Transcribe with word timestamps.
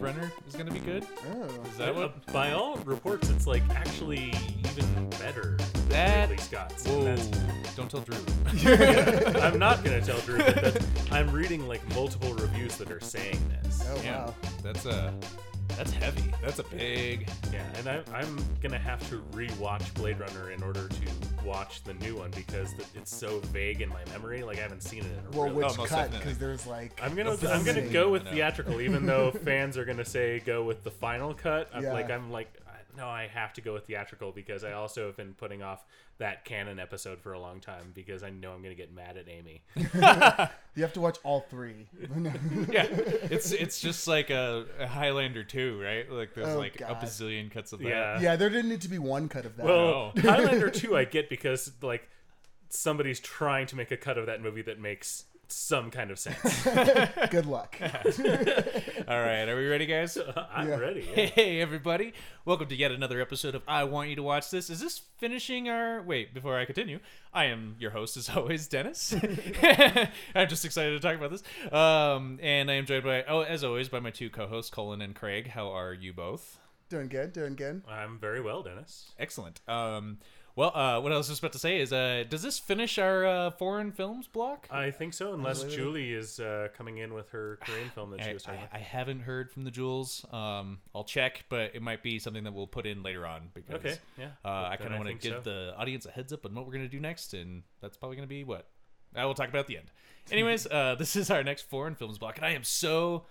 Blade 0.00 0.14
Runner 0.14 0.32
is 0.48 0.54
going 0.54 0.66
to 0.66 0.72
be 0.72 0.80
good. 0.80 1.06
Oh. 1.30 1.44
Is 1.68 1.76
that 1.76 1.94
what? 1.94 2.04
Uh, 2.04 2.32
by 2.32 2.52
all 2.52 2.76
reports, 2.78 3.28
it's 3.30 3.46
like 3.46 3.62
actually 3.70 4.32
even 4.58 5.10
better 5.10 5.56
than 5.56 5.88
That- 5.88 6.30
Ridley 6.30 6.42
Scott's. 6.42 6.86
Whoa! 6.86 7.16
Don't 7.76 7.90
tell 7.90 8.00
Drew. 8.00 8.16
I'm 9.40 9.58
not 9.58 9.84
gonna 9.84 10.00
tell 10.00 10.18
Drew, 10.20 10.38
but 10.38 10.84
I'm 11.10 11.30
reading 11.30 11.66
like 11.68 11.86
multiple 11.94 12.32
reviews 12.34 12.76
that 12.76 12.90
are 12.90 13.00
saying 13.00 13.40
this. 13.62 13.84
Oh 13.88 14.00
yeah, 14.02 14.26
wow. 14.26 14.34
that's 14.62 14.86
a 14.86 15.12
that's 15.80 15.92
heavy. 15.92 16.30
That's 16.42 16.58
a 16.58 16.62
big. 16.64 17.26
Yeah, 17.50 17.64
and 17.76 17.88
I, 17.88 18.02
I'm 18.14 18.36
gonna 18.62 18.78
have 18.78 19.00
to 19.08 19.22
rewatch 19.32 19.94
Blade 19.94 20.20
Runner 20.20 20.50
in 20.50 20.62
order 20.62 20.88
to 20.88 21.44
watch 21.46 21.82
the 21.84 21.94
new 21.94 22.16
one 22.16 22.30
because 22.32 22.74
th- 22.74 22.86
it's 22.94 23.14
so 23.16 23.40
vague 23.46 23.80
in 23.80 23.88
my 23.88 24.04
memory. 24.12 24.42
Like 24.42 24.58
I 24.58 24.60
haven't 24.62 24.82
seen 24.82 25.04
it 25.04 25.06
in 25.06 25.34
a 25.34 25.38
Well, 25.38 25.44
really. 25.48 25.64
which 25.64 25.72
oh, 25.72 25.76
most 25.78 25.88
cut? 25.88 25.96
definitely. 25.96 26.18
Because 26.18 26.38
there's 26.38 26.66
like. 26.66 27.00
I'm 27.02 27.14
gonna 27.14 27.30
a 27.30 27.32
I'm 27.32 27.40
gonna 27.64 27.72
filming. 27.74 27.92
go 27.92 28.10
with 28.10 28.22
I 28.22 28.24
know. 28.26 28.30
theatrical, 28.32 28.80
even 28.82 29.06
though 29.06 29.30
fans 29.44 29.78
are 29.78 29.86
gonna 29.86 30.04
say 30.04 30.40
go 30.40 30.64
with 30.64 30.84
the 30.84 30.90
final 30.90 31.32
cut. 31.32 31.70
I'm 31.72 31.82
Yeah. 31.84 31.92
like 31.94 32.10
I'm 32.10 32.30
like 32.30 32.52
no, 33.00 33.08
I 33.08 33.26
have 33.28 33.52
to 33.54 33.60
go 33.60 33.72
with 33.72 33.86
theatrical 33.86 34.30
because 34.32 34.62
I 34.64 34.72
also 34.72 35.06
have 35.06 35.16
been 35.16 35.34
putting 35.34 35.62
off 35.62 35.84
that 36.18 36.44
canon 36.44 36.78
episode 36.78 37.18
for 37.20 37.32
a 37.32 37.40
long 37.40 37.60
time 37.60 37.92
because 37.94 38.22
I 38.22 38.28
know 38.30 38.52
I'm 38.52 38.62
gonna 38.62 38.74
get 38.74 38.92
mad 38.92 39.16
at 39.16 39.26
Amy. 39.28 39.62
You 40.76 40.82
have 40.84 40.92
to 40.92 41.00
watch 41.00 41.18
all 41.24 41.40
three. 41.50 41.88
Yeah, 42.70 42.86
it's 42.88 43.50
it's 43.52 43.80
just 43.80 44.06
like 44.06 44.30
a, 44.30 44.66
a 44.78 44.86
Highlander 44.86 45.42
2, 45.42 45.80
right? 45.82 46.10
Like 46.10 46.34
there's 46.34 46.48
Oh, 46.48 46.58
like 46.58 46.76
God. 46.78 46.90
a 46.92 46.94
bazillion 47.06 47.50
cuts 47.50 47.72
of 47.72 47.80
that. 47.80 47.88
Yeah. 47.88 48.20
yeah, 48.20 48.36
there 48.36 48.48
didn't 48.50 48.68
need 48.70 48.82
to 48.82 48.88
be 48.88 48.98
one 48.98 49.28
cut 49.28 49.44
of 49.46 49.56
that. 49.56 49.66
Well, 49.66 50.12
Oh. 50.16 50.20
Highlander 50.20 50.70
2 50.70 50.96
I 50.96 51.04
get 51.06 51.28
because 51.28 51.72
like 51.82 52.08
somebody's 52.68 53.18
trying 53.18 53.66
to 53.66 53.76
make 53.76 53.90
a 53.90 53.96
cut 53.96 54.16
of 54.18 54.26
that 54.26 54.40
movie 54.42 54.62
that 54.62 54.78
makes 54.78 55.24
some 55.52 55.90
kind 55.90 56.10
of 56.10 56.18
sense. 56.18 56.62
Good 57.30 57.46
luck. 57.46 57.76
All 57.82 59.20
right, 59.20 59.48
are 59.48 59.56
we 59.56 59.66
ready, 59.66 59.86
guys? 59.86 60.16
I'm 60.52 60.68
Yeah. 60.68 60.76
ready. 60.76 61.08
yeah. 61.16 61.26
Hey 61.26 61.60
everybody, 61.60 62.12
welcome 62.44 62.68
to 62.68 62.76
yet 62.76 62.92
another 62.92 63.20
episode 63.20 63.54
of 63.54 63.62
I 63.66 63.84
Want 63.84 64.08
You 64.10 64.16
to 64.16 64.22
Watch 64.22 64.50
This. 64.50 64.70
Is 64.70 64.80
this 64.80 65.00
finishing 65.18 65.68
our 65.68 66.02
wait, 66.02 66.32
before 66.34 66.58
I 66.58 66.64
continue, 66.64 67.00
I 67.32 67.46
am 67.46 67.76
your 67.78 67.90
host 67.90 68.16
as 68.16 68.28
always, 68.30 68.66
Dennis. 68.68 69.14
I'm 70.34 70.48
just 70.48 70.64
excited 70.64 70.90
to 70.92 71.00
talk 71.00 71.16
about 71.16 71.30
this. 71.30 71.42
Um 71.72 72.38
and 72.42 72.70
I 72.70 72.74
am 72.74 72.86
joined 72.86 73.04
by 73.04 73.24
oh 73.24 73.40
as 73.42 73.64
always 73.64 73.88
by 73.88 74.00
my 74.00 74.10
two 74.10 74.30
co-hosts, 74.30 74.70
Colin 74.70 75.00
and 75.02 75.14
Craig. 75.14 75.48
How 75.48 75.68
are 75.70 75.92
you 75.92 76.12
both? 76.12 76.58
doing 76.88 77.06
good. 77.08 77.32
Doing 77.32 77.54
good. 77.54 77.82
I'm 77.88 78.18
very 78.18 78.40
well, 78.40 78.62
Dennis. 78.64 79.12
Excellent. 79.18 79.60
Um 79.68 80.18
well, 80.56 80.76
uh, 80.76 81.00
what 81.00 81.12
I 81.12 81.16
was 81.16 81.28
just 81.28 81.40
about 81.40 81.52
to 81.52 81.58
say 81.58 81.80
is, 81.80 81.92
uh, 81.92 82.24
does 82.28 82.42
this 82.42 82.58
finish 82.58 82.98
our 82.98 83.24
uh, 83.24 83.50
foreign 83.52 83.92
films 83.92 84.26
block? 84.26 84.66
I 84.70 84.90
think 84.90 85.14
so, 85.14 85.32
unless 85.32 85.62
Julie 85.64 86.12
is 86.12 86.40
uh, 86.40 86.68
coming 86.76 86.98
in 86.98 87.14
with 87.14 87.30
her 87.30 87.58
Korean 87.62 87.88
film 87.90 88.10
that 88.10 88.22
she 88.22 88.30
I, 88.30 88.32
was 88.32 88.42
talking 88.42 88.60
I, 88.60 88.64
about. 88.64 88.76
I 88.76 88.80
haven't 88.80 89.20
heard 89.20 89.50
from 89.50 89.64
the 89.64 89.70
Jewels. 89.70 90.24
Um, 90.32 90.78
I'll 90.94 91.04
check, 91.04 91.44
but 91.48 91.74
it 91.74 91.82
might 91.82 92.02
be 92.02 92.18
something 92.18 92.44
that 92.44 92.52
we'll 92.52 92.66
put 92.66 92.86
in 92.86 93.02
later 93.02 93.26
on 93.26 93.50
because 93.54 93.76
Okay, 93.76 93.96
yeah. 94.18 94.28
uh, 94.44 94.68
I 94.70 94.76
kind 94.76 94.92
of 94.92 94.98
want 94.98 95.08
to 95.08 95.28
give 95.28 95.44
so. 95.44 95.50
the 95.50 95.74
audience 95.76 96.06
a 96.06 96.10
heads 96.10 96.32
up 96.32 96.44
on 96.44 96.54
what 96.54 96.66
we're 96.66 96.72
gonna 96.72 96.88
do 96.88 97.00
next, 97.00 97.34
and 97.34 97.62
that's 97.80 97.96
probably 97.96 98.16
gonna 98.16 98.26
be 98.26 98.44
what 98.44 98.68
I 99.14 99.24
will 99.24 99.34
talk 99.34 99.48
about 99.48 99.60
at 99.60 99.66
the 99.66 99.78
end. 99.78 99.90
Anyways, 100.30 100.66
uh, 100.70 100.96
this 100.98 101.16
is 101.16 101.30
our 101.30 101.42
next 101.42 101.62
foreign 101.62 101.94
films 101.94 102.18
block, 102.18 102.36
and 102.36 102.44
I 102.44 102.50
am 102.50 102.64
so 102.64 103.24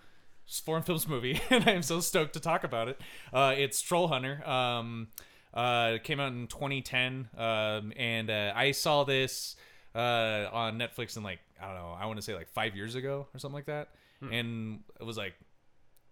foreign 0.66 0.84
films 0.84 1.08
movie, 1.08 1.40
and 1.50 1.67
I 1.67 1.72
am 1.72 1.84
so 1.84 2.00
stoked 2.00 2.34
to 2.34 2.40
talk 2.40 2.64
about 2.64 2.88
it. 2.88 3.00
Uh, 3.31 3.53
it's 3.58 3.81
Troll 3.81 4.08
Hunter. 4.08 4.47
Um, 4.47 5.09
uh, 5.53 5.92
it 5.95 6.03
came 6.03 6.19
out 6.19 6.31
in 6.31 6.47
2010, 6.47 7.30
um, 7.38 7.94
and 7.97 8.30
uh, 8.30 8.53
I 8.55 8.72
saw 8.72 9.03
this 9.03 9.56
uh, 9.95 10.47
on 10.52 10.78
Netflix 10.80 11.17
in 11.17 11.23
like 11.23 11.39
I 11.61 11.66
don't 11.67 11.75
know, 11.75 11.95
I 12.00 12.06
want 12.06 12.17
to 12.17 12.22
say 12.22 12.36
like 12.36 12.50
five 12.50 12.75
years 12.75 12.95
ago 12.95 13.28
or 13.33 13.39
something 13.39 13.56
like 13.56 13.66
that, 13.66 13.89
Hmm. 14.22 14.33
and 14.33 14.80
it 15.00 15.03
was 15.06 15.17
like. 15.17 15.33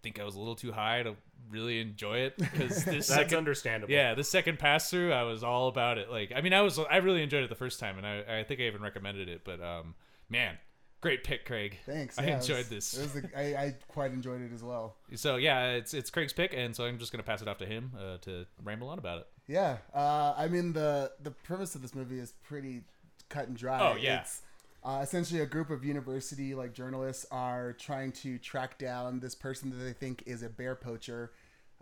think 0.00 0.20
I 0.20 0.24
was 0.24 0.36
a 0.36 0.38
little 0.38 0.54
too 0.54 0.70
high 0.70 1.02
to 1.02 1.16
really 1.50 1.80
enjoy 1.80 2.18
it 2.18 2.36
because 2.38 2.68
this 2.84 3.08
That's 3.08 3.08
second, 3.08 3.36
understandable. 3.38 3.92
yeah, 3.92 4.14
the 4.14 4.22
second 4.22 4.60
pass 4.60 4.88
through, 4.88 5.12
I 5.12 5.24
was 5.24 5.42
all 5.42 5.66
about 5.66 5.98
it. 5.98 6.08
Like, 6.08 6.30
I 6.34 6.40
mean, 6.40 6.52
I 6.54 6.60
was, 6.60 6.78
I 6.78 6.98
really 6.98 7.20
enjoyed 7.20 7.42
it 7.42 7.48
the 7.50 7.56
first 7.56 7.80
time, 7.80 7.98
and 7.98 8.06
I, 8.06 8.38
I 8.38 8.44
think 8.44 8.60
I 8.60 8.64
even 8.68 8.80
recommended 8.80 9.28
it. 9.28 9.40
But, 9.44 9.60
um, 9.60 9.96
man, 10.30 10.54
great 11.00 11.24
pick, 11.24 11.44
Craig. 11.44 11.78
Thanks. 11.86 12.18
I 12.18 12.24
yeah, 12.24 12.28
it 12.36 12.40
enjoyed 12.42 12.56
was- 12.58 12.68
this. 12.68 12.94
It 12.98 13.14
was 13.14 13.24
I 13.36 13.74
quite 13.88 14.12
enjoyed 14.12 14.40
it 14.42 14.52
as 14.52 14.62
well. 14.62 14.96
So 15.14 15.36
yeah, 15.36 15.72
it's 15.72 15.94
it's 15.94 16.10
Craig's 16.10 16.32
pick, 16.32 16.52
and 16.54 16.74
so 16.74 16.84
I'm 16.84 16.98
just 16.98 17.12
gonna 17.12 17.22
pass 17.22 17.42
it 17.42 17.48
off 17.48 17.58
to 17.58 17.66
him 17.66 17.92
uh, 17.98 18.18
to 18.22 18.46
ramble 18.62 18.88
on 18.88 18.98
about 18.98 19.20
it. 19.20 19.26
Yeah. 19.46 19.78
Uh, 19.94 20.34
I 20.36 20.48
mean 20.48 20.72
the 20.72 21.12
the 21.22 21.30
premise 21.30 21.74
of 21.74 21.82
this 21.82 21.94
movie 21.94 22.18
is 22.18 22.32
pretty 22.44 22.82
cut 23.28 23.48
and 23.48 23.56
dry. 23.56 23.78
Oh, 23.80 23.96
yeah. 23.96 24.20
It's 24.20 24.42
uh, 24.84 25.00
essentially 25.02 25.40
a 25.40 25.46
group 25.46 25.70
of 25.70 25.84
university 25.84 26.54
like 26.54 26.72
journalists 26.72 27.26
are 27.30 27.72
trying 27.74 28.12
to 28.12 28.38
track 28.38 28.78
down 28.78 29.20
this 29.20 29.34
person 29.34 29.70
that 29.70 29.76
they 29.76 29.92
think 29.92 30.22
is 30.26 30.42
a 30.42 30.48
bear 30.48 30.74
poacher. 30.74 31.32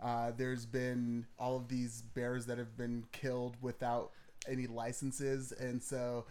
Uh, 0.01 0.31
there's 0.35 0.65
been 0.65 1.25
all 1.39 1.55
of 1.57 1.67
these 1.67 2.01
bears 2.13 2.45
that 2.47 2.57
have 2.57 2.75
been 2.77 3.03
killed 3.11 3.55
without 3.61 4.11
any 4.47 4.67
licenses, 4.67 5.51
and 5.51 5.81
so 5.81 6.25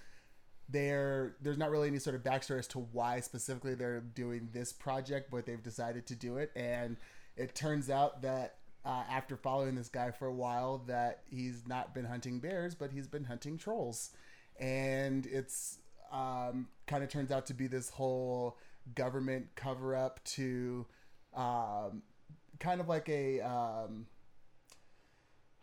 there 0.69 1.37
there's 1.41 1.59
not 1.59 1.71
really 1.71 1.89
any 1.89 1.99
sort 1.99 2.17
of 2.17 2.23
backstory 2.23 2.59
as 2.59 2.67
to 2.69 2.81
why 2.93 3.21
specifically 3.21 3.75
they're 3.75 4.01
doing 4.01 4.49
this 4.53 4.73
project, 4.73 5.31
but 5.31 5.47
they've 5.47 5.63
decided 5.63 6.07
to 6.07 6.15
do 6.15 6.39
it. 6.39 6.51
And 6.57 6.97
it 7.37 7.55
turns 7.55 7.89
out 7.91 8.23
that 8.23 8.57
uh, 8.85 9.03
after 9.11 9.37
following 9.37 9.75
this 9.75 9.89
guy 9.89 10.11
for 10.11 10.27
a 10.27 10.33
while, 10.33 10.83
that 10.87 11.23
he's 11.31 11.67
not 11.67 11.95
been 11.95 12.05
hunting 12.05 12.39
bears, 12.39 12.75
but 12.75 12.91
he's 12.93 13.07
been 13.07 13.25
hunting 13.25 13.59
trolls, 13.59 14.11
and 14.59 15.27
it's 15.27 15.79
um, 16.13 16.69
kind 16.87 17.03
of 17.03 17.11
turns 17.11 17.31
out 17.31 17.47
to 17.47 17.55
be 17.55 17.67
this 17.67 17.91
whole 17.91 18.57
government 18.95 19.47
cover 19.57 19.97
up 19.97 20.23
to 20.25 20.87
um, 21.35 22.03
kind 22.61 22.81
of 22.81 22.89
like 22.89 23.09
a 23.09 23.41
um, 23.41 24.07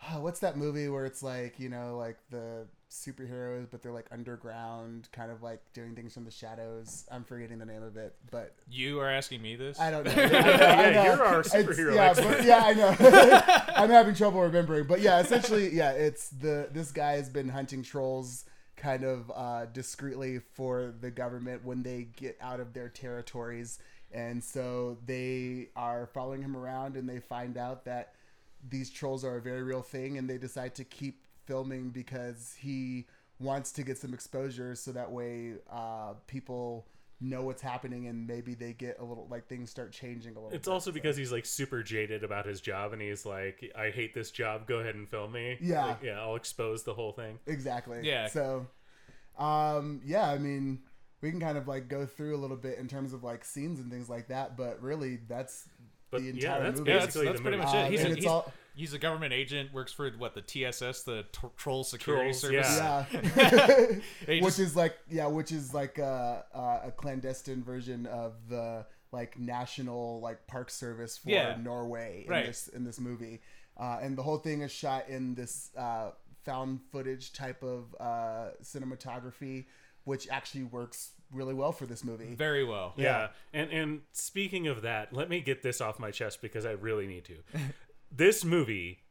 what's 0.18 0.40
that 0.40 0.58
movie 0.58 0.88
where 0.90 1.06
it's 1.06 1.24
like 1.24 1.60
you 1.60 1.70
know 1.70 1.98
like 1.98 2.18
the 2.30 2.68
superheroes 2.94 3.66
but 3.72 3.82
they're 3.82 3.92
like 3.92 4.06
underground 4.12 5.10
kind 5.12 5.32
of 5.32 5.42
like 5.42 5.60
doing 5.74 5.96
things 5.96 6.14
from 6.14 6.24
the 6.26 6.32
shadows. 6.32 7.06
I'm 7.12 7.24
forgetting 7.24 7.58
the 7.58 7.66
name 7.66 7.82
of 7.82 7.98
it 7.98 8.16
but 8.30 8.54
You 8.70 9.00
are 9.00 9.10
asking 9.10 9.42
me 9.42 9.56
this? 9.56 9.80
i 9.80 9.90
don't 9.90 10.06
know. 10.06 10.12
Yeah, 10.14 11.04
you're 11.06 11.26
our 11.26 11.40
It's- 11.40 11.54
superhero 11.54 11.96
yeah, 11.96 12.14
but, 12.14 12.44
yeah 12.46 12.62
i 12.64 12.74
know. 12.74 12.96
I'm 13.76 13.90
having 13.90 14.14
trouble 14.14 14.42
remembering 14.42 14.86
but 14.86 15.02
yeah 15.02 15.20
essentially 15.20 15.74
yeah 15.74 15.92
it's 15.92 16.30
the 16.30 16.70
this 16.72 16.92
guy 16.92 17.14
has 17.14 17.30
been 17.30 17.50
hunting 17.50 17.82
trolls 17.84 18.46
kind 18.76 19.04
of 19.04 19.32
uh, 19.34 19.66
discreetly 19.68 20.40
for 20.54 20.94
the 21.00 21.10
government 21.10 21.64
when 21.64 21.84
they 21.84 22.08
get 22.18 22.38
out 22.42 22.60
of 22.60 22.74
their 22.74 22.90
territories 22.90 23.80
and 24.12 24.44
so 24.44 24.98
they 25.06 25.70
are 25.76 26.08
following 26.14 26.42
him 26.42 26.56
around 26.56 26.96
and 26.98 27.08
they 27.10 27.20
find 27.20 27.58
out 27.58 27.86
that 27.86 28.14
these 28.70 28.90
trolls 28.90 29.24
are 29.26 29.38
a 29.38 29.42
very 29.42 29.64
real 29.64 29.82
thing 29.82 30.18
and 30.18 30.30
they 30.30 30.38
decide 30.38 30.76
to 30.76 30.84
keep 30.84 31.23
filming 31.46 31.90
because 31.90 32.56
he 32.60 33.06
wants 33.40 33.72
to 33.74 33.84
get 33.84 33.98
some 33.98 34.14
exposure 34.14 34.76
so 34.76 34.92
that 34.92 35.12
way 35.12 35.54
uh, 35.72 36.14
people 36.28 36.88
know 37.22 37.42
what's 37.44 37.62
happening 37.62 38.08
and 38.08 38.28
maybe 38.28 38.54
they 38.54 38.74
get 38.74 38.98
a 39.00 39.04
little 39.04 39.28
like 39.32 39.48
things 39.48 39.70
start 39.70 39.92
changing 39.94 40.34
a 40.36 40.40
little 40.40 40.50
It's 40.56 40.68
bit, 40.68 40.74
also 40.74 40.92
so. 40.92 40.94
because 40.94 41.16
he's 41.16 41.32
like 41.32 41.46
super 41.46 41.82
jaded 41.82 42.24
about 42.24 42.46
his 42.46 42.60
job, 42.60 42.92
and 42.92 43.02
he's 43.02 43.26
like, 43.26 43.72
"I 43.78 43.92
hate 43.92 44.14
this 44.14 44.30
job. 44.30 44.68
Go 44.68 44.80
ahead 44.80 44.96
and 44.96 45.08
film 45.08 45.32
me." 45.32 45.58
Yeah. 45.62 45.86
Like, 45.86 46.04
yeah. 46.04 46.20
I'll 46.20 46.36
expose 46.36 46.84
the 46.84 46.94
whole 46.94 47.14
thing. 47.14 47.40
exactly 47.48 48.00
Yeah. 48.04 48.28
so 48.28 48.68
um 49.38 50.02
yeah 50.06 50.30
i 50.30 50.38
mean 50.38 50.80
we 51.22 51.32
can 51.32 51.40
kind 51.40 51.58
of 51.58 51.68
like 51.68 51.88
go 51.88 52.06
through 52.06 52.36
a 52.36 52.38
little 52.38 52.58
bit 52.58 52.78
in 52.78 52.88
terms 52.88 53.14
of 53.14 53.24
like 53.24 53.44
scenes 53.44 53.80
and 53.80 53.90
things 53.92 54.10
like 54.10 54.28
that 54.28 54.56
but 54.56 54.80
really 54.82 55.18
that's 55.28 55.68
But 56.12 56.20
the 56.22 56.26
yeah, 56.28 56.34
entire 56.34 56.64
that's 56.64 56.80
movie 56.80 56.92
Yeah, 56.92 57.00
that's, 57.00 57.14
that's 57.16 57.26
the 57.38 57.42
pretty 57.42 57.58
movie. 57.58 57.66
much 57.66 57.76
it. 57.76 57.86
Um, 57.86 57.92
He's, 57.92 58.04
a, 58.04 58.08
it's 58.08 58.16
he's, 58.18 58.26
all- 58.28 58.52
he's 58.76 58.94
a 58.94 58.98
government 59.00 59.34
agent, 59.34 59.74
works 59.74 59.92
for 59.94 60.10
what 60.12 60.34
the 60.36 60.42
TSS, 60.42 61.04
the 61.04 61.26
tr- 61.32 61.48
Troll 61.58 61.84
Security 61.84 62.32
Trolls, 62.32 62.40
Service. 62.40 62.78
yeah. 62.78 63.06
yeah 64.28 64.42
which 64.42 64.42
just- 64.44 64.60
is 64.60 64.76
like 64.76 64.98
yeah 65.10 65.28
which 65.28 65.52
is 65.52 65.74
like 65.74 65.98
a, 66.00 66.44
a, 66.54 66.88
a 66.88 66.92
clandestine 66.92 67.64
version 67.64 68.06
of 68.08 68.34
the 68.50 68.86
like 69.12 69.38
national 69.40 70.20
like 70.22 70.46
park 70.48 70.70
service 70.72 71.18
for 71.20 71.30
Yeah. 71.30 71.56
norway 71.62 72.24
in 72.26 72.32
Right. 72.32 72.46
this 72.48 72.68
in 72.68 72.84
this 72.84 73.00
movie 73.00 73.42
uh, 73.78 74.00
and 74.02 74.18
the 74.18 74.24
whole 74.24 74.38
thing 74.38 74.62
is 74.62 74.72
shot 74.72 75.08
in 75.08 75.36
this 75.36 75.70
uh, 75.78 76.12
found 76.46 76.80
footage 76.92 77.32
type 77.34 77.62
of 77.64 77.96
uh, 78.00 78.50
cinematography 78.64 79.66
which 80.06 80.28
actually 80.30 80.64
works 80.64 81.12
really 81.32 81.54
well 81.54 81.72
for 81.72 81.86
this 81.86 82.04
movie 82.04 82.36
very 82.36 82.64
well. 82.64 82.94
Yeah. 82.98 83.30
And 83.54 83.72
and 83.72 84.02
speaking 84.12 84.68
of 84.68 84.82
that, 84.82 85.14
let 85.14 85.30
me 85.30 85.40
get 85.42 85.64
this 85.64 85.80
off 85.80 85.98
my 86.00 86.12
chest 86.12 86.42
because 86.42 86.66
I 86.66 86.72
really 86.72 87.08
need 87.08 87.24
to. 87.26 87.36
This 88.16 88.46
movie 88.46 89.03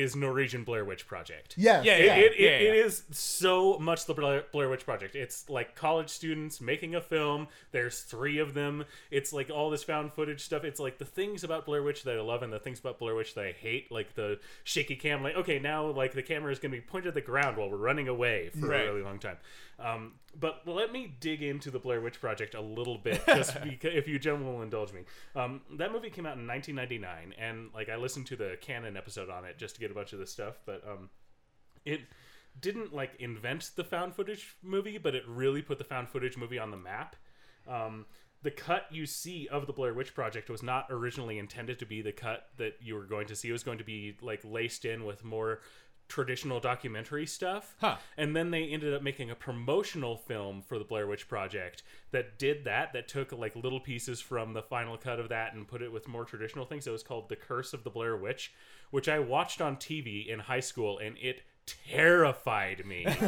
is 0.00 0.16
Norwegian 0.16 0.64
Blair 0.64 0.84
Witch 0.84 1.06
Project. 1.06 1.54
Yes, 1.56 1.84
Yeah, 1.84 1.94
It, 1.96 2.04
yeah. 2.06 2.14
it, 2.16 2.32
it, 2.32 2.40
yeah. 2.40 2.68
it 2.68 2.74
is 2.86 3.02
so 3.10 3.78
much 3.78 4.06
the 4.06 4.14
Blair, 4.14 4.44
Blair 4.52 4.68
Witch 4.68 4.84
Project. 4.84 5.14
It's 5.14 5.48
like 5.48 5.74
college 5.74 6.08
students 6.10 6.60
making 6.60 6.94
a 6.94 7.00
film. 7.00 7.48
There's 7.72 8.00
three 8.00 8.38
of 8.38 8.54
them. 8.54 8.84
It's 9.10 9.32
like 9.32 9.50
all 9.50 9.70
this 9.70 9.84
found 9.84 10.12
footage 10.12 10.40
stuff. 10.42 10.64
It's 10.64 10.80
like 10.80 10.98
the 10.98 11.04
things 11.04 11.44
about 11.44 11.66
Blair 11.66 11.82
Witch 11.82 12.02
that 12.04 12.16
I 12.16 12.20
love 12.20 12.42
and 12.42 12.52
the 12.52 12.58
things 12.58 12.80
about 12.80 12.98
Blair 12.98 13.14
Witch 13.14 13.34
that 13.34 13.44
I 13.44 13.52
hate. 13.52 13.90
Like 13.92 14.14
the 14.14 14.38
shaky 14.64 14.96
cam. 14.96 15.22
Like 15.22 15.36
okay, 15.36 15.58
now 15.58 15.86
like 15.90 16.12
the 16.14 16.22
camera 16.22 16.52
is 16.52 16.58
going 16.58 16.72
to 16.72 16.78
be 16.78 16.82
pointed 16.82 17.08
at 17.08 17.14
the 17.14 17.20
ground 17.20 17.56
while 17.56 17.70
we're 17.70 17.76
running 17.76 18.08
away 18.08 18.50
for 18.58 18.68
Right. 18.68 18.82
a 18.82 18.84
really 18.86 19.02
long 19.02 19.18
time. 19.18 19.36
Um, 19.78 20.12
but 20.38 20.62
let 20.66 20.92
me 20.92 21.14
dig 21.20 21.42
into 21.42 21.70
the 21.70 21.78
Blair 21.78 22.00
Witch 22.00 22.20
Project 22.20 22.54
a 22.54 22.60
little 22.60 22.98
bit, 22.98 23.22
just 23.26 23.60
because, 23.64 23.92
if 23.94 24.06
you 24.06 24.18
gentlemen 24.18 24.54
will 24.54 24.62
indulge 24.62 24.92
me. 24.92 25.00
Um, 25.34 25.62
that 25.78 25.90
movie 25.90 26.10
came 26.10 26.26
out 26.26 26.36
in 26.36 26.46
1999, 26.46 27.34
and 27.38 27.70
like 27.74 27.88
I 27.88 27.96
listened 27.96 28.26
to 28.26 28.36
the 28.36 28.56
canon 28.60 28.96
episode 28.96 29.30
on 29.30 29.44
it 29.44 29.58
just 29.58 29.74
to 29.76 29.80
get 29.80 29.89
a 29.90 29.94
bunch 29.94 30.12
of 30.12 30.18
this 30.18 30.30
stuff, 30.30 30.60
but 30.66 30.82
um, 30.88 31.10
it 31.84 32.00
didn't 32.60 32.94
like 32.94 33.12
invent 33.18 33.70
the 33.76 33.84
found 33.84 34.14
footage 34.14 34.56
movie, 34.62 34.98
but 34.98 35.14
it 35.14 35.22
really 35.26 35.62
put 35.62 35.78
the 35.78 35.84
found 35.84 36.08
footage 36.08 36.36
movie 36.36 36.58
on 36.58 36.70
the 36.70 36.76
map. 36.76 37.16
Um, 37.68 38.06
the 38.42 38.50
cut 38.50 38.86
you 38.90 39.06
see 39.06 39.48
of 39.48 39.66
the 39.66 39.72
Blair 39.72 39.92
Witch 39.92 40.14
Project 40.14 40.48
was 40.48 40.62
not 40.62 40.86
originally 40.90 41.38
intended 41.38 41.78
to 41.78 41.86
be 41.86 42.00
the 42.00 42.12
cut 42.12 42.48
that 42.56 42.76
you 42.80 42.94
were 42.94 43.04
going 43.04 43.26
to 43.26 43.36
see. 43.36 43.48
It 43.48 43.52
was 43.52 43.62
going 43.62 43.78
to 43.78 43.84
be 43.84 44.16
like 44.22 44.40
laced 44.44 44.84
in 44.84 45.04
with 45.04 45.24
more 45.24 45.60
traditional 46.08 46.58
documentary 46.58 47.26
stuff. 47.26 47.76
Huh. 47.80 47.96
And 48.16 48.34
then 48.34 48.50
they 48.50 48.64
ended 48.64 48.92
up 48.92 49.02
making 49.02 49.30
a 49.30 49.34
promotional 49.34 50.16
film 50.16 50.60
for 50.60 50.78
the 50.78 50.84
Blair 50.84 51.06
Witch 51.06 51.28
Project 51.28 51.82
that 52.10 52.38
did 52.38 52.64
that, 52.64 52.92
that 52.92 53.08
took 53.08 53.30
like 53.32 53.54
little 53.54 53.80
pieces 53.80 54.20
from 54.20 54.52
the 54.52 54.62
final 54.62 54.98
cut 54.98 55.20
of 55.20 55.28
that 55.28 55.54
and 55.54 55.68
put 55.68 55.82
it 55.82 55.92
with 55.92 56.08
more 56.08 56.24
traditional 56.24 56.64
things. 56.66 56.86
It 56.86 56.90
was 56.90 57.04
called 57.04 57.28
The 57.28 57.36
Curse 57.36 57.72
of 57.72 57.84
the 57.84 57.90
Blair 57.90 58.16
Witch, 58.16 58.52
which 58.90 59.08
I 59.08 59.18
watched 59.18 59.60
on 59.60 59.76
TV 59.76 60.26
in 60.26 60.40
high 60.40 60.60
school 60.60 60.98
and 60.98 61.16
it 61.18 61.42
terrified 61.88 62.84
me. 62.86 63.04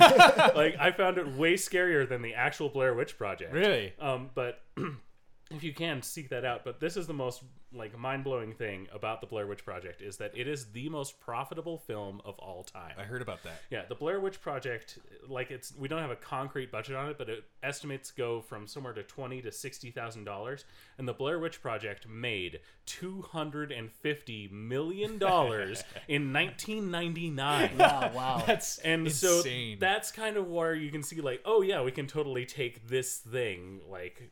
like 0.54 0.76
I 0.78 0.92
found 0.96 1.18
it 1.18 1.36
way 1.36 1.54
scarier 1.54 2.08
than 2.08 2.22
the 2.22 2.34
actual 2.34 2.68
Blair 2.68 2.94
Witch 2.94 3.16
Project. 3.16 3.52
Really? 3.52 3.92
Um, 4.00 4.30
but 4.34 4.62
if 5.56 5.64
you 5.64 5.72
can 5.74 6.02
seek 6.02 6.28
that 6.30 6.44
out, 6.44 6.64
but 6.64 6.80
this 6.80 6.96
is 6.96 7.06
the 7.06 7.14
most 7.14 7.42
like 7.74 7.98
mind-blowing 7.98 8.52
thing 8.52 8.86
about 8.92 9.22
the 9.22 9.26
Blair 9.26 9.46
Witch 9.46 9.64
Project 9.64 10.02
is 10.02 10.18
that 10.18 10.30
it 10.36 10.46
is 10.46 10.66
the 10.72 10.90
most 10.90 11.18
profitable 11.20 11.78
film 11.78 12.20
of 12.26 12.38
all 12.38 12.62
time. 12.64 12.92
I 12.98 13.04
heard 13.04 13.22
about 13.22 13.42
that. 13.44 13.62
Yeah, 13.70 13.84
the 13.88 13.94
Blair 13.94 14.20
Witch 14.20 14.42
Project, 14.42 14.98
like 15.26 15.50
it's 15.50 15.74
we 15.74 15.88
don't 15.88 16.00
have 16.02 16.10
a 16.10 16.16
concrete 16.16 16.70
budget 16.70 16.96
on 16.96 17.08
it, 17.08 17.16
but 17.16 17.30
it 17.30 17.44
estimates 17.62 18.10
go 18.10 18.42
from 18.42 18.66
somewhere 18.66 18.92
to 18.92 19.02
twenty 19.02 19.40
to 19.42 19.50
sixty 19.50 19.90
thousand 19.90 20.24
dollars, 20.24 20.64
and 20.98 21.08
the 21.08 21.14
Blair 21.14 21.38
Witch 21.38 21.62
Project 21.62 22.06
made 22.06 22.60
two 22.84 23.22
hundred 23.22 23.72
and 23.72 23.90
fifty 23.90 24.48
million 24.52 25.16
dollars 25.16 25.82
in 26.08 26.30
nineteen 26.30 26.90
ninety 26.90 27.30
nine. 27.30 27.78
Wow, 27.78 28.10
wow. 28.14 28.42
That's 28.46 28.78
And 28.78 29.06
insane. 29.06 29.76
so 29.78 29.80
that's 29.80 30.12
kind 30.12 30.36
of 30.36 30.46
where 30.48 30.74
you 30.74 30.90
can 30.90 31.02
see, 31.02 31.20
like, 31.22 31.40
oh 31.46 31.62
yeah, 31.62 31.82
we 31.82 31.90
can 31.90 32.06
totally 32.06 32.44
take 32.44 32.88
this 32.88 33.16
thing 33.16 33.80
like 33.88 34.30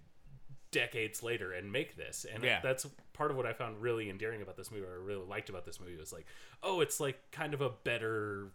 decades 0.70 1.22
later 1.22 1.52
and 1.52 1.70
make 1.72 1.96
this, 1.96 2.24
and 2.32 2.42
Yeah. 2.44 2.60
that's 2.62 2.86
part 3.12 3.30
of 3.30 3.36
what 3.36 3.46
I 3.46 3.52
found 3.52 3.82
really 3.82 4.08
endearing 4.08 4.40
about 4.42 4.56
this 4.56 4.70
movie, 4.70 4.84
or 4.84 4.92
I 4.92 5.04
really 5.04 5.26
liked 5.26 5.48
about 5.48 5.64
this 5.66 5.80
movie, 5.80 5.96
was 5.96 6.12
like, 6.12 6.26
oh, 6.62 6.80
it's 6.80 7.00
like 7.00 7.18
kind 7.32 7.54
of 7.54 7.60
a 7.60 7.70
better 7.70 8.48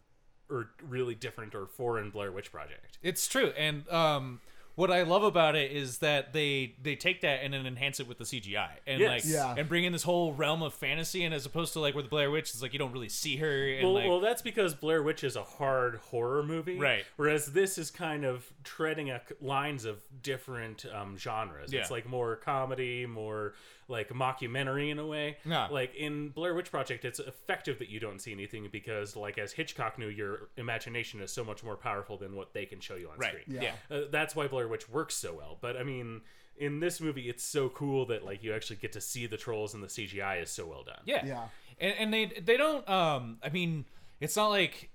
or 0.50 0.70
really 0.88 1.16
different 1.16 1.56
or 1.56 1.66
foreign 1.66 2.12
Blair 2.12 2.32
Witch 2.32 2.52
Project. 2.52 2.98
It's 3.02 3.28
true, 3.28 3.52
and 3.58 3.88
um, 3.90 4.42
what 4.76 4.92
I 4.92 5.04
love 5.04 5.24
about 5.24 5.56
it 5.56 5.72
is 5.72 6.00
that 6.00 6.34
they 6.34 6.76
they 6.82 6.96
take 6.96 7.22
that 7.22 7.40
and 7.44 7.54
then 7.54 7.66
enhance 7.66 8.00
it 8.00 8.08
with 8.08 8.18
the 8.18 8.26
CGI 8.26 8.70
and 8.86 9.00
Yes. 9.00 9.10
like 9.26 9.34
Yeah. 9.34 9.56
and 9.58 9.68
bring 9.70 9.84
in 9.86 9.94
this 9.94 10.04
whole 10.04 10.34
realm 10.34 10.62
of 10.62 10.74
fantasy, 10.74 11.24
and 11.24 11.34
as 11.34 11.46
opposed 11.46 11.74
to 11.74 11.80
like 11.80 11.96
with 11.96 12.10
Blair 12.10 12.30
Witch, 12.32 12.50
it's 12.52 12.62
like 12.62 12.74
you 12.74 12.80
don't 12.80 12.92
really 12.92 13.10
see 13.10 13.38
her. 13.38 13.68
And 13.74 13.84
Well, 13.84 13.94
like, 13.94 14.08
well, 14.08 14.20
that's 14.20 14.42
because 14.42 14.76
Blair 14.76 15.02
Witch 15.02 15.24
is 15.24 15.36
a 15.36 15.44
hard 15.44 15.96
horror 15.98 16.44
movie, 16.44 16.78
Right. 16.78 17.06
Whereas 17.16 17.48
this 17.48 17.78
is 17.78 17.90
kind 17.92 18.26
of 18.26 18.46
treading 18.64 19.10
a, 19.10 19.22
lines 19.42 19.86
of 19.86 20.02
different 20.22 20.86
um, 20.94 21.18
genres. 21.18 21.72
Yeah. 21.74 21.82
It's 21.82 21.92
like 21.92 22.08
more 22.08 22.36
comedy, 22.36 23.06
more 23.06 23.54
like 23.88 24.10
mockumentary 24.10 24.90
in 24.90 25.00
a 25.00 25.06
way. 25.06 25.38
Yeah. 25.46 25.68
Like 25.68 25.96
in 25.96 26.30
Blair 26.30 26.54
Witch 26.54 26.72
Project, 26.72 27.06
it's 27.06 27.20
effective 27.20 27.80
that 27.80 27.90
you 27.90 28.00
don't 28.00 28.20
see 28.20 28.32
anything 28.32 28.68
because, 28.72 29.16
like 29.16 29.38
as 29.38 29.52
Hitchcock 29.52 29.98
knew, 30.00 30.08
your 30.08 30.50
imagination 30.58 31.22
is 31.22 31.32
so 31.32 31.44
much 31.44 31.64
more 31.64 31.76
powerful 31.76 32.18
than 32.18 32.36
what 32.36 32.54
they 32.54 32.66
can 32.66 32.80
show 32.80 32.96
you 32.96 33.10
on 33.10 33.18
right, 33.18 33.30
screen. 33.42 33.62
yeah. 33.62 33.74
Yeah. 33.90 33.98
Uh, 33.98 34.02
that's 34.12 34.36
why 34.36 34.48
Blair 34.48 34.68
Witch 34.68 34.90
works 34.90 35.16
so 35.16 35.34
well. 35.36 35.58
But 35.62 35.78
I 35.78 35.84
mean. 35.84 36.22
In 36.58 36.80
this 36.80 37.02
movie, 37.02 37.28
it's 37.28 37.44
so 37.44 37.68
cool 37.68 38.06
that 38.06 38.24
like 38.24 38.42
you 38.42 38.54
actually 38.54 38.78
get 38.78 38.94
to 38.94 39.02
see 39.02 39.28
the 39.28 39.36
trolls 39.36 39.74
and 39.74 39.84
the 39.84 39.88
CGI 39.88 40.42
is 40.42 40.50
so 40.50 40.66
well 40.66 40.84
done. 40.84 41.02
Yeah. 41.04 41.26
Yeah. 41.26 41.44
And, 41.82 41.96
and 42.00 42.14
they 42.14 42.28
they 42.28 42.56
don't 42.56 42.88
um 42.88 43.40
I 43.44 43.50
mean 43.50 43.84
it's 44.22 44.38
not 44.38 44.48
like 44.48 44.90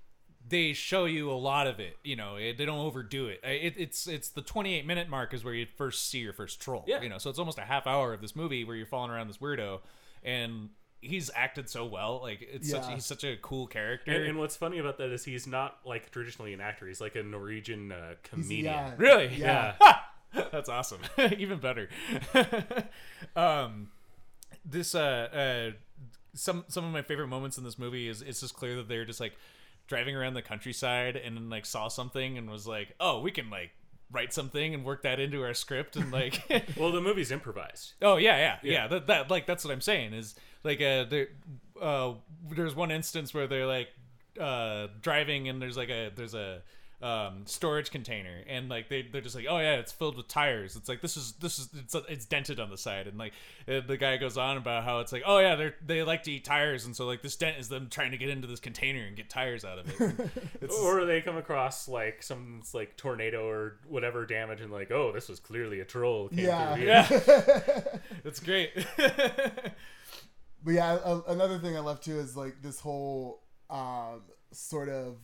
they 0.47 0.73
show 0.73 1.05
you 1.05 1.31
a 1.31 1.33
lot 1.33 1.67
of 1.67 1.79
it, 1.79 1.97
you 2.03 2.15
know. 2.15 2.35
It, 2.35 2.57
they 2.57 2.65
don't 2.65 2.79
overdo 2.79 3.27
it. 3.27 3.39
it. 3.43 3.75
It's 3.77 4.07
it's 4.07 4.29
the 4.29 4.41
28 4.41 4.85
minute 4.85 5.09
mark 5.09 5.33
is 5.33 5.43
where 5.43 5.53
you 5.53 5.65
first 5.77 6.09
see 6.09 6.19
your 6.19 6.33
first 6.33 6.61
troll. 6.61 6.83
Yeah. 6.87 7.01
You 7.01 7.09
know, 7.09 7.17
so 7.17 7.29
it's 7.29 7.39
almost 7.39 7.57
a 7.57 7.63
half 7.63 7.87
hour 7.87 8.13
of 8.13 8.21
this 8.21 8.35
movie 8.35 8.63
where 8.63 8.75
you're 8.75 8.85
following 8.85 9.11
around 9.11 9.27
this 9.27 9.37
weirdo, 9.37 9.79
and 10.23 10.69
he's 11.01 11.29
acted 11.35 11.69
so 11.69 11.85
well. 11.85 12.19
Like 12.21 12.41
it's 12.41 12.69
such 12.69 12.87
he's 12.91 13.05
such 13.05 13.23
a 13.23 13.37
cool 13.37 13.67
character. 13.67 14.11
And, 14.11 14.25
and 14.25 14.39
what's 14.39 14.55
funny 14.55 14.77
about 14.79 14.97
that 14.99 15.11
is 15.11 15.25
he's 15.25 15.47
not 15.47 15.79
like 15.85 16.11
traditionally 16.11 16.53
an 16.53 16.61
actor. 16.61 16.87
He's 16.87 17.01
like 17.01 17.15
a 17.15 17.23
Norwegian 17.23 17.91
uh, 17.91 18.13
comedian. 18.23 18.65
yeah. 18.65 18.93
really? 18.97 19.35
Yeah. 19.35 19.75
That's 20.51 20.69
awesome. 20.69 21.01
Even 21.37 21.59
better. 21.59 21.89
um, 23.35 23.89
this 24.65 24.95
uh, 24.95 25.73
uh, 25.73 25.75
some 26.33 26.63
some 26.67 26.85
of 26.85 26.91
my 26.91 27.01
favorite 27.01 27.27
moments 27.27 27.57
in 27.57 27.63
this 27.63 27.77
movie 27.77 28.07
is 28.07 28.21
it's 28.21 28.39
just 28.39 28.55
clear 28.55 28.75
that 28.77 28.87
they're 28.87 29.05
just 29.05 29.19
like 29.19 29.33
driving 29.91 30.15
around 30.15 30.35
the 30.35 30.41
countryside 30.41 31.17
and 31.17 31.35
then 31.35 31.49
like 31.49 31.65
saw 31.65 31.89
something 31.89 32.37
and 32.37 32.49
was 32.49 32.65
like, 32.65 32.95
oh, 33.01 33.19
we 33.19 33.29
can 33.29 33.49
like 33.49 33.71
write 34.09 34.33
something 34.33 34.73
and 34.73 34.85
work 34.85 35.03
that 35.03 35.19
into 35.19 35.43
our 35.43 35.53
script 35.53 35.97
and 35.97 36.13
like 36.13 36.41
Well, 36.77 36.93
the 36.93 37.01
movie's 37.01 37.29
improvised. 37.29 37.93
Oh 38.01 38.15
yeah, 38.15 38.37
yeah, 38.37 38.57
yeah. 38.63 38.71
Yeah. 38.71 38.87
That, 38.87 39.07
that 39.07 39.29
like 39.29 39.45
that's 39.45 39.65
what 39.65 39.73
I'm 39.73 39.81
saying 39.81 40.13
is 40.13 40.33
like 40.63 40.79
uh 40.79 41.03
there 41.03 41.27
uh 41.81 42.13
there's 42.49 42.73
one 42.73 42.89
instance 42.89 43.33
where 43.33 43.47
they're 43.47 43.67
like 43.67 43.89
uh 44.39 44.87
driving 45.01 45.49
and 45.49 45.61
there's 45.61 45.75
like 45.75 45.89
a 45.89 46.09
there's 46.15 46.35
a 46.35 46.61
um 47.01 47.43
storage 47.45 47.89
container 47.89 48.43
and 48.47 48.69
like 48.69 48.87
they 48.89 49.01
they're 49.01 49.21
just 49.21 49.35
like 49.35 49.45
oh 49.49 49.57
yeah 49.57 49.73
it's 49.75 49.91
filled 49.91 50.15
with 50.15 50.27
tires 50.27 50.75
it's 50.75 50.87
like 50.87 51.01
this 51.01 51.17
is 51.17 51.33
this 51.39 51.57
is 51.59 51.69
it's 51.75 51.95
it's 52.09 52.25
dented 52.25 52.59
on 52.59 52.69
the 52.69 52.77
side 52.77 53.07
and 53.07 53.17
like 53.17 53.33
uh, 53.67 53.79
the 53.87 53.97
guy 53.97 54.17
goes 54.17 54.37
on 54.37 54.55
about 54.57 54.83
how 54.83 54.99
it's 54.99 55.11
like 55.11 55.23
oh 55.25 55.39
yeah 55.39 55.55
they 55.55 55.73
they 55.85 56.03
like 56.03 56.21
to 56.23 56.31
eat 56.31 56.45
tires 56.45 56.85
and 56.85 56.95
so 56.95 57.05
like 57.07 57.21
this 57.21 57.35
dent 57.35 57.57
is 57.57 57.69
them 57.69 57.87
trying 57.89 58.11
to 58.11 58.17
get 58.17 58.29
into 58.29 58.47
this 58.47 58.59
container 58.59 59.03
and 59.03 59.15
get 59.15 59.29
tires 59.29 59.65
out 59.65 59.79
of 59.79 59.87
it 59.89 60.29
Or 60.81 61.05
they 61.05 61.21
come 61.21 61.37
across 61.37 61.87
like 61.87 62.21
some 62.23 62.61
like 62.73 62.95
tornado 62.97 63.47
or 63.47 63.77
whatever 63.87 64.25
damage, 64.25 64.61
and 64.61 64.71
like, 64.71 64.91
oh, 64.91 65.11
this 65.11 65.27
was 65.27 65.39
clearly 65.39 65.79
a 65.79 65.85
troll. 65.85 66.29
Came 66.29 66.45
Yeah. 66.45 66.75
through 66.75 66.85
yeah 66.85 67.83
it's 68.23 68.39
great 68.39 68.71
But 70.63 70.73
yeah, 70.73 70.99
a, 71.03 71.21
another 71.29 71.57
thing 71.57 71.75
I 71.75 71.79
love 71.79 72.01
too 72.01 72.19
is 72.19 72.37
like 72.37 72.61
this 72.61 72.79
whole 72.79 73.41
um, 73.69 74.21
sort 74.51 74.89
of 74.89 75.15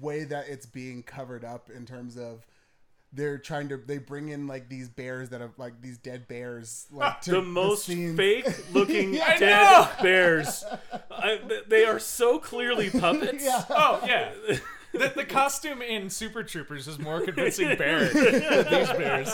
way 0.00 0.24
that 0.24 0.48
it's 0.48 0.66
being 0.66 1.02
covered 1.02 1.44
up 1.44 1.68
in 1.74 1.84
terms 1.86 2.16
of 2.16 2.46
they're 3.12 3.38
trying 3.38 3.68
to 3.68 3.76
they 3.76 3.98
bring 3.98 4.30
in 4.30 4.46
like 4.48 4.68
these 4.68 4.88
bears 4.88 5.28
that 5.30 5.40
are 5.40 5.52
like 5.56 5.80
these 5.80 5.98
dead 5.98 6.26
bears 6.26 6.86
like 6.90 7.20
to 7.22 7.30
The 7.32 7.42
most 7.42 7.84
scenes- 7.84 8.16
fake 8.16 8.46
looking 8.72 9.14
Yeah, 9.14 9.38
dead 9.38 9.88
bears. 10.02 10.64
I, 11.10 11.38
they 11.68 11.84
are 11.84 11.98
so 12.00 12.38
clearly 12.40 12.90
puppets. 13.00 13.44
Yeah. 13.44 13.62
Oh 13.70 14.02
yeah. 14.06 14.32
The, 14.94 15.12
the 15.16 15.24
costume 15.24 15.82
in 15.82 16.08
Super 16.08 16.44
Troopers 16.44 16.86
is 16.86 17.00
more 17.00 17.20
convincing 17.20 17.76
bear 17.78 18.08
than 18.08 18.32
these 18.32 18.88
bears. 18.92 19.30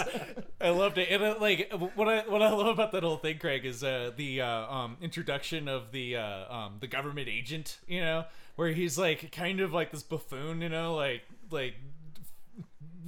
I 0.61 0.71
loved 0.71 0.97
it, 0.97 1.09
and 1.11 1.23
uh, 1.23 1.35
like 1.39 1.71
what 1.95 2.09
I 2.09 2.21
what 2.23 2.41
I 2.41 2.51
love 2.51 2.67
about 2.67 2.93
that 2.93 3.03
whole 3.03 3.19
thing, 3.19 3.39
Craig, 3.39 3.67
is 3.67 3.85
uh, 3.85 4.11
the 4.17 4.41
uh, 4.41 4.73
um, 4.73 4.97
introduction 5.03 5.69
of 5.69 5.93
the 5.93 6.17
uh, 6.17 6.53
um, 6.53 6.77
the 6.81 6.87
government 6.87 7.29
agent. 7.29 7.79
You 7.87 8.01
know, 8.01 8.25
where 8.57 8.71
he's 8.71 8.97
like 8.99 9.33
kind 9.33 9.61
of 9.61 9.73
like 9.73 9.91
this 9.91 10.03
buffoon. 10.03 10.63
You 10.63 10.71
know, 10.71 10.95
like 10.95 11.23
like 11.51 11.75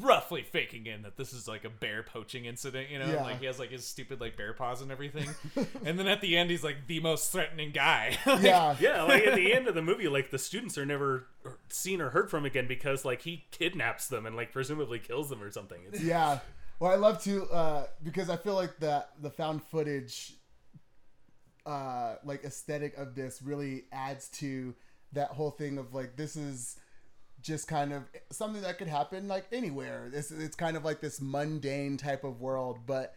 roughly 0.01 0.43
faking 0.43 0.87
in 0.87 1.03
that 1.03 1.17
this 1.17 1.33
is 1.33 1.47
like 1.47 1.65
a 1.65 1.71
bear 1.71 2.03
poaching 2.03 2.45
incident. 2.45 2.91
You 2.91 2.99
know, 2.99 3.07
Yeah. 3.07 3.23
like 3.23 3.41
he 3.41 3.47
has 3.47 3.59
like 3.59 3.71
his 3.71 3.85
stupid 3.87 4.21
like 4.21 4.37
bear 4.37 4.53
paws 4.53 4.81
and 4.83 4.91
everything, 4.91 5.29
and 5.85 5.99
then 5.99 6.07
at 6.07 6.21
the 6.21 6.37
end 6.37 6.51
he's 6.51 6.65
like 6.65 6.87
the 6.87 7.01
most 7.01 7.31
threatening 7.33 7.71
guy. 7.73 8.17
Like, 8.27 8.43
yeah 8.43 8.77
Yeah, 8.81 9.03
like 9.03 9.27
at 9.27 9.35
the 9.35 9.53
end 9.53 9.69
of 9.69 9.75
the 9.75 9.83
movie, 9.83 10.09
like 10.09 10.31
the 10.31 10.39
students 10.39 10.77
are 10.79 10.87
never 10.87 11.27
seen 11.69 12.01
or 12.01 12.11
heard 12.11 12.31
from 12.31 12.45
again 12.45 12.67
because 12.67 13.05
like 13.05 13.23
he 13.23 13.45
kidnaps 13.51 14.09
them 14.09 14.27
and 14.27 14.37
like 14.37 14.53
presumably 14.53 14.99
kills 14.99 15.29
them 15.29 15.43
or 15.43 15.51
something. 15.51 15.79
It's, 15.93 16.03
yeah 16.03 16.39
well 16.81 16.91
i 16.91 16.97
love 16.97 17.23
to 17.23 17.45
uh 17.51 17.87
because 18.03 18.29
i 18.29 18.37
feel 18.37 18.55
like 18.55 18.77
that 18.79 19.11
the 19.21 19.31
found 19.31 19.63
footage 19.63 20.33
uh 21.67 22.17
like 22.25 22.43
aesthetic 22.45 22.97
of 22.97 23.15
this 23.15 23.41
really 23.43 23.85
adds 23.93 24.29
to 24.29 24.75
that 25.13 25.29
whole 25.31 25.51
thing 25.51 25.79
of 25.79 25.95
like 25.95 26.17
this 26.17 26.35
is 26.35 26.77
just 27.43 27.67
kind 27.69 27.93
of 27.93 28.05
something 28.31 28.63
that 28.63 28.79
could 28.79 28.89
happen 28.89 29.29
like 29.29 29.47
anywhere. 29.53 30.09
This 30.13 30.31
it's 30.31 30.57
kind 30.57 30.77
of 30.77 30.85
like 30.85 31.01
this 31.01 31.21
mundane 31.21 31.97
type 31.97 32.25
of 32.25 32.41
world 32.41 32.79
but 32.87 33.15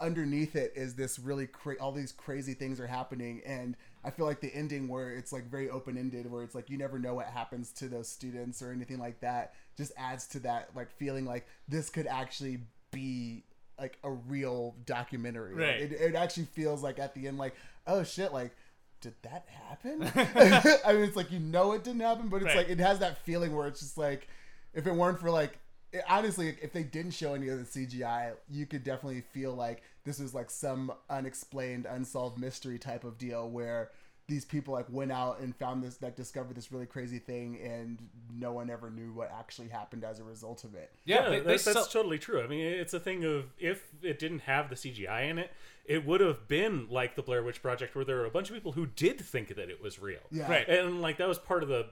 underneath 0.00 0.54
it 0.54 0.72
is 0.76 0.94
this 0.94 1.18
really 1.18 1.46
cra- 1.46 1.74
all 1.80 1.90
these 1.90 2.12
crazy 2.12 2.54
things 2.54 2.78
are 2.80 2.86
happening. 2.86 3.40
And 3.46 3.76
i 4.04 4.10
feel 4.10 4.26
like 4.26 4.40
the 4.40 4.54
ending 4.54 4.86
where 4.88 5.10
it's 5.10 5.32
like 5.32 5.50
very 5.50 5.68
open-ended 5.68 6.30
where 6.30 6.44
it's 6.44 6.54
like 6.54 6.70
you 6.70 6.78
never 6.78 6.98
know 7.00 7.14
what 7.14 7.26
happens 7.26 7.72
to 7.72 7.88
those 7.88 8.08
students 8.08 8.62
or 8.62 8.70
anything 8.70 8.98
like 9.00 9.20
that 9.20 9.54
just 9.76 9.90
adds 9.98 10.28
to 10.28 10.38
that 10.38 10.68
like 10.76 10.88
feeling 10.92 11.24
like 11.24 11.46
this 11.66 11.90
could 11.90 12.06
actually 12.06 12.60
be 12.92 13.42
like 13.78 13.98
a 14.04 14.10
real 14.10 14.74
documentary. 14.86 15.52
Like, 15.54 15.60
Right. 15.60 15.80
it, 15.80 15.92
it 15.92 16.14
actually 16.14 16.46
feels 16.46 16.82
like 16.82 16.98
at 17.00 17.14
the 17.14 17.26
end 17.28 17.38
like 17.38 17.54
oh 17.86 18.02
shit 18.04 18.32
like 18.32 18.54
did 19.00 19.14
that 19.22 19.46
happen 19.48 20.02
i 20.84 20.92
mean 20.92 21.02
it's 21.02 21.16
like 21.16 21.30
you 21.30 21.38
know 21.38 21.72
it 21.72 21.84
didn't 21.84 22.00
happen 22.00 22.28
but 22.28 22.36
it's 22.38 22.46
Right. 22.46 22.56
like 22.58 22.68
it 22.68 22.78
has 22.80 22.98
that 23.00 23.18
feeling 23.18 23.54
where 23.54 23.66
it's 23.68 23.80
just 23.80 23.96
like 23.98 24.28
if 24.74 24.86
it 24.86 24.94
weren't 24.94 25.20
for 25.20 25.30
like 25.30 25.58
it, 25.92 26.02
honestly 26.08 26.56
if 26.62 26.72
they 26.72 26.82
didn't 26.82 27.12
show 27.12 27.34
any 27.34 27.48
of 27.48 27.58
the 27.58 27.64
cgi 27.86 28.32
you 28.50 28.66
could 28.66 28.84
definitely 28.84 29.22
feel 29.32 29.54
like 29.54 29.82
this 30.04 30.18
was 30.18 30.34
like 30.34 30.50
some 30.50 30.92
unexplained 31.10 31.86
unsolved 31.86 32.38
mystery 32.38 32.78
type 32.78 33.04
of 33.04 33.18
deal 33.18 33.48
where 33.48 33.90
these 34.28 34.44
people 34.44 34.74
like 34.74 34.84
went 34.90 35.10
out 35.10 35.40
and 35.40 35.56
found 35.56 35.82
this 35.82 36.00
like 36.02 36.14
discovered 36.14 36.54
this 36.54 36.70
really 36.70 36.84
crazy 36.86 37.18
thing 37.18 37.58
and 37.62 37.98
no 38.32 38.52
one 38.52 38.68
ever 38.68 38.90
knew 38.90 39.10
what 39.12 39.32
actually 39.36 39.68
happened 39.68 40.04
as 40.04 40.20
a 40.20 40.24
result 40.24 40.64
of 40.64 40.74
it 40.74 40.92
Yeah, 41.06 41.16
Yeah, 41.24 41.28
they, 41.30 41.36
that- 41.38 41.44
they 41.46 41.50
that's 41.52 41.64
sell- 41.64 41.86
totally 41.86 42.18
true. 42.18 42.42
I 42.42 42.46
mean, 42.46 42.64
it's 42.64 42.92
a 42.94 43.00
thing 43.00 43.24
of 43.24 43.46
if 43.58 43.88
it 44.02 44.18
didn't 44.18 44.40
have 44.40 44.68
the 44.68 44.76
CGI 44.76 45.30
in 45.30 45.38
it, 45.38 45.50
it 45.86 46.04
would 46.06 46.20
have 46.20 46.46
been 46.46 46.86
like 46.90 47.16
the 47.16 47.22
Blair 47.22 47.42
Witch 47.42 47.62
Project, 47.62 47.94
where 47.96 48.04
there 48.04 48.16
were 48.16 48.26
a 48.26 48.30
bunch 48.30 48.50
of 48.50 48.54
people 48.54 48.72
who 48.72 48.84
did 48.86 49.18
think 49.18 49.48
that 49.48 49.70
it 49.70 49.82
was 49.82 49.98
real. 49.98 50.20
Yeah. 50.30 50.50
Right. 50.50 50.68
and 50.68 51.00
like 51.00 51.16
that 51.16 51.26
was 51.28 51.38
part 51.38 51.62
of 51.62 51.70
the 51.70 51.86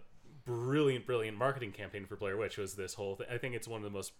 brilliant, 0.44 1.06
brilliant 1.06 1.36
marketing 1.38 1.72
campaign 1.72 2.04
for 2.06 2.16
Blair 2.16 2.36
Witch. 2.36 2.58
Was 2.58 2.74
this 2.74 2.94
whole? 2.94 3.16
Th- 3.16 3.28
I 3.30 3.38
think 3.38 3.54
it's 3.54 3.66
one 3.66 3.78
of 3.78 3.84
the 3.84 3.90
most 3.96 4.12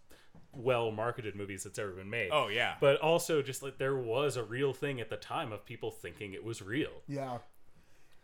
well 0.55 0.91
marketed 0.91 1.37
movies 1.37 1.65
that's 1.65 1.79
ever 1.79 1.91
been 1.93 2.09
made. 2.11 2.31
Oh, 2.33 2.49
yeah. 2.49 2.77
but 2.81 2.99
also 3.01 3.43
just 3.43 3.63
like 3.63 3.77
there 3.79 3.97
was 3.97 4.37
a 4.39 4.43
real 4.43 4.73
thing 4.73 5.01
at 5.03 5.11
the 5.11 5.17
time 5.17 5.53
of 5.53 5.67
people 5.67 5.91
thinking 5.91 6.33
it 6.33 6.43
was 6.45 6.63
real. 6.63 7.03
Yeah. 7.07 7.39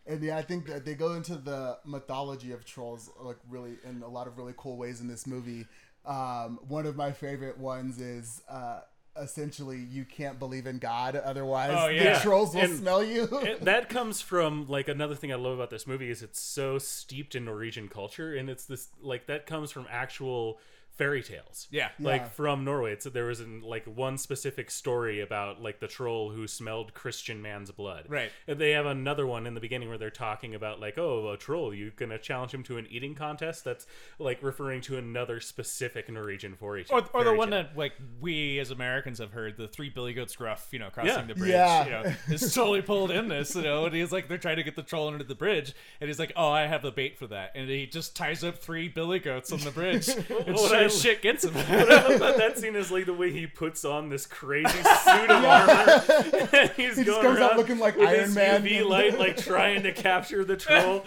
And 0.06 0.22
yeah, 0.22 0.36
I 0.36 0.42
think 0.42 0.66
that 0.66 0.84
they 0.84 0.94
go 0.94 1.12
into 1.12 1.36
the 1.36 1.78
mythology 1.84 2.52
of 2.52 2.64
trolls 2.64 3.10
like 3.20 3.36
really 3.48 3.74
in 3.88 4.02
a 4.02 4.08
lot 4.08 4.26
of 4.26 4.36
really 4.36 4.54
cool 4.56 4.76
ways 4.76 5.00
in 5.00 5.06
this 5.08 5.26
movie. 5.26 5.66
Um, 6.04 6.58
one 6.66 6.86
of 6.86 6.96
my 6.96 7.12
favorite 7.12 7.56
ones 7.58 8.00
is 8.00 8.42
uh, 8.48 8.80
essentially 9.16 9.78
you 9.78 10.04
can't 10.04 10.38
believe 10.38 10.66
in 10.66 10.78
God, 10.78 11.14
otherwise 11.14 11.70
Oh, 11.72 11.86
yeah. 11.88 12.14
the 12.14 12.20
trolls 12.20 12.54
will 12.54 12.62
And- 12.62 12.78
smell 12.78 13.04
you. 13.04 13.28
It- 13.42 13.60
that 13.64 13.88
comes 13.88 14.20
from 14.20 14.66
like 14.68 14.88
another 14.88 15.14
thing 15.14 15.32
I 15.32 15.36
love 15.36 15.54
about 15.54 15.70
this 15.70 15.86
movie 15.86 16.10
is 16.10 16.22
it's 16.22 16.40
so 16.40 16.78
steeped 16.78 17.34
in 17.36 17.44
Norwegian 17.44 17.88
culture, 17.88 18.34
and 18.34 18.50
it's 18.50 18.64
this 18.64 18.88
like 19.00 19.26
that 19.26 19.46
comes 19.46 19.70
from 19.70 19.86
actual 19.90 20.58
fairy 20.96 21.22
tales. 21.22 21.68
yeah. 21.70 21.88
like 21.98 22.20
Yeah. 22.22 22.28
from 22.28 22.64
Norway. 22.64 22.92
It's 22.92 23.04
there 23.06 23.24
was 23.26 23.40
an, 23.40 23.62
like 23.62 23.84
one 23.86 24.18
specific 24.18 24.70
story 24.70 25.20
about 25.20 25.60
like 25.62 25.80
the 25.80 25.88
troll 25.88 26.30
who 26.30 26.46
smelled 26.46 26.92
Christian 26.94 27.40
man's 27.40 27.70
blood. 27.70 28.06
Right. 28.08 28.30
And 28.46 28.58
they 28.58 28.72
have 28.72 28.86
another 28.86 29.26
one 29.26 29.46
in 29.46 29.54
the 29.54 29.60
beginning 29.60 29.88
where 29.88 29.98
they're 29.98 30.10
talking 30.10 30.54
about 30.54 30.80
like, 30.80 30.98
oh, 30.98 31.30
a 31.30 31.36
troll, 31.38 31.72
you're 31.74 31.90
gonna 31.90 32.18
challenge 32.18 32.52
him 32.52 32.62
to 32.64 32.76
an 32.76 32.86
eating 32.90 33.14
contest? 33.14 33.64
That's 33.64 33.86
like 34.18 34.42
referring 34.42 34.82
to 34.82 34.98
another 34.98 35.40
specific 35.40 36.10
Norwegian 36.10 36.54
fairy 36.56 36.84
Or, 36.90 36.98
or 36.98 37.00
the 37.02 37.08
fairy 37.08 37.36
one 37.38 37.50
tale. 37.50 37.62
that 37.64 37.76
like 37.76 37.94
we 38.20 38.58
as 38.58 38.70
Americans 38.70 39.18
have 39.18 39.32
heard, 39.32 39.56
the 39.56 39.68
three 39.68 39.88
billy 39.88 40.12
goats 40.12 40.36
gruff, 40.36 40.68
you 40.72 40.78
know, 40.78 40.90
crossing 40.90 41.12
Yeah. 41.14 41.22
the 41.22 41.34
bridge. 41.34 41.50
Yeah. 41.50 41.84
You 41.84 41.90
know, 41.90 42.14
is 42.34 42.54
totally 42.54 42.82
pulled 42.82 43.10
in 43.10 43.28
this, 43.28 43.54
you 43.54 43.62
know, 43.62 43.86
and 43.86 43.94
he's 43.94 44.12
like 44.12 44.28
they're 44.28 44.38
trying 44.38 44.56
to 44.56 44.62
get 44.62 44.76
the 44.76 44.82
troll 44.82 45.08
under 45.08 45.24
the 45.24 45.34
bridge, 45.34 45.72
and 46.00 46.08
he's 46.08 46.18
like, 46.18 46.32
Oh, 46.36 46.50
I 46.50 46.66
have 46.66 46.82
the 46.82 46.92
bait 46.92 47.18
for 47.18 47.26
that. 47.28 47.52
And 47.54 47.68
he 47.68 47.86
just 47.86 48.14
ties 48.14 48.44
up 48.44 48.58
three 48.58 48.88
billy 48.88 49.18
goats 49.18 49.50
on 49.52 49.60
the 49.60 49.70
bridge 49.70 50.08
and 50.08 50.26
What 50.28 50.58
sure 50.70 50.81
As 50.86 51.00
shit 51.00 51.22
gets 51.22 51.44
him. 51.44 51.54
What 51.54 51.90
I 51.90 52.02
love 52.08 52.16
about 52.16 52.36
that 52.36 52.58
scene 52.58 52.76
is 52.76 52.90
like 52.90 53.06
the 53.06 53.14
way 53.14 53.30
he 53.32 53.46
puts 53.46 53.84
on 53.84 54.08
this 54.08 54.26
crazy 54.26 54.68
suit 54.82 55.30
of 55.30 55.44
armor. 55.44 56.48
and 56.52 56.70
he's 56.70 56.96
He 56.96 57.04
just 57.04 57.06
going 57.06 57.22
comes 57.22 57.38
out 57.38 57.50
around 57.52 57.56
looking 57.56 57.78
like 57.78 57.96
with 57.96 58.08
Iron 58.08 58.20
his 58.24 58.34
Man. 58.34 58.62
UV 58.62 58.88
light, 58.88 59.18
like 59.18 59.36
trying 59.36 59.82
to 59.84 59.92
capture 59.92 60.44
the 60.44 60.56
troll. 60.56 61.04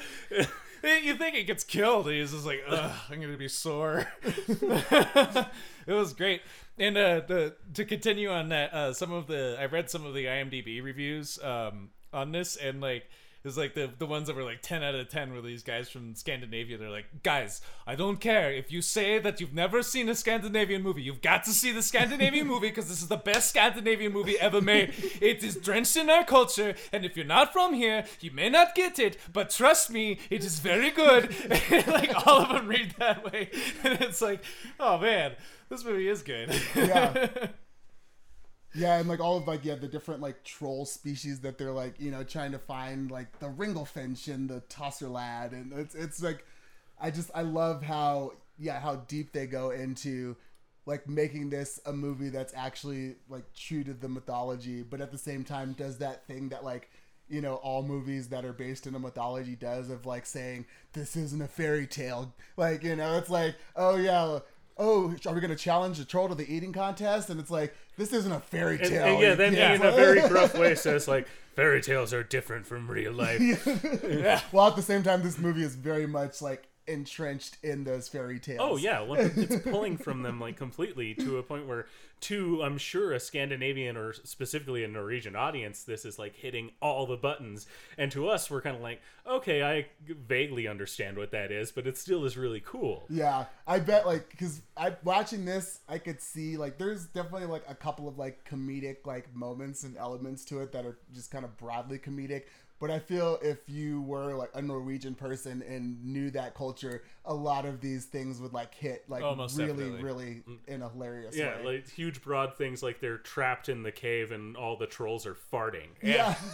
you 0.83 1.15
think 1.15 1.35
he 1.35 1.43
gets 1.43 1.63
killed, 1.63 2.09
he's 2.09 2.31
just 2.31 2.45
like, 2.45 2.61
Ugh, 2.67 2.91
I'm 3.09 3.21
gonna 3.21 3.37
be 3.37 3.47
sore. 3.47 4.07
it 4.47 5.47
was 5.87 6.13
great. 6.13 6.41
And 6.77 6.97
uh, 6.97 7.21
the 7.25 7.55
to 7.73 7.85
continue 7.85 8.29
on 8.29 8.49
that, 8.49 8.73
uh, 8.73 8.93
some 8.93 9.11
of 9.11 9.27
the 9.27 9.57
I 9.59 9.65
read 9.65 9.89
some 9.89 10.05
of 10.05 10.13
the 10.13 10.25
IMDb 10.25 10.83
reviews 10.83 11.39
um, 11.41 11.89
on 12.11 12.31
this, 12.31 12.55
and 12.57 12.81
like 12.81 13.09
it's 13.45 13.57
like 13.57 13.75
the 13.75 13.91
the 13.97 14.07
ones 14.07 14.27
that 14.27 14.35
were 14.35 14.43
like 14.43 14.61
ten 14.63 14.83
out 14.83 14.95
of 14.95 15.07
ten 15.07 15.31
were 15.31 15.41
these 15.41 15.61
guys 15.61 15.87
from 15.87 16.15
Scandinavia. 16.15 16.77
They're 16.77 16.89
like, 16.89 17.23
guys, 17.23 17.61
I 17.85 17.93
don't 17.95 18.19
care 18.19 18.51
if 18.51 18.71
you 18.71 18.81
say 18.81 19.19
that 19.19 19.39
you've 19.39 19.53
never 19.53 19.83
seen 19.83 20.09
a 20.09 20.15
Scandinavian 20.15 20.81
movie. 20.81 21.03
You've 21.03 21.21
got 21.21 21.43
to 21.45 21.51
see 21.51 21.71
the 21.71 21.83
Scandinavian 21.83 22.47
movie 22.47 22.69
because 22.69 22.89
this 22.89 23.01
is 23.01 23.07
the 23.07 23.17
best 23.17 23.49
Scandinavian 23.49 24.11
movie 24.11 24.39
ever 24.39 24.61
made. 24.61 24.93
It 25.21 25.43
is 25.43 25.55
drenched 25.55 25.95
in 25.95 26.09
our 26.09 26.25
culture, 26.25 26.73
and 26.91 27.05
if 27.05 27.15
you're 27.15 27.25
not 27.25 27.53
from 27.53 27.75
here, 27.75 28.05
you 28.19 28.31
may 28.31 28.49
not 28.49 28.73
get 28.73 28.97
it. 28.97 29.17
But 29.31 29.51
trust 29.51 29.91
me, 29.91 30.17
it 30.31 30.43
is 30.43 30.59
very 30.59 30.89
good. 30.89 31.33
like 31.87 32.27
all 32.27 32.41
of 32.41 32.49
them 32.49 32.67
read 32.67 32.95
that 32.97 33.31
way, 33.31 33.51
and 33.83 34.01
it's 34.01 34.21
like, 34.21 34.43
oh 34.79 34.97
man, 34.97 35.33
this 35.69 35.85
movie 35.85 36.07
is 36.07 36.23
good. 36.23 36.51
Yeah. 36.75 37.47
Yeah, 38.77 38.97
and 38.99 39.07
like 39.07 39.21
all 39.21 39.37
of 39.37 39.47
like 39.47 39.63
yeah 39.63 39.75
the 39.75 39.87
different 39.87 40.21
like 40.21 40.43
troll 40.43 40.85
species 40.85 41.39
that 41.41 41.57
they're 41.57 41.71
like 41.71 41.95
you 41.97 42.11
know 42.11 42.23
trying 42.23 42.51
to 42.51 42.59
find 42.59 43.09
like 43.09 43.39
the 43.39 43.47
Ringlefinch 43.47 44.27
and 44.27 44.49
the 44.49 44.59
Tosser 44.67 45.07
lad 45.07 45.53
and 45.53 45.71
it's 45.71 45.95
it's 45.95 46.21
like 46.21 46.45
I 46.99 47.09
just 47.09 47.31
I 47.33 47.43
love 47.43 47.83
how 47.83 48.33
yeah 48.59 48.79
how 48.81 48.97
deep 48.97 49.31
they 49.31 49.47
go 49.47 49.71
into 49.71 50.35
like 50.85 51.07
making 51.07 51.49
this 51.49 51.79
a 51.85 51.93
movie 51.93 52.29
that's 52.29 52.53
actually 52.53 53.15
like 53.29 53.45
true 53.53 53.85
to 53.85 53.93
the 53.93 54.09
mythology 54.09 54.83
but 54.83 54.99
at 54.99 55.11
the 55.11 55.17
same 55.17 55.45
time 55.45 55.71
does 55.73 55.99
that 55.99 56.27
thing 56.27 56.49
that 56.49 56.65
like 56.65 56.89
you 57.27 57.41
know 57.41 57.55
all 57.55 57.81
movies 57.81 58.27
that 58.29 58.45
are 58.45 58.53
based 58.53 58.85
in 58.85 58.95
a 58.95 58.99
mythology 58.99 59.55
does 59.55 59.89
of 59.89 60.05
like 60.05 60.25
saying 60.25 60.65
this 60.93 61.15
isn't 61.15 61.41
a 61.41 61.47
fairy 61.47 61.87
tale. 61.87 62.33
Like 62.57 62.83
you 62.83 62.95
know 62.95 63.17
it's 63.17 63.29
like 63.29 63.55
oh 63.75 63.95
yeah 63.95 64.39
oh 64.77 65.15
are 65.25 65.33
we 65.33 65.39
gonna 65.41 65.55
challenge 65.55 65.97
the 65.97 66.05
troll 66.05 66.27
to 66.27 66.35
the 66.35 66.53
eating 66.53 66.73
contest 66.73 67.29
and 67.29 67.39
it's 67.39 67.51
like 67.51 67.73
this 67.97 68.11
isn't 68.13 68.31
a 68.31 68.39
fairy 68.39 68.77
tale 68.77 69.05
and 69.05 69.21
yeah, 69.21 69.33
then 69.35 69.53
Yeah. 69.53 69.69
he 69.69 69.75
in 69.75 69.81
a 69.81 69.91
very 69.91 70.19
gruff 70.27 70.57
way 70.57 70.75
says 70.75 71.07
like, 71.07 71.27
fairy 71.55 71.81
tales 71.81 72.13
are 72.13 72.23
different 72.23 72.65
from 72.65 72.89
real 72.89 73.13
life. 73.13 73.39
yeah. 74.07 74.41
well 74.51 74.67
at 74.67 74.75
the 74.75 74.81
same 74.81 75.01
time 75.03 75.23
this 75.23 75.37
movie 75.37 75.63
is 75.63 75.75
very 75.75 76.05
much 76.07 76.41
like 76.41 76.67
entrenched 76.87 77.57
in 77.63 77.83
those 77.83 78.07
fairy 78.07 78.39
tales 78.39 78.59
Oh 78.61 78.77
yeah, 78.77 79.01
well, 79.01 79.19
it's 79.35 79.63
pulling 79.63 79.97
from 79.97 80.23
them 80.23 80.39
like 80.39 80.57
completely 80.57 81.13
to 81.15 81.37
a 81.37 81.43
point 81.43 81.67
where, 81.67 81.87
to 82.21 82.61
I'm 82.63 82.77
sure 82.77 83.13
a 83.13 83.19
Scandinavian 83.19 83.97
or 83.97 84.13
specifically 84.13 84.83
a 84.83 84.87
Norwegian 84.87 85.35
audience, 85.35 85.83
this 85.83 86.05
is 86.05 86.17
like 86.17 86.35
hitting 86.35 86.71
all 86.81 87.05
the 87.05 87.17
buttons, 87.17 87.67
and 87.97 88.11
to 88.11 88.27
us, 88.29 88.49
we're 88.49 88.61
kind 88.61 88.75
of 88.75 88.81
like, 88.81 89.01
okay, 89.27 89.63
I 89.63 89.87
vaguely 90.07 90.67
understand 90.67 91.17
what 91.17 91.31
that 91.31 91.51
is, 91.51 91.71
but 91.71 91.87
it 91.87 91.97
still 91.97 92.25
is 92.25 92.37
really 92.37 92.61
cool. 92.65 93.05
Yeah, 93.09 93.45
I 93.67 93.79
bet 93.79 94.05
like 94.05 94.29
because 94.29 94.61
I 94.77 94.95
watching 95.03 95.45
this, 95.45 95.79
I 95.87 95.97
could 95.97 96.21
see 96.21 96.57
like 96.57 96.77
there's 96.77 97.05
definitely 97.05 97.47
like 97.47 97.63
a 97.67 97.75
couple 97.75 98.07
of 98.07 98.17
like 98.17 98.47
comedic 98.49 99.05
like 99.05 99.33
moments 99.35 99.83
and 99.83 99.97
elements 99.97 100.45
to 100.45 100.59
it 100.61 100.71
that 100.71 100.85
are 100.85 100.97
just 101.13 101.31
kind 101.31 101.45
of 101.45 101.57
broadly 101.57 101.99
comedic. 101.99 102.43
But 102.79 102.91
I 102.91 102.99
feel 102.99 103.39
if 103.41 103.69
you 103.69 104.01
were 104.01 104.33
like 104.35 104.49
a 104.53 104.61
Norwegian 104.61 105.15
person 105.15 105.63
and 105.67 106.03
knew 106.03 106.29
that 106.31 106.55
culture, 106.55 107.03
a 107.23 107.33
lot 107.33 107.65
of 107.65 107.79
these 107.79 108.05
things 108.05 108.41
would 108.41 108.51
like 108.53 108.75
hit 108.75 109.05
like 109.07 109.23
Oh, 109.23 109.33
most 109.33 109.57
really, 109.57 109.69
definitely. 109.71 110.03
really 110.03 110.43
mm. 110.47 110.57
in 110.67 110.81
a 110.81 110.89
hilarious 110.89 111.35
Yeah, 111.37 111.57
way. 111.63 111.77
like 111.77 111.89
huge 111.89 112.21
broad 112.21 112.55
things 112.57 112.83
like 112.83 112.99
they're 112.99 113.17
trapped 113.17 113.69
in 113.69 113.81
the 113.83 113.93
cave 113.93 114.31
and 114.33 114.57
all 114.57 114.75
the 114.77 114.87
trolls 114.87 115.25
are 115.25 115.35
farting. 115.35 115.87
yeah, 116.03 116.35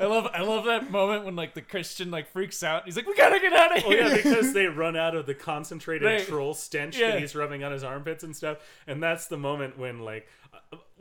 I 0.00 0.04
love 0.06 0.28
I 0.32 0.42
love 0.42 0.64
that 0.66 0.90
moment 0.90 1.24
when 1.24 1.36
like 1.36 1.54
the 1.54 1.62
Christian 1.62 2.10
like 2.10 2.28
freaks 2.28 2.62
out. 2.62 2.84
He's 2.84 2.96
like, 2.96 3.06
we 3.06 3.14
gotta 3.14 3.40
get 3.40 3.52
out 3.52 3.76
of 3.76 3.84
Oh 3.84 3.90
here. 3.90 4.02
yeah, 4.06 4.16
because 4.16 4.52
they 4.54 4.66
run 4.66 4.96
out 4.96 5.14
of 5.14 5.26
the 5.26 5.34
concentrated 5.34 6.06
Right. 6.06 6.26
troll 6.26 6.54
stench 6.54 6.98
Yeah. 6.98 7.12
that 7.12 7.20
he's 7.20 7.34
rubbing 7.34 7.64
on 7.64 7.72
his 7.72 7.84
armpits 7.84 8.24
and 8.24 8.34
stuff, 8.36 8.58
and 8.86 9.02
that's 9.02 9.26
the 9.26 9.36
moment 9.36 9.78
when 9.78 10.00
like, 10.00 10.28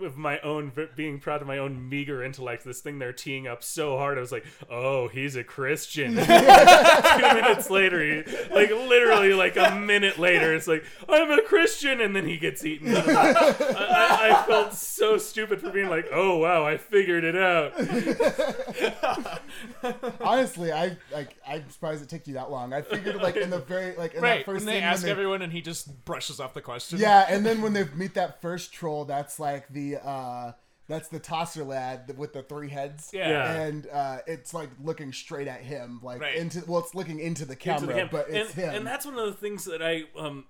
with 0.02 0.18
my 0.18 0.40
own 0.40 0.72
being 0.96 1.20
proud 1.20 1.42
of 1.42 1.48
my 1.48 1.58
own 1.58 1.88
meager 1.90 2.24
intellect, 2.24 2.66
this 2.66 2.82
thing 2.82 3.00
they're 3.00 3.14
teeing 3.14 3.48
up 3.48 3.64
so 3.64 3.98
hard, 3.98 4.18
I 4.18 4.22
was 4.22 4.32
like, 4.32 4.46
oh, 4.70 5.08
he's 5.08 5.36
a 5.36 5.44
Christian. 5.44 6.16
Two 6.16 6.22
minutes 6.22 7.70
later, 7.70 8.02
he, 8.04 8.24
like 8.54 8.70
literally 8.70 9.34
like 9.34 9.56
a 9.58 9.76
minute 9.76 10.20
later, 10.20 10.54
it's 10.54 10.68
like 10.68 10.84
I'm 11.08 11.32
a 11.32 11.42
Christian, 11.44 12.02
and 12.02 12.16
then 12.16 12.26
he 12.26 12.38
gets 12.38 12.66
eaten. 12.66 12.96
I, 12.96 13.02
I, 13.02 14.30
I 14.32 14.44
felt 14.48 14.74
so 14.74 15.18
stupid 15.18 15.62
for 15.62 15.70
being 15.70 15.90
like, 15.90 16.08
oh 16.12 16.38
wow, 16.38 16.66
I 16.66 16.78
figured 16.78 17.24
it 17.24 17.36
out. 17.36 17.74
honestly, 20.22 20.72
I 20.72 20.98
like 21.12 21.36
I'm 21.48 21.70
surprised 21.70 22.04
it 22.04 22.10
took 22.10 22.28
you 22.28 22.36
that 22.36 22.52
long. 22.52 22.74
I 22.74 22.82
figured 22.82 23.16
like 23.18 23.36
in 23.36 23.50
the 23.50 23.60
very 23.60 23.96
like 23.96 24.14
in 24.14 24.22
that 24.22 24.28
right. 24.28 24.46
first 24.46 24.66
When 24.66 24.74
they 24.74 24.80
scene 24.80 24.84
ask 24.84 25.02
when 25.02 25.08
they, 25.08 25.12
everyone 25.12 25.42
and 25.42 25.52
he 25.52 25.62
just 25.62 26.06
brushes 26.06 26.40
off 26.40 26.54
the 26.54 26.62
question. 26.62 27.00
Yeah, 27.00 27.26
and 27.30 27.46
then 27.46 27.62
when 27.62 27.74
they 27.74 27.86
meet 27.96 28.14
that 28.16 28.42
first 28.42 28.74
troll, 28.74 29.06
that's 29.06 29.40
like 29.40 29.68
the 29.70 29.91
uh 29.98 30.54
that's 30.88 31.08
the 31.08 31.20
tosser 31.20 31.64
lad 31.64 32.14
with 32.18 32.34
the 32.34 32.42
three 32.44 32.70
heads. 32.70 33.12
Yeah. 33.14 33.30
Yeah. 33.30 33.54
And 33.62 33.88
uh 33.88 34.18
it's 34.28 34.54
like 34.54 34.70
looking 34.84 35.14
straight 35.14 35.48
at 35.48 35.62
him, 35.62 36.00
like 36.04 36.22
Right. 36.22 36.36
into 36.36 36.64
well, 36.68 36.80
it's 36.82 36.94
looking 36.96 37.20
into 37.20 37.46
the 37.46 37.56
camera, 37.56 37.82
into 37.82 37.88
the 37.94 38.00
camp. 38.00 38.12
but 38.12 38.30
it's 38.30 38.54
and, 38.56 38.64
him. 38.64 38.76
and 38.76 38.88
that's 38.88 39.06
one 39.06 39.18
of 39.18 39.26
the 39.26 39.34
things 39.34 39.66
that 39.66 39.82
I 39.82 40.04
um 40.18 40.46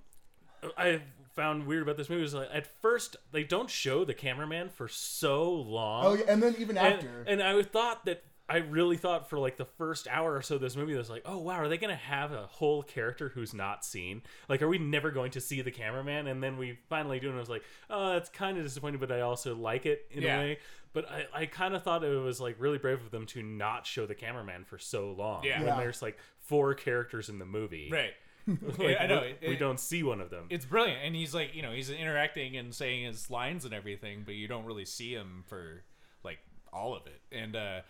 I 0.77 1.01
found 1.36 1.65
weird 1.65 1.81
about 1.83 1.95
this 1.98 2.10
movie 2.10 2.24
is 2.24 2.33
like 2.33 2.50
at 2.53 2.67
first 2.81 3.15
they 3.31 3.43
don't 3.43 3.69
show 3.69 4.03
the 4.03 4.13
cameraman 4.13 4.69
for 4.69 4.88
so 4.88 5.51
long. 5.53 6.05
Oh 6.05 6.13
yeah, 6.15 6.25
and 6.27 6.41
then 6.43 6.55
even 6.60 6.77
and, 6.77 6.95
after. 6.95 7.24
and 7.27 7.41
I 7.41 7.62
thought 7.63 8.05
that 8.05 8.24
I 8.53 8.58
really 8.58 8.98
thought 8.98 9.29
for 9.29 9.39
like 9.39 9.58
the 9.58 9.65
first 9.65 10.08
hour 10.10 10.36
or 10.36 10.41
so 10.41 10.55
of 10.55 10.62
this 10.62 10.75
movie, 10.75 10.93
I 10.93 10.98
was 10.98 11.10
like, 11.10 11.24
oh 11.25 11.38
wow, 11.38 11.53
are 11.55 11.67
they 11.70 11.77
gonna 11.77 11.96
have 11.96 12.31
a 12.31 12.48
whole 12.48 12.84
character 12.84 13.29
who's 13.29 13.53
not 13.53 13.86
seen? 13.86 14.22
Like, 14.50 14.62
are 14.62 14.67
we 14.67 14.77
never 14.77 15.12
going 15.12 15.31
to 15.31 15.41
see 15.41 15.62
the 15.62 15.72
cameraman? 15.72 16.27
And 16.27 16.43
then 16.43 16.58
we 16.58 16.77
finally 16.89 17.20
do, 17.20 17.27
and 17.29 17.38
I 17.38 17.39
was 17.39 17.50
like, 17.50 17.63
oh, 17.89 18.13
that's 18.13 18.29
kind 18.29 18.58
of 18.58 18.63
disappointing, 18.63 19.00
but 19.00 19.12
I 19.12 19.22
also 19.22 19.55
like 19.55 19.86
it 19.86 20.05
in 20.12 20.24
Yeah. 20.24 20.36
a 20.38 20.39
way. 20.39 20.60
But 20.93 21.10
I, 21.10 21.25
I 21.34 21.46
kind 21.46 21.74
of 21.74 21.84
thought 21.84 22.03
it 22.03 22.10
was 22.10 22.41
like 22.41 22.58
really 22.60 22.77
brave 22.77 23.00
of 23.00 23.12
them 23.12 23.25
to 23.27 23.41
not 23.41 23.88
show 23.88 24.05
the 24.05 24.15
cameraman 24.15 24.65
for 24.65 24.77
so 24.77 25.12
long. 25.17 25.43
Yeah. 25.46 25.60
when 25.60 25.67
Yeah. 25.67 25.77
there's 25.77 26.01
like 26.01 26.17
four 26.39 26.74
characters 26.74 27.29
in 27.29 27.39
the 27.39 27.46
movie, 27.46 27.89
Right. 27.91 28.12
Like, 28.77 28.98
I 29.00 29.05
know. 29.08 29.22
we, 29.22 29.27
It- 29.39 29.50
we 29.50 29.55
don't 29.55 29.79
see 29.79 30.03
one 30.03 30.20
of 30.20 30.29
them. 30.29 30.48
It's 30.50 30.65
brilliant, 30.65 31.00
and 31.05 31.15
he's 31.15 31.34
like, 31.34 31.55
you 31.55 31.62
know, 31.62 31.72
he's 31.72 31.89
interacting 31.89 32.58
and 32.58 32.74
saying 32.75 33.05
his 33.05 33.29
lines 33.29 33.63
and 33.65 33.74
everything, 33.74 34.24
but 34.25 34.34
you 34.36 34.48
don't 34.50 34.65
really 34.65 34.84
see 34.84 35.13
him 35.13 35.43
for 35.48 35.84
like 36.24 36.39
all 36.74 36.93
of 36.96 37.03
it. 37.08 37.22
And 37.31 37.55
uh, 37.55 37.81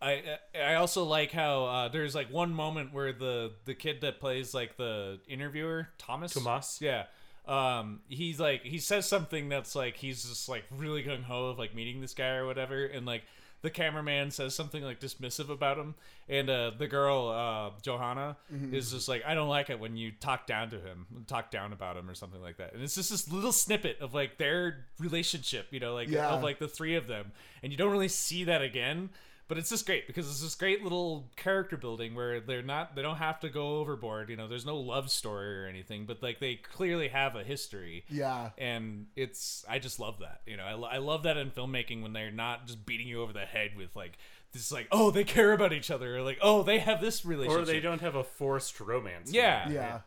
I 0.00 0.38
I 0.58 0.74
also 0.74 1.04
like 1.04 1.32
how 1.32 1.64
uh, 1.64 1.88
there's 1.88 2.14
like 2.14 2.32
one 2.32 2.52
moment 2.54 2.92
where 2.92 3.12
the 3.12 3.52
the 3.64 3.74
kid 3.74 4.00
that 4.02 4.20
plays 4.20 4.54
like 4.54 4.76
the 4.76 5.18
interviewer 5.28 5.88
Thomas 5.98 6.34
Tomas? 6.34 6.78
yeah. 6.80 7.04
Um, 7.46 8.00
he's 8.08 8.38
like 8.38 8.62
he 8.62 8.78
says 8.78 9.06
something 9.08 9.48
that's 9.48 9.74
like 9.74 9.96
he's 9.96 10.22
just 10.22 10.48
like 10.48 10.64
really 10.76 11.02
gung 11.02 11.24
ho 11.24 11.46
of 11.46 11.58
like 11.58 11.74
meeting 11.74 12.00
this 12.00 12.12
guy 12.14 12.34
or 12.34 12.46
whatever, 12.46 12.84
and 12.84 13.06
like 13.06 13.22
the 13.62 13.70
cameraman 13.70 14.30
says 14.30 14.54
something 14.54 14.84
like 14.84 15.00
dismissive 15.00 15.48
about 15.48 15.78
him, 15.78 15.94
and 16.28 16.48
uh, 16.50 16.70
the 16.78 16.86
girl 16.86 17.28
uh, 17.28 17.70
Johanna 17.82 18.36
is 18.70 18.92
just 18.92 19.08
like 19.08 19.24
I 19.26 19.34
don't 19.34 19.48
like 19.48 19.70
it 19.70 19.80
when 19.80 19.96
you 19.96 20.12
talk 20.12 20.46
down 20.46 20.68
to 20.70 20.76
him, 20.78 21.24
talk 21.26 21.50
down 21.50 21.72
about 21.72 21.96
him 21.96 22.08
or 22.08 22.14
something 22.14 22.40
like 22.42 22.58
that, 22.58 22.74
and 22.74 22.82
it's 22.82 22.94
just 22.94 23.10
this 23.10 23.32
little 23.32 23.50
snippet 23.50 23.98
of 24.00 24.12
like 24.14 24.36
their 24.36 24.84
relationship, 25.00 25.68
you 25.70 25.80
know, 25.80 25.94
like 25.94 26.08
Yeah. 26.08 26.28
of 26.28 26.42
like 26.42 26.58
the 26.58 26.68
three 26.68 26.96
of 26.96 27.06
them, 27.06 27.32
and 27.62 27.72
you 27.72 27.78
don't 27.78 27.90
really 27.90 28.08
see 28.08 28.44
that 28.44 28.60
again. 28.62 29.08
But 29.48 29.56
it's 29.56 29.70
just 29.70 29.86
great 29.86 30.06
because 30.06 30.28
it's 30.28 30.42
this 30.42 30.54
great 30.54 30.82
little 30.82 31.30
character 31.36 31.78
building 31.78 32.14
where 32.14 32.38
they're 32.38 32.62
not 32.62 32.94
they 32.94 33.00
don't 33.00 33.16
have 33.16 33.40
to 33.40 33.48
go 33.48 33.78
overboard. 33.78 34.28
You 34.28 34.36
know, 34.36 34.46
there's 34.46 34.66
no 34.66 34.76
love 34.76 35.10
story 35.10 35.64
or 35.64 35.66
anything, 35.66 36.04
but 36.04 36.22
like 36.22 36.38
they 36.38 36.56
clearly 36.56 37.08
have 37.08 37.34
a 37.34 37.42
history. 37.42 38.04
yeah. 38.10 38.50
And 38.58 39.06
it's 39.16 39.64
I 39.66 39.78
just 39.78 39.98
love 39.98 40.18
that. 40.20 40.42
You 40.46 40.58
know, 40.58 40.64
I, 40.64 40.74
lo- 40.74 40.88
I 40.92 40.98
love 40.98 41.22
that 41.22 41.38
in 41.38 41.50
filmmaking 41.50 42.02
when 42.02 42.12
they're 42.12 42.30
not 42.30 42.66
just 42.66 42.84
beating 42.84 43.08
you 43.08 43.22
over 43.22 43.32
the 43.32 43.46
head 43.46 43.70
with 43.74 43.96
like 43.96 44.18
this 44.52 44.70
like 44.70 44.86
oh 44.92 45.10
they 45.10 45.24
care 45.24 45.52
about 45.52 45.72
each 45.72 45.90
other 45.90 46.16
or 46.18 46.22
like 46.22 46.38
oh 46.42 46.62
they 46.62 46.78
have 46.78 47.00
this 47.00 47.24
relationship 47.24 47.62
or 47.62 47.64
they 47.64 47.80
don't 47.80 48.02
have 48.02 48.14
a 48.16 48.24
forced 48.24 48.78
romance. 48.80 49.32
Yeah. 49.32 49.70
Yeah. 49.70 50.00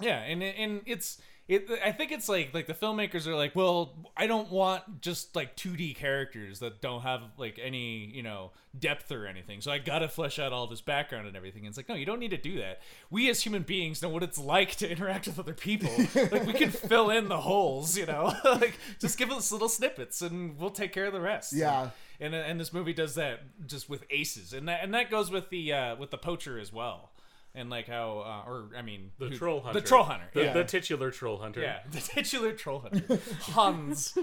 yeah, 0.00 0.20
and 0.20 0.40
and 0.42 0.82
it's 0.86 1.20
it. 1.46 1.68
I 1.84 1.92
think 1.92 2.10
it's 2.10 2.28
like 2.28 2.54
like 2.54 2.66
the 2.66 2.74
filmmakers 2.74 3.26
are 3.26 3.34
like, 3.34 3.54
well, 3.54 3.94
I 4.16 4.26
don't 4.26 4.50
want 4.50 5.00
just 5.00 5.36
like 5.36 5.56
2D 5.56 5.96
characters 5.96 6.60
that 6.60 6.80
don't 6.80 7.02
have 7.02 7.22
like 7.36 7.58
any 7.62 8.06
you 8.06 8.22
know 8.22 8.52
depth 8.78 9.12
or 9.12 9.26
anything. 9.26 9.60
So 9.60 9.70
I 9.70 9.78
gotta 9.78 10.08
flesh 10.08 10.38
out 10.38 10.52
all 10.52 10.66
this 10.66 10.80
background 10.80 11.26
and 11.26 11.36
everything. 11.36 11.62
And 11.62 11.68
it's 11.68 11.76
like, 11.76 11.88
no, 11.88 11.94
you 11.94 12.06
don't 12.06 12.18
need 12.18 12.30
to 12.30 12.38
do 12.38 12.58
that. 12.58 12.80
We 13.10 13.28
as 13.28 13.42
human 13.42 13.62
beings 13.62 14.02
know 14.02 14.08
what 14.08 14.22
it's 14.22 14.38
like 14.38 14.76
to 14.76 14.90
interact 14.90 15.26
with 15.26 15.38
other 15.38 15.54
people. 15.54 15.90
like 16.14 16.46
we 16.46 16.54
can 16.54 16.70
fill 16.70 17.10
in 17.10 17.28
the 17.28 17.40
holes, 17.40 17.96
you 17.96 18.06
know. 18.06 18.34
like 18.44 18.78
just 18.98 19.18
give 19.18 19.30
us 19.30 19.52
little 19.52 19.68
snippets 19.68 20.22
and 20.22 20.58
we'll 20.58 20.70
take 20.70 20.92
care 20.92 21.04
of 21.04 21.12
the 21.12 21.20
rest. 21.20 21.52
Yeah. 21.52 21.90
And 22.20 22.34
and 22.34 22.58
this 22.58 22.72
movie 22.72 22.94
does 22.94 23.16
that 23.16 23.66
just 23.66 23.90
with 23.90 24.04
aces, 24.08 24.52
and 24.52 24.68
that 24.68 24.84
and 24.84 24.94
that 24.94 25.10
goes 25.10 25.32
with 25.32 25.50
the 25.50 25.72
uh, 25.72 25.96
with 25.96 26.12
the 26.12 26.16
poacher 26.18 26.58
as 26.60 26.72
well. 26.72 27.10
And 27.56 27.70
like 27.70 27.86
how, 27.86 28.18
uh, 28.18 28.50
or 28.50 28.70
I 28.76 28.82
mean, 28.82 29.12
The 29.18 29.28
who- 29.28 29.36
troll 29.36 29.60
hunter. 29.60 29.80
The 29.80 29.86
troll 29.86 30.02
hunter. 30.04 30.26
The, 30.32 30.44
yeah. 30.44 30.52
the 30.52 30.64
titular 30.64 31.10
troll 31.10 31.38
hunter. 31.38 31.60
Yeah, 31.60 31.78
the 31.90 32.00
titular 32.14 32.52
troll 32.52 32.80
hunter, 32.80 33.20
Hans. 33.42 34.18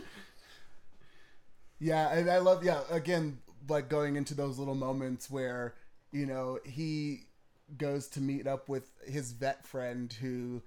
Yeah, 1.79 2.09
and 2.11 2.29
I 2.29 2.38
love 2.39 2.63
yeah, 2.63 2.81
again, 2.91 3.39
like 3.67 3.89
going 3.89 4.15
into 4.15 4.33
those 4.35 4.59
little 4.59 4.75
moments 4.75 5.31
where, 5.31 5.75
you 6.11 6.25
know, 6.25 6.59
he 6.65 7.21
goes 7.77 8.07
to 8.09 8.21
meet 8.21 8.47
up 8.47 8.67
with 8.69 8.91
his 9.07 9.31
vet 9.31 9.65
friend 9.65 10.11
who 10.21 10.61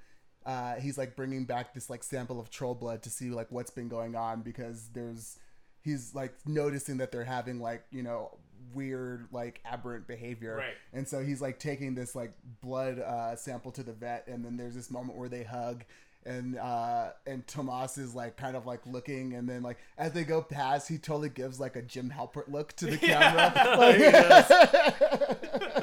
uh, 0.47 0.75
he's 0.77 0.97
like 0.99 1.17
bringing 1.17 1.45
back 1.45 1.75
this 1.75 1.89
like 1.91 2.03
sample 2.03 2.41
of 2.41 2.51
troll 2.51 2.75
blood 2.75 3.03
to 3.03 3.11
see 3.11 3.31
like 3.31 3.51
what's 3.51 3.71
been 3.71 3.89
going 3.89 4.17
on 4.17 4.41
because 4.43 4.89
there's 4.95 5.39
he's 5.83 6.15
like 6.15 6.35
noticing 6.47 6.97
that 6.99 7.13
they're 7.13 7.25
having 7.25 7.61
like 7.61 7.85
you 7.91 8.03
know 8.03 8.37
weird 8.73 9.27
like 9.33 9.61
aberrant 9.65 10.07
behavior 10.07 10.57
Right. 10.57 10.75
and 10.93 11.07
so 11.09 11.23
he's 11.23 11.41
like 11.43 11.59
taking 11.59 11.95
this 11.95 12.15
like 12.15 12.33
blood 12.63 12.99
uh, 12.99 13.37
sample 13.37 13.73
to 13.73 13.83
the 13.83 13.93
vet 13.93 14.27
and 14.29 14.45
then 14.45 14.57
there's 14.57 14.75
this 14.75 14.91
moment 14.91 15.19
where 15.19 15.29
they 15.29 15.43
hug 15.43 15.85
and 16.27 16.57
uh 16.59 17.11
and 17.27 17.47
Tomas 17.47 17.99
is 17.99 18.15
like 18.15 18.37
kind 18.39 18.57
of 18.57 18.65
like 18.67 18.81
looking 18.87 19.35
and 19.35 19.47
then 19.47 19.63
like 19.63 19.77
as 19.99 20.13
they 20.13 20.25
go 20.25 20.41
past 20.41 20.89
he 20.89 20.97
totally 20.97 21.29
gives 21.29 21.61
like 21.61 21.77
a 21.77 21.83
Jim 21.83 22.11
Halpert 22.11 22.51
look 22.51 22.73
to 22.77 22.87
the 22.87 22.97
camera 23.07 23.53
Like- 23.77 24.01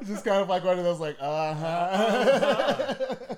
it's 0.00 0.08
just 0.08 0.24
kind 0.24 0.40
of 0.42 0.48
like 0.48 0.64
one 0.64 0.78
of 0.78 0.84
those 0.84 1.00
like 1.00 1.16
uh-huh 1.20 2.94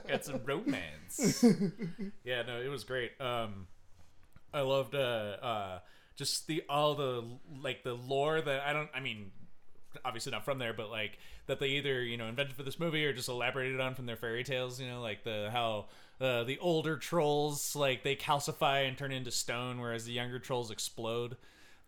Got 0.09 0.25
some 0.25 0.41
romance. 0.45 1.45
yeah, 2.25 2.43
no, 2.43 2.61
it 2.61 2.69
was 2.69 2.85
great. 2.85 3.13
Um, 3.21 3.67
I 4.53 4.61
loved 4.61 4.95
uh, 4.95 4.99
uh, 5.43 5.79
just 6.23 6.47
the 6.47 6.63
all 6.69 6.95
the 6.95 7.25
like 7.63 7.83
the 7.83 7.95
lore 7.95 8.41
that 8.41 8.63
I 8.67 8.73
don't. 8.73 8.89
I 8.95 9.01
mean, 9.01 9.31
obviously 10.05 10.33
not 10.33 10.45
from 10.45 10.59
there, 10.59 10.73
but 10.73 10.91
like 10.91 11.19
that 11.47 11.59
they 11.61 11.69
either 11.69 12.03
you 12.03 12.17
know 12.17 12.27
invented 12.27 12.55
for 12.57 12.63
this 12.63 12.79
movie 12.79 13.05
or 13.05 13.13
just 13.13 13.29
elaborated 13.29 13.81
on 13.81 13.95
from 13.95 14.07
their 14.07 14.17
fairy 14.17 14.45
tales. 14.45 14.81
You 14.81 14.89
know, 14.89 15.01
like 15.01 15.25
the 15.25 15.49
how. 15.53 15.87
Uh, 16.21 16.45
the 16.45 16.57
older 16.61 16.97
trolls 16.99 17.75
like 17.75 18.05
they 18.05 18.15
calcify 18.15 18.87
and 18.87 18.97
turn 18.97 19.11
into 19.11 19.33
stone 19.33 19.81
whereas 19.81 20.05
the 20.05 20.13
younger 20.13 20.39
trolls 20.39 20.71
explode 20.71 21.37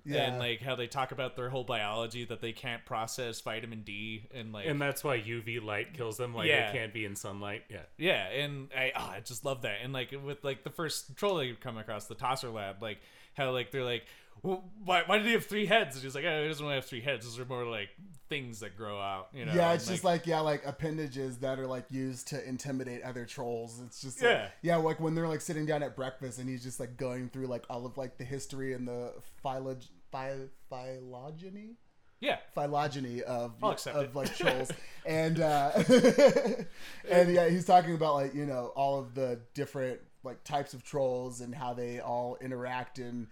Yeah. 0.05 0.23
and 0.25 0.41
like 0.41 0.61
how 0.61 0.75
they 0.75 0.89
talk 0.89 1.13
about 1.13 1.37
their 1.37 1.51
whole 1.51 1.63
biology 1.63 2.25
that 2.25 2.41
they 2.41 2.51
can't 2.51 2.85
process 2.85 3.41
vitamin 3.43 3.83
d 3.83 4.27
and 4.35 4.53
like 4.53 4.67
And 4.67 4.81
that's 4.83 5.05
why 5.05 5.21
UV 5.21 5.63
light 5.65 5.95
kills 5.95 6.17
them. 6.17 6.35
Like 6.35 6.49
Yeah. 6.49 6.71
it 6.71 6.73
can't 6.73 6.93
be 6.93 7.05
in 7.05 7.15
sunlight. 7.15 7.63
Yeah. 7.71 7.83
Yeah, 7.97 8.27
and 8.29 8.71
I 8.77 8.91
oh, 8.97 9.11
I 9.19 9.21
just 9.21 9.45
love 9.45 9.63
that. 9.63 9.77
And 9.85 9.93
like 9.93 10.13
with 10.25 10.43
like 10.43 10.65
the 10.65 10.71
first 10.71 11.15
troll 11.17 11.37
that 11.37 11.47
you 11.47 11.55
come 11.55 11.79
across, 11.79 12.07
the 12.07 12.17
Tosser 12.17 12.51
lad, 12.51 12.83
like 12.83 12.99
how 13.35 13.51
like 13.53 13.71
they're 13.71 13.85
like, 13.85 14.07
well, 14.43 14.65
why, 14.85 15.03
why 15.07 15.19
did 15.19 15.27
he 15.27 15.33
have 15.33 15.47
three 15.47 15.67
heads? 15.67 15.97
And 15.97 16.05
he's 16.05 16.15
like, 16.15 16.25
oh, 16.25 16.43
he 16.43 16.49
doesn't 16.49 16.67
to 16.67 16.73
have 16.73 16.85
three 16.85 17.01
heads. 17.01 17.25
Those 17.25 17.39
are 17.39 17.45
more 17.45 17.65
like 17.65 17.89
things 18.29 18.61
that 18.61 18.77
grow 18.77 19.01
out. 19.01 19.29
You 19.33 19.47
know? 19.47 19.55
yeah, 19.55 19.71
and, 19.71 19.77
it's 19.77 19.89
just 19.89 20.05
like 20.05 20.27
yeah, 20.27 20.41
like 20.41 20.67
appendages 20.67 21.39
that 21.39 21.59
are 21.59 21.67
like 21.67 21.87
used 21.91 22.29
to 22.29 22.47
intimidate 22.47 23.03
other 23.03 23.25
trolls. 23.25 23.81
It's 23.87 24.01
just 24.01 24.21
like, 24.21 24.31
Yeah. 24.31 24.49
yeah, 24.63 24.77
like 24.77 25.01
when 25.01 25.15
they're 25.15 25.29
like 25.29 25.41
sitting 25.41 25.67
down 25.67 25.83
at 25.83 25.97
breakfast 25.97 26.39
and 26.39 26.49
he's 26.49 26.63
just 26.63 26.81
like 26.81 26.97
going 26.97 27.29
through 27.29 27.47
like 27.47 27.65
all 27.71 27.87
of 27.87 27.97
like 27.97 28.19
the 28.19 28.25
history 28.25 28.75
and 28.75 28.87
the 28.87 29.13
phylog 29.45 29.87
phy- 30.11 30.49
phylogeny 30.69 31.77
yeah, 32.21 32.39
phylogeny 32.55 33.23
of 33.23 33.53
of 33.63 34.17
like 34.17 34.35
trolls 34.35 34.71
and 35.07 35.41
uh 35.41 35.73
and 37.11 37.35
yeah 37.35 37.49
he's 37.49 37.67
talking 37.67 37.95
about 37.95 38.15
like 38.15 38.35
you 38.35 38.47
know 38.47 38.73
all 38.75 38.99
of 38.99 39.15
the 39.15 39.41
different 39.53 40.01
like 40.25 40.43
types 40.45 40.75
of 40.75 40.83
trolls 40.83 41.41
and 41.41 41.55
how 41.55 41.75
they 41.75 42.01
all 42.01 42.37
interact 42.41 42.99
and 42.99 43.27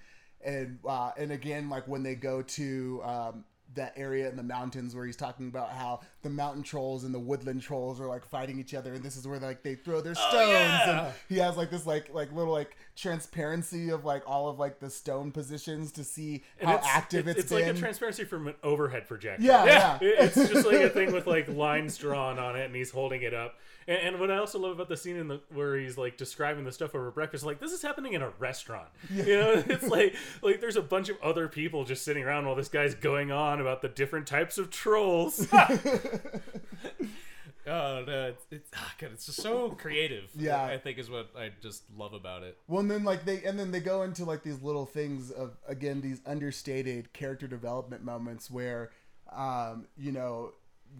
and 0.44 0.78
uh 0.86 1.10
and 1.16 1.32
again 1.32 1.68
like 1.68 1.86
when 1.88 2.02
they 2.02 2.14
go 2.14 2.42
to 2.42 3.00
um 3.04 3.44
that 3.74 3.94
area 3.96 4.28
in 4.28 4.36
the 4.36 4.42
mountains 4.42 4.94
where 4.94 5.06
he's 5.06 5.16
talking 5.16 5.48
about 5.48 5.70
how 5.70 6.00
the 6.22 6.30
mountain 6.30 6.62
trolls 6.62 7.04
and 7.04 7.14
the 7.14 7.18
woodland 7.18 7.60
trolls 7.62 8.00
are 8.00 8.06
like 8.06 8.24
fighting 8.24 8.58
each 8.58 8.74
other 8.74 8.94
and 8.94 9.02
this 9.04 9.16
is 9.16 9.26
where 9.26 9.38
like 9.40 9.62
they 9.62 9.74
throw 9.74 10.00
their 10.00 10.12
oh, 10.16 10.28
stones 10.28 10.48
Oh, 10.48 10.50
yeah. 10.52 11.04
and 11.06 11.14
he 11.28 11.38
has 11.38 11.56
like 11.56 11.70
this 11.70 11.84
like 11.86 12.12
like 12.14 12.32
little 12.32 12.52
like 12.52 12.76
transparency 12.96 13.90
of 13.90 14.04
like 14.04 14.22
all 14.26 14.48
of 14.48 14.58
like 14.58 14.78
the 14.80 14.88
stone 14.90 15.32
positions 15.32 15.92
to 15.92 16.04
see 16.04 16.42
And 16.60 16.70
how 16.70 16.76
it's, 16.76 16.86
active 16.86 17.28
it's, 17.28 17.38
it's 17.38 17.44
it's 17.46 17.52
like 17.52 17.64
a 17.64 17.66
been. 17.72 17.76
transparency 17.76 18.24
from 18.24 18.46
an 18.48 18.54
overhead 18.62 19.06
projector. 19.08 19.42
Yeah, 19.42 19.64
yeah. 19.64 19.98
It- 20.00 20.18
It's 20.36 20.50
just 20.52 20.66
like 20.66 20.80
a 20.80 20.88
thing 20.90 21.12
with 21.14 21.26
like 21.26 21.48
lines 21.48 21.96
drawn 21.98 22.38
on 22.38 22.56
it, 22.56 22.64
and 22.66 22.74
he's 22.74 22.90
holding 22.90 23.22
it 23.22 23.34
up. 23.34 23.56
And, 23.88 23.98
and 23.98 24.20
what 24.20 24.30
I 24.30 24.36
also 24.36 24.58
love 24.60 24.72
about 24.72 24.88
the 24.88 24.96
scene 24.96 25.16
in 25.16 25.26
the 25.28 25.40
where 25.52 25.76
he's 25.76 25.98
like 25.98 26.16
describing 26.16 26.64
the 26.64 26.72
stuff 26.72 26.94
over 26.94 27.10
breakfast, 27.10 27.44
like 27.44 27.58
this 27.60 27.72
is 27.72 27.82
happening 27.82 28.12
in 28.12 28.22
a 28.22 28.30
restaurant. 28.38 28.88
Yeah. 29.12 29.24
You 29.24 29.36
know, 29.38 29.52
it's 29.68 29.88
like 29.88 30.14
like 30.42 30.60
there's 30.60 30.76
a 30.76 30.82
bunch 30.82 31.08
of 31.08 31.16
other 31.22 31.48
people 31.48 31.84
just 31.84 32.04
sitting 32.04 32.22
around 32.22 32.46
while 32.46 32.54
this 32.54 32.68
guy's 32.68 32.94
going 32.94 33.32
on 33.32 33.60
about 33.60 33.82
the 33.82 33.88
different 33.88 34.26
types 34.26 34.58
of 34.58 34.70
trolls. 34.70 35.48
oh 37.66 38.04
no, 38.06 38.28
it's, 38.28 38.44
it's 38.50 38.70
ah, 38.74 38.92
God, 38.98 39.10
it's 39.12 39.26
just 39.26 39.40
so 39.40 39.70
creative. 39.70 40.30
Yeah. 40.36 40.62
I 40.62 40.78
think 40.78 40.98
is 40.98 41.10
what 41.10 41.30
I 41.36 41.50
just 41.60 41.84
love 41.96 42.12
about 42.12 42.42
it. 42.42 42.58
Well, 42.68 42.80
and 42.80 42.90
then 42.90 43.04
like 43.04 43.24
they 43.24 43.42
and 43.44 43.58
then 43.58 43.70
they 43.70 43.80
go 43.80 44.02
into 44.02 44.24
like 44.24 44.42
these 44.42 44.62
little 44.62 44.86
things 44.86 45.30
of 45.30 45.56
again 45.66 46.00
these 46.00 46.20
understated 46.26 47.12
character 47.12 47.46
development 47.46 48.04
moments 48.04 48.50
where, 48.50 48.90
um, 49.32 49.86
you 49.96 50.12
know, 50.12 50.52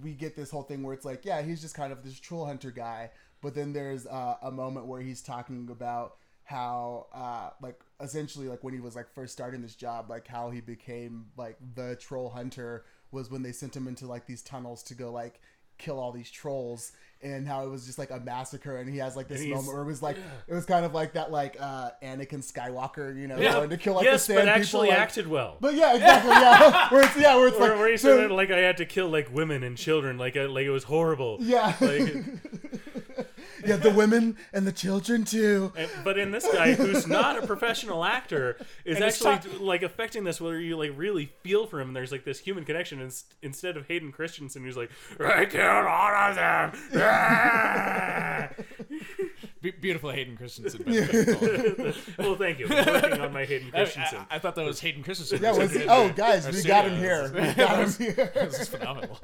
we 0.02 0.12
get 0.12 0.36
this 0.36 0.50
whole 0.50 0.62
thing 0.62 0.82
where 0.82 0.94
it's 0.94 1.04
like, 1.04 1.24
yeah, 1.24 1.42
he's 1.42 1.60
just 1.60 1.74
kind 1.74 1.92
of 1.92 2.02
this 2.02 2.18
troll 2.18 2.46
hunter 2.46 2.70
guy, 2.70 3.10
but 3.40 3.54
then 3.54 3.72
there's 3.72 4.06
uh, 4.06 4.36
a 4.42 4.50
moment 4.50 4.86
where 4.86 5.00
he's 5.00 5.22
talking 5.22 5.68
about 5.70 6.16
how 6.44 7.06
uh 7.14 7.50
like 7.62 7.80
essentially 8.00 8.48
like 8.48 8.64
when 8.64 8.74
he 8.74 8.80
was 8.80 8.96
like 8.96 9.08
first 9.14 9.32
starting 9.32 9.62
this 9.62 9.76
job 9.76 10.10
like 10.10 10.26
how 10.26 10.50
he 10.50 10.60
became 10.60 11.26
like 11.36 11.56
the 11.76 11.94
troll 11.96 12.28
hunter 12.28 12.84
was 13.12 13.30
when 13.30 13.42
they 13.42 13.52
sent 13.52 13.76
him 13.76 13.86
into 13.86 14.06
like 14.06 14.26
these 14.26 14.42
tunnels 14.42 14.82
to 14.84 14.94
go 14.94 15.12
like 15.12 15.40
kill 15.78 15.98
all 15.98 16.12
these 16.12 16.30
trolls 16.30 16.92
and 17.22 17.46
how 17.46 17.64
it 17.64 17.68
was 17.68 17.86
just 17.86 17.98
like 17.98 18.10
a 18.10 18.18
massacre 18.20 18.76
and 18.78 18.88
he 18.90 18.98
has 18.98 19.16
like 19.16 19.26
this 19.28 19.40
he's- 19.40 19.54
moment 19.54 19.72
where 19.72 19.82
it 19.82 19.86
was 19.86 20.02
like 20.02 20.16
it 20.48 20.54
was 20.54 20.64
kind 20.64 20.84
of 20.84 20.92
like 20.94 21.12
that 21.14 21.30
like 21.32 21.56
uh 21.60 21.90
Anakin 22.02 22.40
Skywalker 22.42 23.18
you 23.18 23.26
know 23.26 23.36
Yeah. 23.38 23.52
going 23.54 23.70
to 23.70 23.76
kill 23.76 23.94
like 23.94 24.04
yes, 24.04 24.26
the 24.26 24.34
but 24.34 24.40
sand 24.40 24.50
actually 24.50 24.86
people, 24.88 24.98
like- 24.98 24.98
acted 25.08 25.26
well. 25.26 25.56
but 25.60 25.74
yeah 25.74 25.94
exactly 25.94 26.30
yeah 26.30 26.88
where 26.90 27.02
it's 27.04 27.16
yeah 27.16 27.36
where 27.36 27.48
it's 27.48 27.56
Or 27.56 27.60
like 27.68 27.78
where 27.78 27.90
he 27.90 27.96
so- 27.96 28.16
said 28.16 28.30
like 28.30 28.50
I 28.50 28.58
had 28.58 28.76
to 28.78 28.86
kill 28.86 29.08
like 29.08 29.32
women 29.32 29.62
and 29.62 29.76
children, 29.76 30.18
like 30.18 30.36
uh, 30.36 30.48
like 30.48 30.66
it 30.66 30.70
was 30.70 30.84
horrible. 30.84 31.38
yeah 31.40 31.74
Like, 31.80 32.14
yeah 33.66 33.76
the 33.76 33.90
women 33.90 34.36
and 34.52 34.66
the 34.66 34.72
children 34.72 35.24
too 35.24 35.72
and, 35.76 35.90
but 36.04 36.18
in 36.18 36.30
this 36.30 36.46
guy 36.52 36.74
who's 36.74 37.06
not 37.06 37.42
a 37.42 37.46
professional 37.46 38.04
actor 38.04 38.56
is 38.84 38.96
And 38.96 39.04
actually 39.04 39.36
talk- 39.36 39.60
like 39.60 39.82
affecting 39.82 40.24
this 40.24 40.40
where 40.40 40.58
you 40.58 40.76
like 40.76 40.92
really 40.96 41.32
feel 41.42 41.66
for 41.66 41.80
him. 41.80 41.88
And 41.88 41.96
there's 41.96 42.12
like 42.12 42.24
this 42.24 42.38
human 42.40 42.64
connection. 42.64 43.00
And 43.00 43.08
s- 43.10 43.24
instead 43.42 43.76
of 43.76 43.86
Hayden 43.86 44.12
Christensen, 44.12 44.62
who's 44.64 44.76
like 44.76 44.90
I 45.20 45.44
killed 45.46 45.86
all 45.86 46.14
of 46.14 46.34
them. 46.34 46.72
Ah!" 46.96 48.48
Be- 49.62 49.70
beautiful 49.70 50.10
Hayden 50.10 50.36
Christensen. 50.36 50.82
by 50.82 50.90
the 50.92 51.96
well, 52.18 52.34
thank 52.34 52.58
you. 52.58 52.66
I'm 52.68 52.84
working 53.02 53.20
on 53.20 53.32
my 53.32 53.44
Hayden 53.44 53.70
Christensen. 53.72 54.18
I, 54.30 54.36
I 54.36 54.38
thought 54.40 54.56
that 54.56 54.64
was 54.64 54.80
Hayden 54.80 55.02
Christensen. 55.04 55.40
yeah 55.40 55.52
was 55.52 55.76
Our 55.76 55.82
oh 55.88 56.08
guys 56.10 56.46
we 56.50 56.62
got 56.64 56.86
him 56.88 56.98
here 56.98 57.30
we 57.32 57.40
got 57.54 57.78
him 57.88 57.92
here 58.14 58.32
This 58.34 58.60
is 58.60 58.68
phenomenal. 58.68 59.20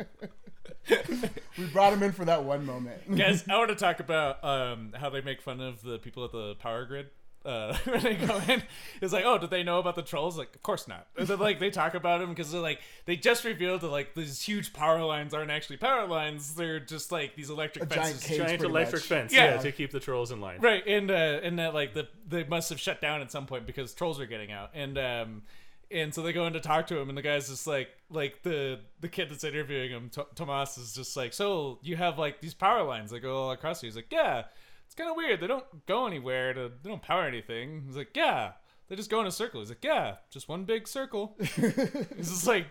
We 1.58 1.64
brought 1.66 1.92
him 1.92 2.02
in 2.02 2.12
for 2.12 2.24
that 2.24 2.44
one 2.44 2.64
moment 2.66 3.16
Guys, 3.16 3.44
I 3.48 3.56
want 3.56 3.70
to 3.70 3.76
talk 3.76 4.00
about 4.00 4.42
um, 4.44 4.92
how 4.98 5.10
they 5.10 5.20
make 5.20 5.40
fun 5.42 5.60
of 5.60 5.82
the 5.82 5.98
people 5.98 6.24
at 6.24 6.32
the 6.32 6.54
power 6.56 6.84
grid. 6.84 7.06
Uh, 7.44 7.74
when 7.84 8.00
they 8.02 8.14
go 8.14 8.38
in, 8.48 8.62
it's 9.00 9.12
like, 9.12 9.24
oh, 9.24 9.38
did 9.38 9.48
they 9.48 9.62
know 9.62 9.78
about 9.78 9.94
the 9.94 10.02
trolls? 10.02 10.36
Like, 10.36 10.54
of 10.56 10.62
course 10.62 10.88
not. 10.88 11.06
And 11.16 11.26
then, 11.26 11.38
like, 11.38 11.60
they 11.60 11.70
talk 11.70 11.94
about 11.94 12.18
them 12.20 12.30
because 12.30 12.50
they're 12.50 12.60
like, 12.60 12.80
they 13.06 13.16
just 13.16 13.44
revealed 13.44 13.80
that 13.82 13.88
like 13.88 14.12
these 14.14 14.42
huge 14.42 14.72
power 14.72 15.02
lines 15.04 15.32
aren't 15.32 15.50
actually 15.50 15.76
power 15.78 16.06
lines; 16.06 16.54
they're 16.56 16.80
just 16.80 17.10
like 17.12 17.36
these 17.36 17.48
electric 17.48 17.84
A 17.84 17.86
giant 17.86 18.06
fences. 18.08 18.24
cage. 18.28 18.38
Giant 18.38 18.58
pretty 18.58 18.70
electric 18.72 19.02
much. 19.02 19.08
fence, 19.08 19.32
Yeah. 19.32 19.54
yeah. 19.54 19.56
to 19.58 19.72
keep 19.72 19.92
the 19.92 20.00
trolls 20.00 20.30
in 20.32 20.40
line. 20.40 20.60
Right, 20.60 20.84
and 20.86 21.10
uh, 21.10 21.14
and 21.42 21.58
that 21.60 21.72
like 21.74 21.94
the 21.94 22.08
they 22.26 22.42
must 22.44 22.68
have 22.70 22.80
shut 22.80 23.00
down 23.00 23.22
at 23.22 23.30
some 23.30 23.46
point 23.46 23.66
because 23.66 23.94
trolls 23.94 24.20
are 24.20 24.26
getting 24.26 24.50
out, 24.50 24.70
and 24.74 24.98
um, 24.98 25.42
and 25.90 26.14
so 26.14 26.22
they 26.22 26.32
go 26.32 26.46
in 26.46 26.52
to 26.52 26.60
talk 26.60 26.86
to 26.88 26.98
him, 26.98 27.08
and 27.08 27.16
the 27.16 27.22
guy's 27.22 27.48
just 27.48 27.66
like 27.66 27.88
like 28.10 28.42
the 28.42 28.80
the 29.00 29.08
kid 29.08 29.30
that's 29.30 29.44
interviewing 29.44 29.90
him, 29.90 30.10
T- 30.10 30.22
Tomas 30.34 30.78
is 30.78 30.94
just 30.94 31.16
like, 31.16 31.32
so 31.32 31.78
you 31.82 31.96
have 31.96 32.18
like 32.18 32.40
these 32.40 32.54
power 32.54 32.82
lines 32.82 33.10
that 33.10 33.20
go 33.20 33.36
all 33.36 33.50
across 33.52 33.82
you. 33.82 33.86
He's 33.88 33.96
like, 33.96 34.12
yeah, 34.12 34.44
it's 34.86 34.94
kind 34.94 35.10
of 35.10 35.16
weird. 35.16 35.40
They 35.40 35.46
don't 35.46 35.86
go 35.86 36.06
anywhere. 36.06 36.54
To, 36.54 36.70
they 36.82 36.88
don't 36.88 37.02
power 37.02 37.24
anything. 37.26 37.82
He's 37.86 37.96
like, 37.96 38.10
yeah, 38.14 38.52
they 38.88 38.96
just 38.96 39.10
go 39.10 39.20
in 39.20 39.26
a 39.26 39.30
circle. 39.30 39.60
He's 39.60 39.68
like, 39.70 39.84
yeah, 39.84 40.16
just 40.30 40.48
one 40.48 40.64
big 40.64 40.88
circle. 40.88 41.36
He's 41.56 42.28
just 42.30 42.46
like. 42.46 42.66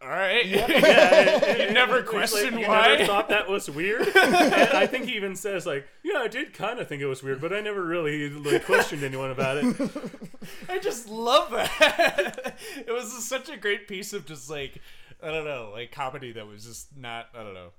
All 0.00 0.08
right. 0.08 0.46
Yeah, 0.46 1.66
you 1.66 1.72
never 1.72 2.02
He's 2.02 2.10
question 2.10 2.54
like, 2.54 2.62
you 2.62 2.68
why. 2.68 2.86
never 2.88 3.06
thought 3.06 3.28
that 3.30 3.48
was 3.48 3.68
weird. 3.68 4.02
and 4.16 4.16
I 4.72 4.86
think 4.86 5.06
he 5.06 5.16
even 5.16 5.34
says 5.34 5.66
like, 5.66 5.88
"Yeah, 6.04 6.18
I 6.18 6.28
did 6.28 6.54
kind 6.54 6.78
of 6.78 6.86
think 6.86 7.02
it 7.02 7.06
was 7.06 7.22
weird, 7.22 7.40
but 7.40 7.52
I 7.52 7.60
never 7.60 7.82
really 7.84 8.30
like, 8.30 8.64
questioned 8.64 9.02
anyone 9.02 9.30
about 9.32 9.56
it." 9.56 9.90
I 10.68 10.78
just 10.78 11.08
love 11.08 11.50
that. 11.50 12.56
it 12.76 12.92
was 12.92 13.12
just 13.12 13.28
such 13.28 13.48
a 13.48 13.56
great 13.56 13.88
piece 13.88 14.12
of 14.12 14.24
just 14.24 14.48
like 14.48 14.80
I 15.22 15.32
don't 15.32 15.44
know, 15.44 15.70
like 15.72 15.90
comedy 15.90 16.30
that 16.32 16.46
was 16.46 16.64
just 16.64 16.96
not 16.96 17.26
I 17.34 17.42
don't 17.42 17.54
know, 17.54 17.70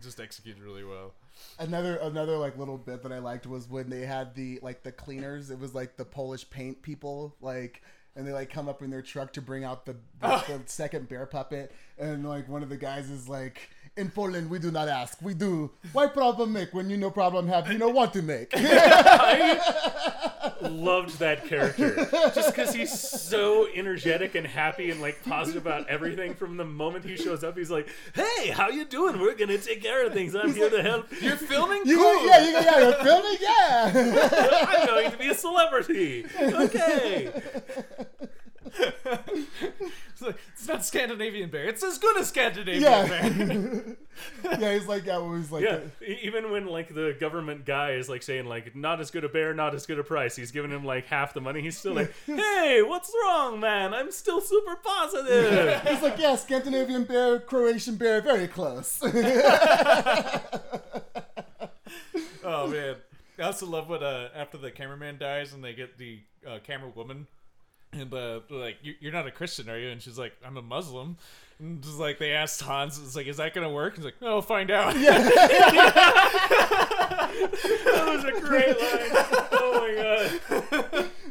just 0.00 0.20
executed 0.20 0.62
really 0.62 0.84
well. 0.84 1.12
another 1.58 1.96
another 1.96 2.38
like 2.38 2.56
little 2.56 2.78
bit 2.78 3.02
that 3.02 3.12
I 3.12 3.18
liked 3.18 3.46
was 3.46 3.68
when 3.68 3.90
they 3.90 4.06
had 4.06 4.34
the 4.34 4.58
like 4.62 4.82
the 4.84 4.92
cleaners. 4.92 5.50
It 5.50 5.58
was 5.58 5.74
like 5.74 5.98
the 5.98 6.06
Polish 6.06 6.48
paint 6.48 6.80
people, 6.80 7.36
like, 7.42 7.82
and 8.18 8.26
they 8.26 8.32
like 8.32 8.50
come 8.50 8.68
up 8.68 8.82
in 8.82 8.90
their 8.90 9.00
truck 9.00 9.32
to 9.34 9.40
bring 9.40 9.64
out 9.64 9.86
the 9.86 9.92
the, 9.92 9.98
oh. 10.22 10.44
the 10.48 10.60
second 10.66 11.08
bear 11.08 11.24
puppet, 11.24 11.72
and 11.98 12.28
like 12.28 12.48
one 12.48 12.62
of 12.62 12.68
the 12.68 12.76
guys 12.76 13.08
is 13.08 13.28
like. 13.28 13.70
In 13.96 14.10
Poland, 14.12 14.48
we 14.48 14.60
do 14.60 14.70
not 14.70 14.86
ask. 14.86 15.20
We 15.20 15.34
do. 15.34 15.72
Why 15.92 16.06
problem 16.06 16.52
make 16.52 16.72
when 16.72 16.88
you 16.88 16.96
no 16.96 17.10
problem 17.10 17.48
have? 17.48 17.68
You 17.68 17.78
know 17.78 17.88
want 17.88 18.12
to 18.12 18.22
make. 18.22 18.52
Loved 20.60 21.18
that 21.18 21.46
character 21.46 22.08
just 22.34 22.54
because 22.54 22.74
he's 22.74 22.98
so 22.98 23.68
energetic 23.74 24.34
and 24.34 24.46
happy 24.46 24.90
and 24.90 25.00
like 25.00 25.22
positive 25.24 25.64
about 25.64 25.88
everything. 25.88 26.34
From 26.34 26.56
the 26.56 26.64
moment 26.64 27.04
he 27.04 27.16
shows 27.16 27.44
up, 27.44 27.56
he's 27.56 27.70
like, 27.70 27.88
"Hey, 28.14 28.48
how 28.50 28.68
you 28.68 28.84
doing? 28.84 29.20
We're 29.20 29.34
gonna 29.34 29.58
take 29.58 29.82
care 29.82 30.06
of 30.06 30.12
things. 30.12 30.34
I'm 30.34 30.52
here 30.54 30.70
to 30.70 30.82
help. 30.82 31.06
You're 31.20 31.36
filming? 31.36 31.82
You 31.84 31.96
cool. 31.96 32.26
yeah, 32.26 32.44
you 32.44 32.52
yeah, 32.52 32.78
you're 32.78 33.04
filming, 33.04 33.36
yeah. 33.40 34.66
I'm 34.68 34.86
going 34.86 35.10
to 35.10 35.16
be 35.18 35.28
a 35.28 35.34
celebrity. 35.34 36.26
Okay." 36.40 37.32
It's, 38.74 40.22
like, 40.22 40.36
it's 40.52 40.66
not 40.66 40.84
Scandinavian 40.84 41.48
bear. 41.48 41.64
It's 41.66 41.82
as 41.84 41.96
good 41.98 42.16
as 42.18 42.28
Scandinavian 42.28 42.82
Yeah. 42.82 43.06
bear. 43.06 43.96
yeah, 44.58 44.72
he's 44.74 44.86
like, 44.88 45.06
yeah, 45.06 45.18
it 45.18 45.24
was 45.28 45.52
like, 45.52 45.62
Yeah, 45.64 45.78
the- 46.00 46.26
even 46.26 46.50
when 46.50 46.66
like 46.66 46.92
the 46.92 47.16
government 47.20 47.64
guy 47.64 47.92
is 47.92 48.08
like 48.08 48.22
saying 48.24 48.46
like 48.46 48.74
not 48.74 49.00
as 49.00 49.10
good 49.12 49.22
a 49.24 49.28
bear, 49.28 49.54
not 49.54 49.74
as 49.76 49.86
good 49.86 49.98
a 49.98 50.02
price, 50.04 50.34
he's 50.34 50.50
giving 50.50 50.70
him 50.72 50.84
like 50.84 51.06
half 51.06 51.34
the 51.34 51.40
money. 51.40 51.60
He's 51.62 51.78
still 51.78 51.94
like, 51.94 52.12
"Hey, 52.26 52.82
what's 52.84 53.12
wrong, 53.24 53.60
man? 53.60 53.94
I'm 53.94 54.10
still 54.10 54.40
super 54.40 54.74
positive." 54.76 55.80
he's 55.86 56.02
like, 56.02 56.18
yeah, 56.18 56.34
Scandinavian 56.34 57.04
bear, 57.04 57.38
Croatian 57.38 57.94
bear, 57.96 58.20
very 58.20 58.48
close. 58.48 58.98
oh 62.44 62.66
man, 62.66 62.96
I 63.38 63.42
also 63.42 63.66
love 63.66 63.88
what 63.88 64.02
uh, 64.02 64.28
after 64.34 64.58
the 64.58 64.70
cameraman 64.70 65.18
dies 65.18 65.52
and 65.52 65.62
they 65.62 65.74
get 65.74 65.98
the 65.98 66.20
uh, 66.46 66.58
camera 66.64 66.90
woman. 66.94 67.26
And 67.92 68.12
uh, 68.12 68.40
like, 68.50 68.76
"You- 68.82 68.96
you're 69.00 69.12
not 69.12 69.26
a 69.26 69.30
Christian, 69.30 69.68
are 69.70 69.78
you? 69.78 69.88
And 69.90 70.00
she's 70.02 70.18
like, 70.18 70.32
I'm 70.44 70.56
a 70.56 70.62
Muslim. 70.62 71.16
And 71.58 71.82
just 71.82 71.98
like 71.98 72.18
they 72.18 72.32
asked 72.32 72.60
Hans, 72.62 72.98
it's 73.02 73.16
like, 73.16 73.26
is 73.26 73.36
that 73.38 73.52
gonna 73.54 73.70
work? 73.70 73.96
He's 73.96 74.04
like, 74.04 74.20
no, 74.22 74.34
we'll 74.34 74.42
find 74.42 74.70
out. 74.70 74.94
that 74.94 75.24
was 78.06 78.24
a 78.24 78.32
great 78.40 78.68
line. 78.68 79.10
Oh 79.52 79.80
my 79.80 79.94
god. 80.02 80.30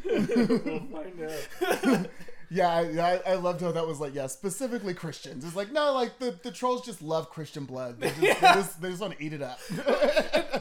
we'll 0.64 0.86
find 1.02 1.22
out. 1.22 2.06
Yeah, 2.50 2.68
I, 2.70 3.20
I, 3.32 3.34
loved 3.34 3.60
how 3.60 3.72
that 3.72 3.86
was 3.86 4.00
like, 4.00 4.14
yeah, 4.14 4.26
specifically 4.26 4.94
Christians. 4.94 5.44
It's 5.44 5.54
like, 5.54 5.70
no, 5.70 5.92
like 5.92 6.18
the, 6.18 6.34
the 6.42 6.50
trolls 6.50 6.84
just 6.84 7.02
love 7.02 7.28
Christian 7.28 7.64
blood. 7.66 8.00
They 8.00 8.08
just, 8.08 8.20
they 8.20 8.32
just, 8.40 8.80
they 8.82 8.88
just 8.88 9.00
want 9.02 9.18
to 9.18 9.22
eat 9.22 9.34
it 9.34 9.42
up. 9.42 9.58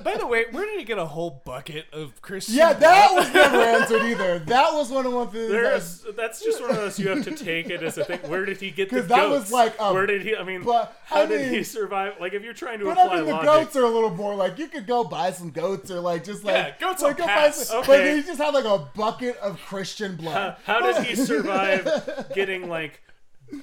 By 0.03 0.17
the 0.17 0.27
way, 0.27 0.45
where 0.51 0.65
did 0.65 0.79
he 0.79 0.85
get 0.85 0.97
a 0.97 1.05
whole 1.05 1.41
bucket 1.45 1.85
of 1.93 2.21
Christian? 2.21 2.55
yeah, 2.55 2.73
that 2.73 3.09
blood? 3.11 3.23
was 3.25 3.33
never 3.33 3.57
answered 3.57 4.03
either. 4.03 4.39
That 4.39 4.73
was 4.73 4.89
one 4.89 5.05
of 5.05 5.13
one 5.13 5.29
things. 5.29 5.47
that 5.47 5.53
There's, 5.53 6.05
that's 6.15 6.43
just 6.43 6.61
one 6.61 6.71
of 6.71 6.75
those 6.75 6.99
you 6.99 7.09
have 7.09 7.23
to 7.23 7.31
take 7.35 7.69
it 7.69 7.81
as 7.83 7.97
a 7.97 8.03
thing. 8.05 8.19
Where 8.29 8.43
did 8.45 8.59
he 8.59 8.71
get 8.71 8.89
the 8.89 8.97
'Cause 8.99 9.07
that 9.07 9.29
was 9.29 9.51
like, 9.51 9.79
um, 9.79 9.93
Where 9.93 10.05
did 10.05 10.21
he? 10.23 10.35
I 10.35 10.43
mean, 10.43 10.63
but, 10.63 10.97
how 11.05 11.21
I 11.21 11.25
did 11.25 11.41
mean- 11.41 11.53
he 11.53 11.63
survive? 11.63 12.15
Like, 12.19 12.33
if 12.33 12.43
you're 12.43 12.53
trying 12.53 12.79
to 12.79 12.85
But 12.85 12.97
apply 12.97 13.13
I 13.13 13.15
mean, 13.17 13.25
the 13.27 13.31
logic, 13.31 13.45
goats 13.45 13.75
are 13.77 13.83
a 13.83 13.89
little 13.89 14.09
more 14.13 14.35
like 14.35 14.57
you 14.59 14.67
could 14.67 14.87
go 14.87 15.03
buy 15.05 15.31
some 15.31 15.51
goats 15.51 15.89
or 15.89 15.99
like 16.01 16.23
just 16.25 16.43
like 16.43 16.53
Yeah, 16.53 16.87
goats 16.87 17.01
like 17.01 17.17
go 17.17 17.25
buy 17.25 17.49
some, 17.51 17.79
Okay. 17.79 17.87
But 17.87 18.15
he 18.15 18.23
just 18.23 18.39
had 18.41 18.53
like 18.53 18.65
a 18.65 18.79
bucket 18.95 19.37
of 19.37 19.59
Christian 19.61 20.15
blood. 20.17 20.57
how, 20.65 20.79
how 20.81 20.91
did 20.93 21.05
he 21.05 21.15
survive 21.27 21.76
getting 22.33 22.67
like 22.69 23.01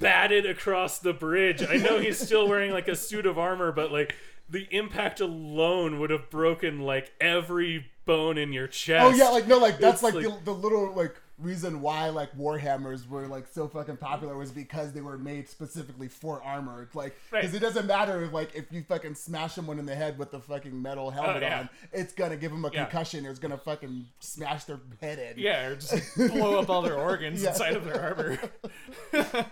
batted 0.00 0.46
across 0.46 0.98
the 0.98 1.12
bridge? 1.12 1.62
I 1.68 1.76
know 1.76 1.98
he's 1.98 2.18
still 2.18 2.48
wearing 2.48 2.70
like 2.72 2.88
a 2.88 2.96
suit 2.96 3.26
of 3.26 3.38
armor, 3.38 3.72
but 3.72 3.92
like 3.92 4.14
the 4.48 4.66
impact 4.70 5.20
alone 5.20 5.98
would 6.00 6.10
have 6.10 6.30
broken 6.30 6.80
like 6.80 7.12
every 7.20 7.86
bone 8.04 8.36
in 8.38 8.52
your 8.52 8.66
chest. 8.66 9.04
Oh 9.04 9.10
yeah, 9.16 9.28
like 9.30 9.46
no, 9.46 9.58
like 9.58 9.78
that's 9.78 10.02
like, 10.02 10.14
like- 10.14 10.24
the, 10.24 10.38
the 10.44 10.54
little 10.54 10.92
like 10.94 11.14
reason 11.38 11.80
why 11.80 12.08
like 12.10 12.36
warhammers 12.38 13.08
were 13.08 13.26
like 13.26 13.46
so 13.48 13.66
fucking 13.66 13.96
popular 13.96 14.36
was 14.36 14.52
because 14.52 14.92
they 14.92 15.00
were 15.00 15.18
made 15.18 15.48
specifically 15.48 16.06
for 16.08 16.40
armor. 16.42 16.82
It's 16.82 16.94
like 16.94 17.16
because 17.30 17.46
Right. 17.52 17.54
it 17.54 17.58
doesn't 17.60 17.86
matter 17.86 18.22
if 18.22 18.32
like 18.32 18.54
if 18.54 18.70
you 18.70 18.82
fucking 18.84 19.14
smash 19.16 19.54
someone 19.54 19.78
in 19.78 19.86
the 19.86 19.94
head 19.96 20.16
with 20.18 20.30
the 20.30 20.38
fucking 20.40 20.80
metal 20.80 21.08
oh, 21.08 21.10
helmet 21.10 21.42
yeah. 21.42 21.60
on, 21.60 21.68
it's 21.92 22.12
gonna 22.12 22.36
give 22.36 22.52
them 22.52 22.64
a 22.64 22.70
Yeah. 22.72 22.84
concussion. 22.84 23.26
Or 23.26 23.30
it's 23.30 23.40
gonna 23.40 23.58
fucking 23.58 24.06
smash 24.20 24.64
their 24.64 24.78
head 25.00 25.18
in. 25.18 25.42
Yeah, 25.42 25.66
or 25.68 25.74
just 25.76 26.16
blow 26.16 26.58
up 26.60 26.70
all 26.70 26.82
their 26.82 26.98
organs 26.98 27.42
Yeah. 27.42 27.50
inside 27.50 27.74
of 27.76 27.84
their 27.84 28.00
armor. 28.00 28.38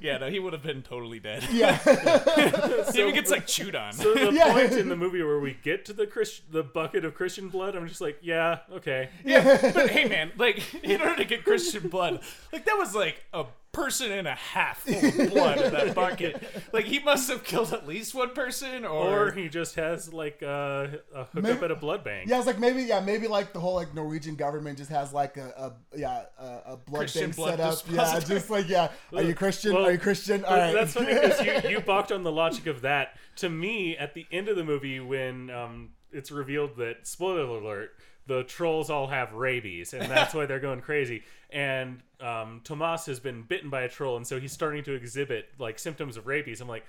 yeah, 0.00 0.18
no, 0.18 0.30
he 0.30 0.38
would 0.38 0.52
have 0.52 0.62
been 0.62 0.82
totally 0.82 1.18
dead. 1.20 1.44
Yeah, 1.50 1.78
yeah. 1.86 2.92
he 2.92 3.00
even 3.00 3.14
gets 3.14 3.30
like 3.30 3.46
chewed 3.46 3.74
on. 3.74 3.92
So 3.92 4.14
the 4.14 4.32
Yeah. 4.32 4.52
point 4.52 4.72
in 4.72 4.88
the 4.88 4.96
movie 4.96 5.22
where 5.22 5.40
we 5.40 5.56
get 5.62 5.84
to 5.86 5.92
the 5.92 6.06
Christ- 6.06 6.50
the 6.52 6.62
bucket 6.62 7.04
of 7.04 7.14
Christian 7.14 7.48
blood, 7.48 7.74
I'm 7.74 7.88
just 7.88 8.00
like, 8.00 8.18
yeah, 8.22 8.58
okay. 8.72 9.08
yeah, 9.24 9.72
but 9.74 9.90
hey, 9.90 10.08
man, 10.08 10.32
like 10.36 10.62
in 10.84 11.00
order 11.08 11.22
to 11.22 11.24
get 11.24 11.44
Christian 11.44 11.88
blood, 11.88 12.20
like 12.52 12.64
that 12.64 12.76
was 12.78 12.94
like 12.94 13.24
a 13.32 13.44
person 13.70 14.10
and 14.10 14.26
a 14.26 14.34
half 14.34 14.78
full 14.80 14.96
of 14.96 15.30
blood 15.30 15.60
in 15.60 15.72
that 15.72 15.94
bucket. 15.94 16.42
Like 16.72 16.86
he 16.86 16.98
must 16.98 17.28
have 17.30 17.44
killed 17.44 17.72
at 17.72 17.86
least 17.86 18.14
one 18.14 18.30
person, 18.30 18.84
or, 18.84 19.28
Or 19.28 19.30
he 19.30 19.48
just 19.48 19.76
has 19.76 20.12
like 20.12 20.42
uh, 20.42 20.86
a 21.14 21.24
hookup 21.24 21.34
Maybe- 21.42 21.64
at 21.64 21.70
a 21.70 21.76
blood 21.76 22.02
bank. 22.02 22.28
yeah. 22.28 22.38
It's 22.38 22.46
like 22.46 22.58
maybe 22.58 22.82
yeah, 22.82 23.00
maybe 23.00 23.28
like 23.28 23.52
the 23.52 23.60
whole 23.60 23.74
like 23.74 23.94
Norwegian 23.94 24.34
government 24.36 24.78
just 24.78 24.90
has 24.90 25.12
like 25.12 25.36
a, 25.36 25.72
a 25.94 25.96
yeah 25.98 26.24
a, 26.38 26.72
a 26.72 26.76
blood 26.76 27.00
Christian 27.00 27.24
bank 27.26 27.36
blood 27.36 27.50
set 27.58 27.60
up. 27.60 27.78
Yeah, 27.90 28.20
just 28.20 28.50
like 28.50 28.68
yeah. 28.68 28.90
Are 29.14 29.22
you 29.22 29.34
Christian? 29.34 29.74
Well, 29.74 29.86
Are 29.86 29.92
you 29.92 29.98
Christian? 29.98 30.44
All 30.44 30.56
right. 30.56 30.72
That's 30.72 30.94
funny 30.94 31.14
because 31.14 31.40
you, 31.64 31.70
you 31.70 31.80
balked 31.86 32.10
on 32.10 32.22
the 32.24 32.32
logic 32.32 32.66
of 32.66 32.80
that. 32.82 33.16
To 33.36 33.48
me, 33.48 33.96
at 33.96 34.14
the 34.14 34.26
end 34.32 34.48
of 34.48 34.56
the 34.56 34.64
movie, 34.64 34.98
when 34.98 35.50
um, 35.50 35.90
it's 36.10 36.32
revealed 36.32 36.76
that, 36.78 37.06
spoiler 37.06 37.42
alert, 37.42 37.90
the 38.28 38.44
trolls 38.44 38.90
all 38.90 39.08
have 39.08 39.32
rabies, 39.32 39.92
and 39.94 40.04
that's 40.08 40.32
why 40.34 40.46
they're 40.46 40.60
going 40.60 40.80
crazy. 40.82 41.24
And 41.50 42.00
um, 42.20 42.60
Tomas 42.62 43.06
has 43.06 43.18
been 43.18 43.42
bitten 43.42 43.70
by 43.70 43.82
a 43.82 43.88
troll, 43.88 44.16
and 44.16 44.24
so 44.26 44.38
he's 44.38 44.52
starting 44.52 44.84
to 44.84 44.92
exhibit 44.92 45.48
like 45.58 45.78
symptoms 45.80 46.16
of 46.16 46.26
rabies. 46.28 46.60
I'm 46.60 46.68
like, 46.68 46.84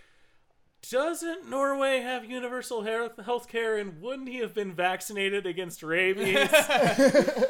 doesn't 0.90 1.50
Norway 1.50 2.00
have 2.00 2.24
universal 2.24 2.84
health 2.84 3.50
care 3.50 3.78
and 3.78 4.02
wouldn't 4.02 4.30
he 4.30 4.38
have 4.38 4.54
been 4.54 4.74
vaccinated 4.74 5.46
against 5.46 5.84
rabies? 5.84 6.36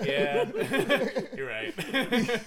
Yeah, 0.01 0.49
you're 1.35 1.47
right. 1.47 1.73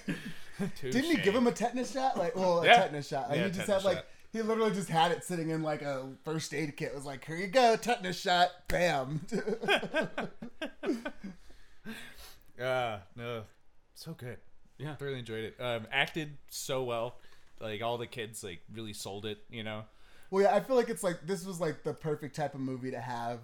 Didn't 0.80 1.04
he 1.04 1.16
give 1.16 1.34
him 1.34 1.46
a 1.46 1.52
tetanus 1.52 1.92
shot? 1.92 2.18
Like, 2.18 2.34
well, 2.36 2.62
a 2.62 2.66
Yeah. 2.66 2.76
tetanus 2.82 3.06
shot. 3.08 3.28
Like, 3.28 3.38
Yeah, 3.38 3.44
he 3.44 3.50
just 3.50 3.60
tetanus 3.66 3.82
had 3.84 3.88
like 3.88 3.96
shot. 3.98 4.06
He 4.32 4.42
literally 4.42 4.72
just 4.72 4.88
had 4.88 5.12
it 5.12 5.24
sitting 5.24 5.50
in 5.50 5.62
like 5.62 5.82
a 5.82 6.08
first 6.24 6.54
aid 6.54 6.76
kit. 6.76 6.88
It 6.88 6.94
was 6.94 7.04
like, 7.04 7.24
here 7.24 7.36
you 7.36 7.48
go, 7.48 7.76
tetanus 7.76 8.20
shot, 8.20 8.50
bam. 8.68 9.20
Uh, 12.60 12.98
no, 13.16 13.42
so 13.94 14.12
good. 14.12 14.36
Yeah. 14.78 14.94
thoroughly 14.94 15.18
enjoyed 15.18 15.44
it. 15.44 15.56
Um, 15.58 15.86
acted 15.90 16.36
so 16.48 16.84
well. 16.84 17.16
Like 17.60 17.82
all 17.82 17.98
the 17.98 18.06
kids, 18.06 18.44
like 18.44 18.60
really 18.72 18.92
sold 18.92 19.26
it. 19.26 19.38
You 19.50 19.64
know. 19.64 19.84
well, 20.30 20.44
yeah, 20.44 20.54
I 20.54 20.60
feel 20.60 20.76
like 20.76 20.88
it's 20.88 21.02
like 21.02 21.26
this 21.26 21.44
was 21.44 21.60
like 21.60 21.82
the 21.82 21.92
perfect 21.94 22.36
type 22.36 22.54
of 22.54 22.60
movie 22.60 22.90
to 22.90 23.00
have 23.00 23.40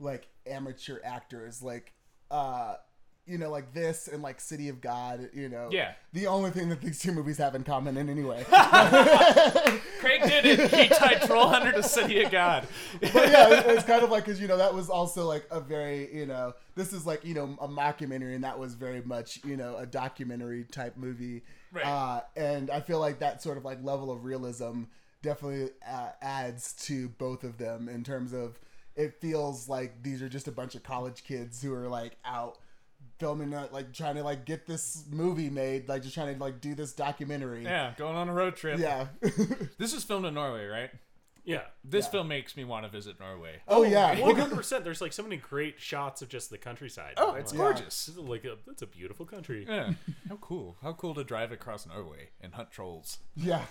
like 0.00 0.26
amateur 0.46 0.98
actors, 1.04 1.62
like 1.62 1.92
uh, 2.30 2.76
you 3.26 3.38
know, 3.38 3.50
like 3.50 3.72
this 3.74 4.08
and 4.08 4.22
like 4.22 4.40
City 4.40 4.68
of 4.68 4.80
God. 4.80 5.28
You 5.34 5.48
know, 5.48 5.68
Yeah. 5.72 5.92
The 6.12 6.26
only 6.26 6.50
thing 6.50 6.68
that 6.68 6.80
these 6.80 6.98
two 7.00 7.12
movies 7.12 7.38
have 7.38 7.54
in 7.54 7.64
common, 7.64 7.96
in 7.96 8.08
any 8.08 8.22
way. 8.22 8.44
Craig 10.00 10.22
did 10.22 10.44
it. 10.46 10.70
He 10.72 10.88
tied 10.88 11.22
Troll 11.22 11.48
Hunter 11.48 11.72
to 11.72 11.82
City 11.82 12.22
of 12.22 12.30
God. 12.30 12.66
but 13.00 13.14
yeah, 13.14 13.48
it- 13.58 13.66
it's 13.66 13.84
kind 13.84 14.02
of 14.02 14.10
like 14.10 14.24
because 14.24 14.40
you 14.40 14.48
know 14.48 14.56
that 14.56 14.72
was 14.74 14.88
also 14.90 15.26
like 15.26 15.46
a 15.50 15.60
very 15.60 16.14
you 16.14 16.26
know 16.26 16.54
this 16.74 16.92
is 16.92 17.06
like 17.06 17.24
you 17.24 17.34
know 17.34 17.56
a 17.60 17.68
mockumentary 17.68 18.34
and 18.34 18.44
that 18.44 18.58
was 18.58 18.74
very 18.74 19.02
much 19.02 19.40
you 19.44 19.56
know 19.56 19.76
a 19.76 19.86
documentary 19.86 20.64
type 20.64 20.96
movie, 20.96 21.42
Right. 21.72 21.84
uh, 21.86 22.20
and 22.36 22.70
I 22.70 22.80
feel 22.80 23.00
like 23.00 23.18
that 23.20 23.42
sort 23.42 23.58
of 23.58 23.64
like 23.64 23.82
level 23.82 24.10
of 24.10 24.24
realism 24.24 24.84
definitely 25.22 25.70
uh, 25.88 26.10
adds 26.22 26.72
to 26.86 27.08
both 27.08 27.42
of 27.44 27.58
them 27.58 27.88
in 27.88 28.04
terms 28.04 28.32
of 28.32 28.58
it 28.94 29.14
feels 29.20 29.68
like 29.68 30.02
these 30.02 30.22
are 30.22 30.28
just 30.28 30.48
a 30.48 30.52
bunch 30.52 30.74
of 30.74 30.82
college 30.82 31.24
kids 31.24 31.60
who 31.62 31.74
are 31.74 31.88
like 31.88 32.16
out 32.24 32.58
filming 33.18 33.54
uh, 33.54 33.68
like 33.72 33.92
trying 33.92 34.14
to 34.16 34.22
like 34.22 34.44
get 34.44 34.66
this 34.66 35.04
movie 35.10 35.50
made 35.50 35.88
like 35.88 36.02
just 36.02 36.14
trying 36.14 36.34
to 36.34 36.40
like 36.40 36.60
do 36.60 36.74
this 36.74 36.92
documentary 36.92 37.64
Yeah, 37.64 37.92
going 37.96 38.16
on 38.16 38.28
a 38.28 38.32
road 38.34 38.56
trip. 38.56 38.78
yeah 38.78 39.06
This 39.78 39.92
is 39.92 40.04
filmed 40.04 40.26
in 40.26 40.34
Norway, 40.34 40.66
right? 40.66 40.90
yeah. 41.44 41.62
This 41.84 42.06
Yeah. 42.06 42.10
film 42.10 42.28
makes 42.28 42.56
me 42.56 42.64
want 42.64 42.84
to 42.86 42.90
visit 42.90 43.20
Norway. 43.20 43.60
oh 43.68 43.84
yeah 43.84 44.18
One 44.20 44.34
hundred 44.36 44.56
percent. 44.56 44.82
There's 44.84 45.00
like 45.00 45.12
so 45.12 45.22
many 45.22 45.36
great 45.36 45.80
shots 45.80 46.20
of 46.20 46.28
just 46.28 46.50
the 46.50 46.58
countryside. 46.58 47.14
Oh, 47.16 47.34
it's 47.34 47.52
Like, 47.52 47.58
gorgeous. 47.60 48.06
This 48.06 48.16
is 48.16 48.18
like 48.18 48.44
a, 48.44 48.56
it's 48.68 48.82
a 48.82 48.86
beautiful 48.86 49.24
country. 49.24 49.64
Yeah. 49.68 49.92
How 50.28 50.36
cool. 50.40 50.76
How 50.82 50.92
cool 50.92 51.14
to 51.14 51.22
drive 51.24 51.52
across 51.52 51.86
Norway 51.86 52.30
and 52.40 52.52
hunt 52.54 52.70
trolls. 52.72 53.18
yeah 53.36 53.62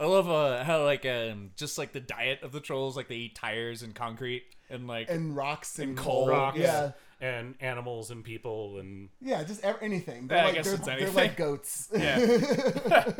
I 0.00 0.04
love 0.06 0.28
uh, 0.28 0.62
how 0.64 0.84
like 0.84 1.04
um 1.06 1.50
just 1.56 1.78
like 1.78 1.92
the 1.92 2.00
diet 2.00 2.42
of 2.42 2.52
the 2.52 2.60
trolls, 2.60 2.96
like 2.96 3.08
they 3.08 3.16
eat 3.16 3.34
tires 3.34 3.82
and 3.82 3.94
concrete 3.94 4.44
and 4.70 4.86
like 4.86 5.10
and 5.10 5.34
rocks 5.36 5.78
and, 5.78 5.96
coal, 5.96 6.28
Rocks 6.28 6.58
yeah 6.58 6.92
and 7.20 7.54
animals 7.60 8.10
and 8.10 8.22
people 8.24 8.78
and 8.78 9.08
Yeah, 9.20 9.42
just 9.44 9.62
ev- 9.64 9.78
anything. 9.82 10.26
They're 10.28 10.38
Yeah, 10.38 10.42
I 10.42 10.46
like, 10.46 10.54
guess 10.54 10.64
they're, 10.66 10.74
it's 10.76 10.84
they're 10.86 11.10
like 11.10 11.36
goats. 11.36 11.88
yeah. 11.96 12.18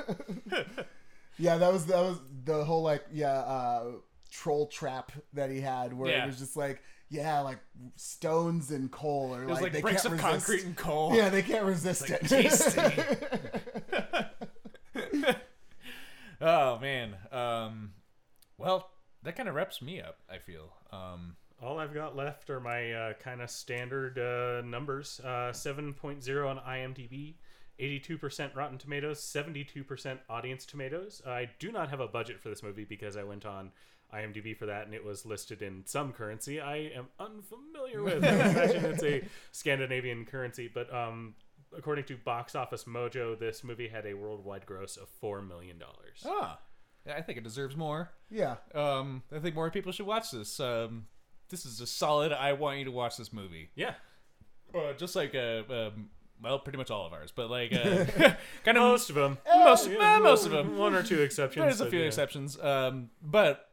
yeah, 1.39 1.57
that 1.59 1.73
was 1.73 1.87
that 1.87 2.01
was 2.01 2.19
the 2.45 2.65
whole 2.65 2.83
like 2.83 3.05
yeah 3.13 3.33
uh, 3.41 3.85
troll 4.31 4.67
trap 4.67 5.13
that 5.33 5.51
he 5.51 5.61
had, 5.61 5.93
where 5.93 6.11
Yeah. 6.11 6.25
it 6.25 6.27
was 6.27 6.39
just 6.39 6.57
like 6.57 6.83
yeah, 7.11 7.41
like 7.41 7.59
stones 7.97 8.71
and 8.71 8.91
coal, 8.91 9.35
or 9.35 9.43
It 9.43 9.49
was 9.49 9.63
like, 9.63 9.73
they 9.73 9.81
bricks 9.81 10.03
can't 10.03 10.15
of 10.15 10.23
resist. 10.25 10.47
concrete 10.47 10.65
and 10.67 10.77
coal. 10.77 11.15
Yeah, 11.17 11.31
they 11.31 11.41
can't 11.43 11.65
resist 11.65 12.03
Like, 12.03 12.23
it. 12.23 12.29
tasty. 12.29 12.81
oh 16.41 16.79
man. 16.79 17.17
Um 17.33 17.93
well, 18.57 18.91
that 19.23 19.37
kind 19.37 19.49
of 19.49 19.55
wraps 19.55 19.81
me 19.83 20.01
up, 20.01 20.19
I 20.31 20.39
feel. 20.39 20.73
Um 20.93 21.37
all 21.63 21.79
I've 21.79 21.95
got 21.95 22.17
left 22.17 22.51
are 22.51 22.61
my 22.61 22.93
uh, 22.93 23.13
kind 23.15 23.41
of 23.43 23.51
standard 23.51 24.19
uh, 24.19 24.63
numbers. 24.67 25.21
Uh, 25.25 25.51
7.0 25.53 26.49
on 26.49 26.59
IMDb, 26.59 27.35
82% 27.81 28.55
Rotten 28.57 28.79
Tomatoes, 28.79 29.21
72% 29.21 30.19
Audience 30.29 30.65
Tomatoes. 30.67 31.23
I 31.27 31.49
do 31.59 31.73
not 31.73 31.91
have 31.91 32.01
a 32.01 32.07
budget 32.09 32.41
for 32.41 32.49
this 32.49 32.63
movie 32.63 32.85
because 32.85 33.17
I 33.17 33.25
went 33.25 33.45
on 33.47 33.71
IMDb 34.15 34.57
for 34.57 34.67
that 34.67 34.87
and 34.87 34.95
it 34.95 35.05
was 35.05 35.27
listed 35.27 35.61
in 35.61 35.83
some 35.85 36.13
currency 36.15 36.61
I 36.61 36.77
am 36.97 37.09
unfamiliar 37.21 38.03
with. 38.03 38.25
I 38.25 38.29
imagine 38.29 38.85
it's 38.87 39.03
a 39.03 39.23
Scandinavian 39.53 40.25
currency, 40.25 40.71
but 40.73 40.93
um, 40.95 41.35
according 41.77 42.05
to 42.07 42.17
Box 42.17 42.55
Office 42.55 42.85
Mojo, 42.85 43.39
this 43.39 43.63
movie 43.63 43.89
had 43.89 44.07
a 44.07 44.15
worldwide 44.15 44.65
gross 44.65 44.97
of 44.97 45.09
$4 45.23 45.47
million. 45.47 45.77
ah. 46.25 46.59
I 47.11 47.23
think 47.23 47.39
it 47.39 47.45
deserves 47.45 47.75
more. 47.75 48.11
yeah, 48.31 48.57
Um 48.75 49.23
I 49.35 49.39
think 49.39 49.55
more 49.55 49.71
people 49.71 49.93
should 49.93 50.05
watch 50.07 50.31
this. 50.31 50.61
Um 50.61 51.07
this 51.49 51.65
is 51.67 51.81
a 51.81 51.87
solid 51.87 52.33
I 52.33 52.53
want 52.53 52.79
you 52.79 52.85
to 52.85 52.91
watch 52.91 53.17
this 53.17 53.33
movie. 53.33 53.71
Yeah. 53.75 53.95
Uh, 54.75 54.93
just 54.93 55.17
like 55.17 55.35
uh 55.35 55.63
um, 55.71 56.11
well, 56.43 56.59
pretty 56.59 56.79
much 56.79 56.91
all 56.91 57.07
of 57.07 57.13
ours, 57.13 57.33
but 57.35 57.51
like 57.51 57.73
uh, 57.73 58.05
kind 58.65 58.77
of 58.79 58.83
Most 58.83 59.11
of 59.11 59.17
them. 59.17 59.39
most, 59.47 59.89
eh, 59.89 60.19
most 60.19 60.47
of 60.47 60.53
them. 60.53 60.79
One 60.79 60.95
or 60.95 61.03
two 61.03 61.21
exceptions. 61.21 61.65
There's 61.65 61.81
a 61.81 61.91
few 61.91 62.01
yeah. 62.01 62.07
exceptions, 62.07 62.59
um, 62.61 63.11
but 63.23 63.69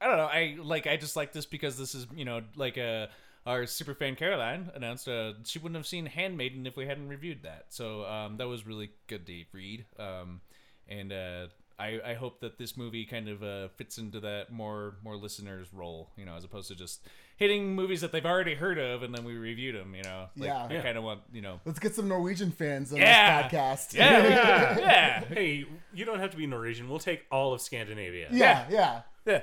I 0.00 0.06
don't 0.06 0.16
know. 0.16 0.24
I 0.24 0.56
like. 0.58 0.86
I 0.86 0.96
just 0.96 1.16
like 1.16 1.32
this 1.32 1.46
because 1.46 1.76
this 1.78 1.94
is 1.94 2.06
you 2.14 2.24
know 2.24 2.42
like 2.54 2.78
uh, 2.78 3.06
our 3.46 3.66
super 3.66 3.94
fan 3.94 4.16
Caroline 4.16 4.70
announced 4.74 5.08
uh, 5.08 5.34
she 5.44 5.58
wouldn't 5.58 5.76
have 5.76 5.86
seen 5.86 6.06
Handmaiden 6.06 6.66
if 6.66 6.76
we 6.76 6.86
hadn't 6.86 7.08
reviewed 7.08 7.42
that. 7.42 7.66
So 7.70 8.04
um, 8.04 8.36
that 8.38 8.48
was 8.48 8.66
really 8.66 8.90
good 9.06 9.26
to 9.26 9.44
read, 9.52 9.84
um, 9.98 10.40
and 10.88 11.12
uh, 11.12 11.46
I, 11.78 12.00
I 12.04 12.14
hope 12.14 12.40
that 12.40 12.56
this 12.58 12.76
movie 12.76 13.04
kind 13.04 13.28
of 13.28 13.42
uh, 13.42 13.68
fits 13.76 13.98
into 13.98 14.20
that 14.20 14.50
more 14.50 14.94
more 15.04 15.16
listeners 15.16 15.68
role, 15.74 16.10
you 16.16 16.24
know, 16.24 16.34
as 16.34 16.42
opposed 16.44 16.68
to 16.68 16.74
just 16.74 17.02
hitting 17.36 17.74
movies 17.74 18.00
that 18.00 18.12
they've 18.12 18.24
already 18.24 18.54
heard 18.54 18.78
of 18.78 19.02
and 19.02 19.14
then 19.14 19.24
we 19.24 19.34
reviewed 19.36 19.74
them. 19.74 19.94
You 19.94 20.02
know, 20.04 20.26
like, 20.38 20.48
Yeah. 20.48 20.64
I 20.64 20.72
Yeah. 20.72 20.82
kind 20.82 20.96
of 20.98 21.04
want 21.04 21.20
you 21.32 21.42
know. 21.42 21.60
let's 21.66 21.78
get 21.78 21.94
some 21.94 22.08
Norwegian 22.08 22.50
fans 22.50 22.92
on 22.92 22.98
Yeah. 22.98 23.42
this 23.48 23.52
podcast. 23.52 23.94
Yeah, 23.94 24.28
Yeah. 24.28 24.78
yeah, 24.78 25.24
Hey, 25.26 25.66
you 25.92 26.04
don't 26.06 26.18
have 26.20 26.30
to 26.30 26.36
be 26.38 26.46
Norwegian. 26.46 26.88
We'll 26.88 26.98
take 26.98 27.26
all 27.30 27.52
of 27.52 27.60
Scandinavia. 27.60 28.28
yeah, 28.32 28.66
yeah. 28.70 29.02
yeah. 29.26 29.40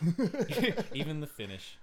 Even 0.94 1.20
the 1.20 1.26
Finnish. 1.26 1.76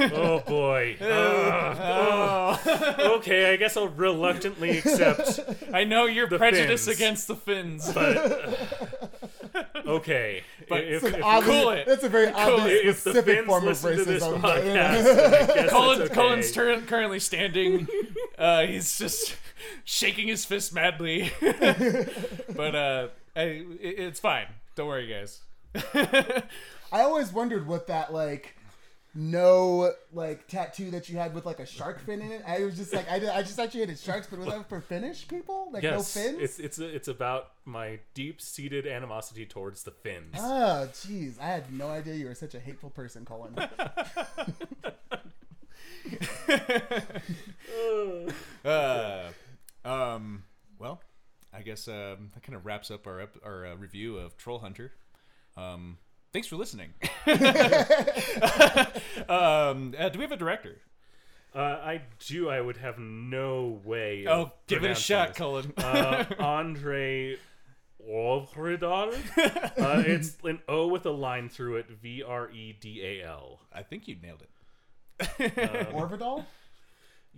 Oh 0.00 0.40
boy. 0.46 0.96
Ugh. 1.00 1.76
Oh. 2.60 3.16
okay, 3.18 3.52
I 3.52 3.56
guess 3.56 3.76
I'll 3.76 3.88
reluctantly 3.88 4.78
accept. 4.78 5.40
I 5.72 5.84
know 5.84 6.06
you're 6.06 6.28
The 6.28 6.38
prejudiced 6.38 6.86
Finns. 6.86 6.96
against 6.98 7.28
the 7.28 7.36
Finns. 7.36 7.88
Okay, 9.86 10.42
But 10.68 10.84
if, 10.84 11.02
It's, 11.02 11.14
an 11.14 11.14
if, 11.20 11.24
oddly, 11.24 11.50
Cool 11.60 11.70
it. 11.70 11.88
it's 11.88 12.04
a 12.04 12.08
very 12.10 12.30
oddly 12.30 12.72
if 12.72 13.02
the 13.04 13.10
specific 13.12 13.46
form 13.46 13.62
of 13.62 13.68
listen 13.82 13.96
to 13.96 14.04
this 14.04 14.22
racism. 14.22 14.42
but, 14.42 14.62
podcast, 14.64 15.68
Colin, 15.70 16.02
okay. 16.02 16.14
Colin's 16.14 16.52
tur- 16.52 16.82
currently 16.86 17.18
standing. 17.18 17.88
Uh, 18.38 18.66
he's 18.66 18.98
just 18.98 19.36
shaking 19.84 20.28
his 20.28 20.44
fist 20.44 20.74
madly. 20.74 21.32
but 21.40 22.74
uh, 22.74 23.08
I, 23.34 23.40
it, 23.40 23.78
it's 23.80 24.20
fine. 24.20 24.46
Don't 24.74 24.88
worry, 24.88 25.06
guys. 25.08 25.40
I 26.92 27.00
always 27.02 27.32
wondered 27.32 27.66
what 27.66 27.86
that 27.86 28.12
like 28.12 28.54
no 29.14 29.92
like 30.12 30.46
tattoo 30.48 30.90
that 30.90 31.08
you 31.08 31.16
had 31.16 31.34
with 31.34 31.46
like 31.46 31.60
a 31.60 31.66
shark 31.66 32.00
fin 32.04 32.20
in 32.20 32.30
it. 32.30 32.42
I 32.46 32.64
was 32.64 32.76
just 32.76 32.92
like 32.92 33.10
I, 33.10 33.18
did, 33.18 33.30
I 33.30 33.42
just 33.42 33.58
actually 33.58 33.80
hated 33.80 33.98
sharks, 33.98 34.26
but 34.28 34.38
was 34.38 34.48
that 34.48 34.68
for 34.68 34.80
Finnish 34.80 35.26
people? 35.28 35.70
Like 35.72 35.82
Yes, 35.82 36.14
no 36.16 36.22
fins? 36.22 36.38
it's 36.40 36.58
it's 36.58 36.78
it's 36.78 37.08
about 37.08 37.52
my 37.64 38.00
deep-seated 38.14 38.86
animosity 38.86 39.46
towards 39.46 39.82
the 39.82 39.90
Finns. 39.90 40.36
Oh, 40.38 40.88
jeez. 40.92 41.40
I 41.40 41.46
had 41.46 41.72
no 41.72 41.88
idea 41.88 42.14
you 42.14 42.26
were 42.26 42.34
such 42.34 42.54
a 42.54 42.60
hateful 42.60 42.90
person, 42.90 43.24
Colin. 43.24 43.56
Uh, 48.64 49.28
um, 49.84 50.44
well, 50.78 51.00
I 51.52 51.62
guess 51.62 51.88
um, 51.88 52.30
that 52.34 52.42
kind 52.42 52.56
of 52.56 52.66
wraps 52.66 52.90
up 52.90 53.06
our 53.06 53.20
ep- 53.20 53.38
our 53.44 53.66
uh, 53.66 53.74
review 53.76 54.18
of 54.18 54.36
Troll 54.36 54.58
Hunter. 54.58 54.92
Um, 55.56 55.98
thanks 56.38 56.46
for 56.46 56.54
listening. 56.54 56.94
um, 59.28 59.92
uh, 59.98 60.08
do 60.08 60.20
we 60.20 60.22
have 60.22 60.30
a 60.30 60.36
director? 60.36 60.76
Uh, 61.52 61.58
I 61.58 62.02
do. 62.28 62.48
I 62.48 62.60
would 62.60 62.76
have 62.76 62.96
no 62.96 63.80
way. 63.84 64.24
Oh, 64.28 64.42
of 64.42 64.52
give 64.68 64.76
it 64.76 64.78
a 64.78 64.94
pronouncing 64.94 65.02
shot, 65.02 65.28
this. 65.30 65.36
Colin. 65.36 65.72
uh, 65.78 66.26
Andre 66.38 67.38
Ovredal. 68.08 69.14
Uh, 69.76 70.04
it's 70.06 70.36
an 70.44 70.60
O 70.68 70.86
with 70.86 71.06
a 71.06 71.10
line 71.10 71.48
through 71.48 71.78
it. 71.78 71.90
V 71.90 72.22
R 72.22 72.48
E 72.52 72.72
D 72.80 73.02
A 73.02 73.26
L. 73.26 73.58
I 73.72 73.82
think 73.82 74.06
you 74.06 74.14
nailed 74.22 74.42
it. 74.42 74.50
Orvidal? 75.92 76.44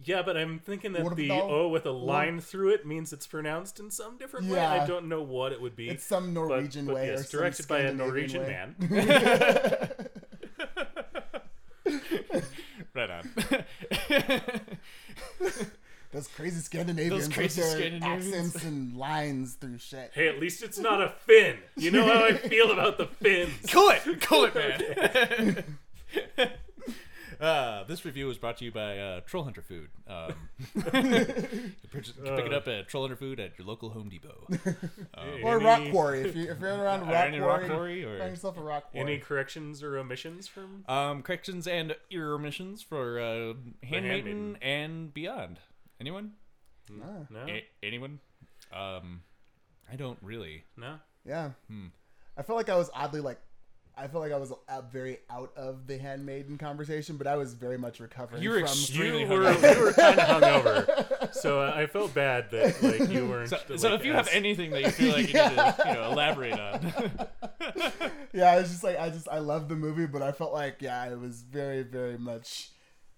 Yeah, 0.05 0.23
but 0.23 0.37
I'm 0.37 0.59
thinking 0.59 0.93
that 0.93 1.03
the 1.17 1.29
Ovredal? 1.29 1.41
O 1.51 1.69
with 1.69 1.85
a 1.87 1.91
line 1.91 2.41
through 2.41 2.71
it 2.71 2.87
means 2.87 3.13
it's 3.13 3.27
pronounced 3.27 3.79
in 3.81 3.91
some 3.91 4.17
different 4.17 4.47
way. 4.47 4.57
Yeah. 4.57 4.73
I 4.83 4.87
don't 4.87 5.09
know 5.09 5.23
what 5.23 5.53
it 5.53 5.61
would 5.61 5.77
be. 5.77 5.89
It's 5.91 6.05
some 6.05 6.27
but- 6.35 6.41
Norwegian 6.49 6.87
but 6.87 6.95
way 6.97 7.07
yes, 7.09 7.21
or 7.21 7.25
some 7.25 7.41
directed 7.41 7.69
by 7.69 7.79
a 7.81 7.93
Scandinavian 7.93 8.33
Norwegian 8.33 8.43
way. 8.43 8.49
man. 8.49 9.91
Right 12.93 13.11
on. 13.11 13.31
That's 16.13 16.27
crazy 16.27 16.61
Scandinavians 16.61 17.29
Those 17.29 17.35
crazy 17.35 17.61
with 17.61 17.71
their 17.71 17.79
Scandinavians. 17.81 18.27
accents 18.35 18.65
and 18.65 18.97
lines 18.97 19.55
through 19.55 19.79
shit. 19.79 20.11
Hey, 20.13 20.27
at 20.29 20.41
least 20.41 20.63
it's 20.65 20.79
not 20.79 21.01
a 21.01 21.11
Finn. 21.25 21.59
You 21.77 21.93
know 21.93 22.05
how 22.05 22.25
I 22.25 22.33
feel 22.35 22.73
about 22.73 22.99
the 22.99 23.07
Finns. 23.07 23.71
Cool 23.71 23.91
it, 23.91 24.21
cool 24.23 24.45
it, 24.53 24.55
man. 24.57 25.79
Uh, 27.41 27.85
this 27.85 28.05
review 28.05 28.27
was 28.27 28.37
brought 28.39 28.59
to 28.59 28.65
you 28.65 28.71
by 28.73 28.99
uh, 28.99 29.21
Troll 29.27 29.45
Hunter 29.45 29.63
Food. 29.63 29.89
Um, 30.07 30.35
you 30.75 30.83
purchase- 31.91 32.15
you 32.19 32.25
can 32.25 32.37
pick 32.37 32.47
it 32.47 32.53
up 32.53 32.69
at 32.69 32.89
Troll 32.89 33.05
Hunter 33.05 33.17
Food 33.17 33.41
at 33.41 33.57
your 33.59 33.67
local 33.67 33.91
Home 33.91 34.09
Depot. 34.09 34.47
Or 35.43 35.57
Any- 35.57 35.65
Rock 35.65 35.83
Quarry. 35.91 36.21
If, 36.23 36.37
you, 36.37 36.51
if 36.51 36.61
you're 36.61 36.75
around 36.75 37.01
Are 37.05 37.13
Rock 37.13 37.25
any 37.27 37.39
Quarry, 37.39 37.61
Rock 37.69 37.71
Quarry 37.71 38.05
or- 38.05 38.19
find 38.19 38.31
yourself 38.31 38.59
a 38.59 38.61
Rock 38.61 38.91
Quarry. 38.93 39.13
Any 39.13 39.19
corrections 39.19 39.83
or 39.83 39.97
omissions 39.99 40.47
from? 40.49 40.85
Um, 40.89 41.23
corrections 41.23 41.67
and 41.67 41.95
ear 42.11 42.35
omissions 42.35 42.83
for 42.83 43.19
uh, 43.19 43.55
Handmaiden 43.83 43.87
Handmaiden. 43.91 44.57
and 44.63 45.15
beyond. 45.15 45.59
Anyone? 46.01 46.33
Ah, 47.03 47.27
No, 47.31 47.41
A- 47.49 47.65
anyone? 47.83 48.19
Um, 48.73 49.23
I 49.91 49.97
don't 49.97 50.19
really. 50.23 50.65
no. 50.77 50.97
yeah. 51.25 51.51
Hmm. 51.69 51.87
I 52.37 52.43
felt 52.43 52.57
like 52.57 52.69
I 52.69 52.77
was 52.77 52.91
oddly 52.95 53.21
like. 53.21 53.39
I 54.01 54.09
felt 54.09 54.23
like 54.25 54.33
I 54.33 54.39
was 54.39 54.51
uh, 54.51 54.81
very 54.91 55.19
out 55.31 55.53
of 55.57 55.87
the 55.87 55.99
handmaiden 55.99 56.57
conversation, 56.57 57.19
but 57.19 57.27
I 57.27 57.37
was 57.37 57.53
very 57.53 57.77
much 57.77 58.01
recovering 58.01 58.43
You 58.43 58.49
were 58.51 58.61
from. 58.61 58.69
extremely 58.69 59.21
You 59.21 59.27
hungover. 59.27 59.61
were 59.63 59.75
you 59.75 59.85
were 59.85 59.93
kind 59.93 60.19
of 60.19 60.43
hungover, 60.43 61.35
so 61.35 61.61
uh, 61.61 61.73
I 61.77 61.87
felt 61.87 62.15
bad 62.15 62.51
that 62.51 62.83
like 62.83 63.11
you 63.11 63.29
weren't. 63.29 63.51
So, 63.51 63.59
like, 63.69 63.79
so 63.79 63.93
if 63.95 64.05
you 64.05 64.15
have 64.15 64.29
anything 64.33 64.71
that 64.71 64.83
you 64.83 64.91
feel 64.91 65.13
like 65.13 65.29
you 65.29 65.35
need 65.35 65.55
to, 65.57 65.77
you 65.87 65.93
know, 65.95 66.11
elaborate 66.13 66.59
on, 66.59 66.93
yeah, 68.33 68.53
I 68.53 68.57
was 68.57 68.71
just 68.71 68.83
like 68.83 68.99
I 68.99 69.11
just 69.11 69.29
I 69.29 69.39
love 69.41 69.69
the 69.69 69.77
movie, 69.77 70.07
but 70.07 70.23
I 70.23 70.33
felt 70.33 70.55
like 70.55 70.81
yeah, 70.81 71.01
I 71.01 71.15
was 71.15 71.43
very 71.43 71.83
very 71.83 72.17
much 72.17 72.71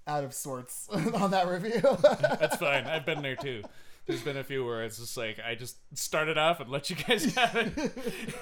out 0.08 0.24
of 0.24 0.34
sorts 0.34 0.88
on 1.14 1.30
that 1.30 1.46
review. 1.46 1.80
that's 2.20 2.56
fine. 2.56 2.86
I've 2.86 3.06
been 3.06 3.22
there 3.22 3.36
too. 3.36 3.62
There's 4.06 4.22
been 4.22 4.36
a 4.36 4.42
few 4.42 4.64
where 4.64 4.82
it's 4.82 4.98
just 4.98 5.16
like 5.16 5.38
I 5.38 5.54
just 5.54 5.76
started 5.96 6.36
off 6.36 6.58
and 6.58 6.68
let 6.68 6.90
you 6.90 6.96
guys 6.96 7.32
have 7.36 7.54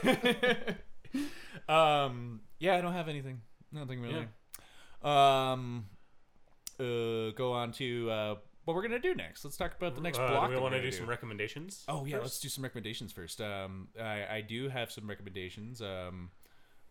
it. 0.02 0.76
um, 1.68 2.40
yeah, 2.58 2.76
I 2.76 2.80
don't 2.80 2.92
have 2.92 3.08
anything. 3.08 3.40
Nothing 3.72 4.00
really. 4.00 4.26
Um, 5.02 5.86
uh, 6.78 7.30
go 7.36 7.52
on 7.52 7.72
to 7.72 8.10
uh, 8.10 8.34
what 8.64 8.74
we're 8.76 8.82
gonna 8.82 8.98
do 8.98 9.14
next. 9.14 9.44
Let's 9.44 9.56
talk 9.56 9.74
about 9.76 9.94
the 9.94 10.00
next 10.00 10.18
Uh, 10.18 10.28
block. 10.28 10.50
do 10.50 10.56
we 10.56 10.60
want 10.60 10.74
to 10.74 10.80
do 10.82 10.86
gonna 10.88 10.96
some 10.96 11.08
recommendations. 11.08 11.84
Oh 11.88 12.04
yeah, 12.04 12.16
first? 12.16 12.22
let's 12.24 12.40
do 12.40 12.48
some 12.48 12.64
recommendations 12.64 13.12
first. 13.12 13.40
Um, 13.40 13.88
I, 13.98 14.26
I 14.36 14.40
do 14.40 14.68
have 14.68 14.90
some 14.90 15.08
recommendations. 15.08 15.80
Um, 15.80 16.30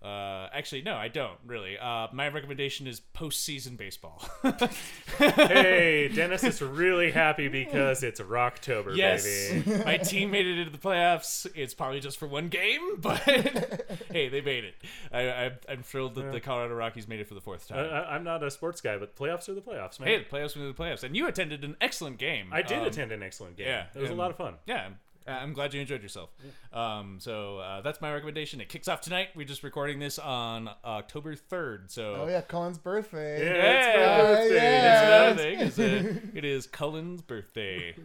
uh, 0.01 0.47
actually, 0.53 0.81
no, 0.83 0.95
I 0.95 1.07
don't 1.09 1.38
really. 1.45 1.77
Uh, 1.77 2.07
my 2.13 2.29
recommendation 2.29 2.88
is 2.88 3.01
postseason 3.13 3.75
baseball. 3.77 4.23
hey, 5.17 6.09
Dennis 6.13 6.43
is 6.43 6.62
really 6.62 7.12
happy 7.12 7.47
because 7.47 8.03
it's 8.03 8.19
Rocktober, 8.21 8.95
yes, 8.95 9.23
baby. 9.25 9.83
my 9.85 9.97
team 9.97 10.31
made 10.31 10.45
it 10.47 10.57
into 10.57 10.71
the 10.71 10.77
playoffs. 10.77 11.45
It's 11.55 11.73
probably 11.73 11.99
just 11.99 12.17
for 12.17 12.27
one 12.27 12.47
game, 12.47 12.95
but 13.01 13.17
hey, 13.19 14.29
they 14.29 14.41
made 14.41 14.63
it. 14.63 14.75
I, 15.12 15.51
I'm 15.71 15.83
thrilled 15.83 16.15
that 16.15 16.31
the 16.31 16.39
Colorado 16.39 16.75
Rockies 16.75 17.07
made 17.07 17.19
it 17.19 17.27
for 17.27 17.33
the 17.33 17.41
fourth 17.41 17.67
time. 17.67 17.79
I- 17.79 18.15
I'm 18.15 18.23
not 18.23 18.43
a 18.43 18.49
sports 18.51 18.81
guy, 18.81 18.97
but 18.97 19.15
playoffs 19.15 19.49
are 19.49 19.53
the 19.53 19.62
playoffs, 19.62 19.99
man. 19.99 20.07
hey, 20.09 20.17
the 20.19 20.23
playoffs 20.25 20.57
were 20.57 20.65
the 20.65 20.73
playoffs, 20.73 21.03
and 21.03 21.15
you 21.15 21.27
attended 21.27 21.63
an 21.63 21.75
excellent 21.81 22.17
game. 22.17 22.49
I 22.51 22.62
did 22.62 22.79
Um, 22.79 22.85
attend 22.85 23.12
an 23.12 23.21
excellent 23.23 23.57
game. 23.57 23.67
yeah, 23.67 23.85
it 23.93 23.99
was 23.99 24.09
a 24.09 24.15
lot 24.15 24.31
of 24.31 24.38
fun. 24.38 24.55
Yeah, 24.65 24.89
I'm- 25.27 25.39
I'm 25.49 25.53
glad 25.53 25.73
you 25.73 25.82
enjoyed 25.82 26.01
yourself. 26.03 26.29
Um, 26.73 27.17
so 27.19 27.60
uh, 27.60 27.82
that's 27.82 28.01
my 28.01 28.12
recommendation. 28.13 28.62
It 28.62 28.69
kicks 28.69 28.88
off 28.88 29.01
tonight. 29.01 29.29
We're 29.36 29.45
just 29.47 29.63
recording 29.63 29.99
this 29.99 30.17
on 30.19 30.69
October 30.84 31.36
third. 31.36 31.91
So 31.91 32.15
oh 32.21 32.27
yeah, 32.27 32.41
Cullen's 32.41 32.77
birthday. 32.77 33.45
Yeah, 33.45 33.53
Yeah, 33.53 34.17
it's 34.32 34.49
birthday. 34.49 34.55
yeah. 34.55 34.82
that's 34.82 35.05
another 35.08 35.41
thing. 35.41 35.60
Is 35.60 35.79
uh, 35.79 36.19
it 36.38 36.45
is 36.45 36.67
Cullen's 36.67 37.21
birthday. 37.21 37.95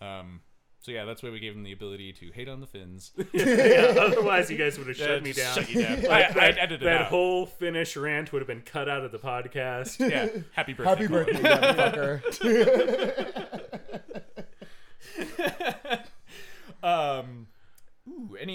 Um, 0.00 0.40
so 0.82 0.92
yeah, 0.92 1.04
that's 1.04 1.22
why 1.22 1.28
we 1.28 1.40
gave 1.40 1.52
him 1.54 1.62
the 1.62 1.72
ability 1.72 2.12
to 2.14 2.30
hate 2.32 2.48
on 2.48 2.60
the 2.60 2.66
Finns. 2.66 3.12
yeah, 3.34 3.94
otherwise, 4.00 4.50
you 4.50 4.56
guys 4.56 4.78
would 4.78 4.86
have 4.88 4.96
Yeah, 4.96 5.06
shut 5.06 5.22
me 5.22 5.32
down. 5.32 5.54
Shut 5.54 5.68
you 5.74 5.82
down. 5.82 6.02
Like 6.04 6.10
I, 6.10 6.28
I 6.28 6.32
that, 6.32 6.58
edited 6.58 6.82
it 6.82 6.84
that 6.86 7.00
out. 7.02 7.06
whole 7.08 7.44
Finnish 7.44 7.96
rant 7.98 8.32
would 8.32 8.40
have 8.40 8.46
been 8.48 8.62
cut 8.62 8.88
out 8.88 9.04
of 9.04 9.12
the 9.12 9.18
podcast. 9.18 9.98
yeah, 10.10 10.28
happy 10.52 10.72
birthday. 10.72 10.90
Happy 10.90 11.06
birthday, 11.06 11.34
motherfucker. 11.42 12.22